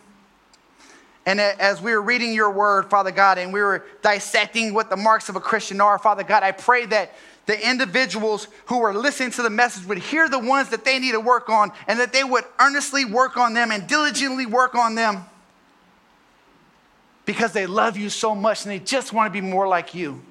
And 1.25 1.41
as 1.41 1.81
we 1.81 1.91
were 1.91 2.01
reading 2.01 2.33
your 2.33 2.49
word, 2.49 2.89
Father 2.89 3.11
God, 3.11 3.37
and 3.37 3.51
we 3.51 3.61
were 3.61 3.83
dissecting 4.01 4.73
what 4.73 4.89
the 4.89 4.95
marks 4.95 5.27
of 5.27 5.35
a 5.35 5.41
Christian 5.41 5.81
are, 5.81 5.99
Father 5.99 6.23
God, 6.23 6.41
I 6.41 6.53
pray 6.53 6.85
that 6.85 7.11
the 7.47 7.69
individuals 7.69 8.47
who 8.67 8.79
were 8.79 8.93
listening 8.93 9.31
to 9.31 9.41
the 9.41 9.49
message 9.49 9.85
would 9.87 9.97
hear 9.97 10.29
the 10.29 10.39
ones 10.39 10.69
that 10.69 10.85
they 10.85 10.99
need 10.99 11.11
to 11.11 11.19
work 11.19 11.49
on 11.49 11.71
and 11.87 11.99
that 11.99 12.13
they 12.13 12.23
would 12.23 12.45
earnestly 12.59 13.03
work 13.03 13.35
on 13.35 13.53
them 13.53 13.71
and 13.71 13.87
diligently 13.87 14.45
work 14.45 14.73
on 14.75 14.95
them 14.95 15.25
because 17.25 17.51
they 17.51 17.67
love 17.67 17.97
you 17.97 18.09
so 18.09 18.33
much 18.33 18.63
and 18.63 18.71
they 18.71 18.79
just 18.79 19.11
want 19.11 19.27
to 19.27 19.41
be 19.41 19.45
more 19.45 19.67
like 19.67 19.93
you. 19.93 20.21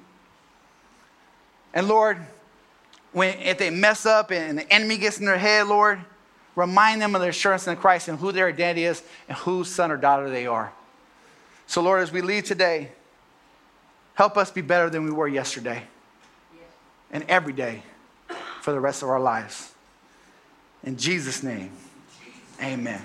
And 1.75 1.87
Lord, 1.87 2.17
when 3.13 3.37
if 3.39 3.59
they 3.59 3.69
mess 3.69 4.07
up 4.07 4.31
and 4.31 4.57
the 4.57 4.73
enemy 4.73 4.97
gets 4.97 5.19
in 5.19 5.25
their 5.25 5.37
head, 5.37 5.67
Lord, 5.67 5.99
remind 6.57 7.01
them 7.01 7.15
of 7.15 7.21
their 7.21 7.29
assurance 7.29 7.65
in 7.67 7.77
Christ 7.77 8.09
and 8.09 8.17
who 8.17 8.33
their 8.33 8.47
identity 8.47 8.83
is 8.83 9.03
and 9.29 9.37
whose 9.37 9.69
son 9.69 9.91
or 9.91 9.97
daughter 9.97 10.27
they 10.29 10.47
are. 10.47 10.73
So, 11.67 11.81
Lord, 11.81 12.01
as 12.01 12.11
we 12.11 12.21
leave 12.21 12.45
today, 12.45 12.89
help 14.15 14.37
us 14.37 14.49
be 14.49 14.61
better 14.61 14.89
than 14.89 15.05
we 15.05 15.11
were 15.11 15.27
yesterday 15.27 15.83
and 17.11 17.23
every 17.29 17.53
day 17.53 17.83
for 18.61 18.71
the 18.73 18.79
rest 18.79 19.03
of 19.03 19.09
our 19.09 19.19
lives. 19.19 19.71
In 20.83 20.97
Jesus' 20.97 21.43
name, 21.43 21.69
amen. 22.61 23.01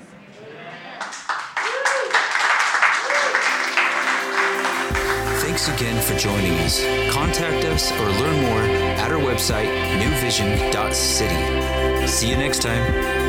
Thanks 5.42 5.68
again 5.68 6.02
for 6.02 6.16
joining 6.18 6.54
us. 6.60 6.82
Contact 7.12 7.66
us 7.66 7.92
or 7.92 8.08
learn 8.08 8.42
more 8.44 8.62
at 8.96 9.12
our 9.12 9.18
website, 9.18 9.68
newvision.city. 10.00 12.06
See 12.06 12.30
you 12.30 12.36
next 12.36 12.62
time. 12.62 13.21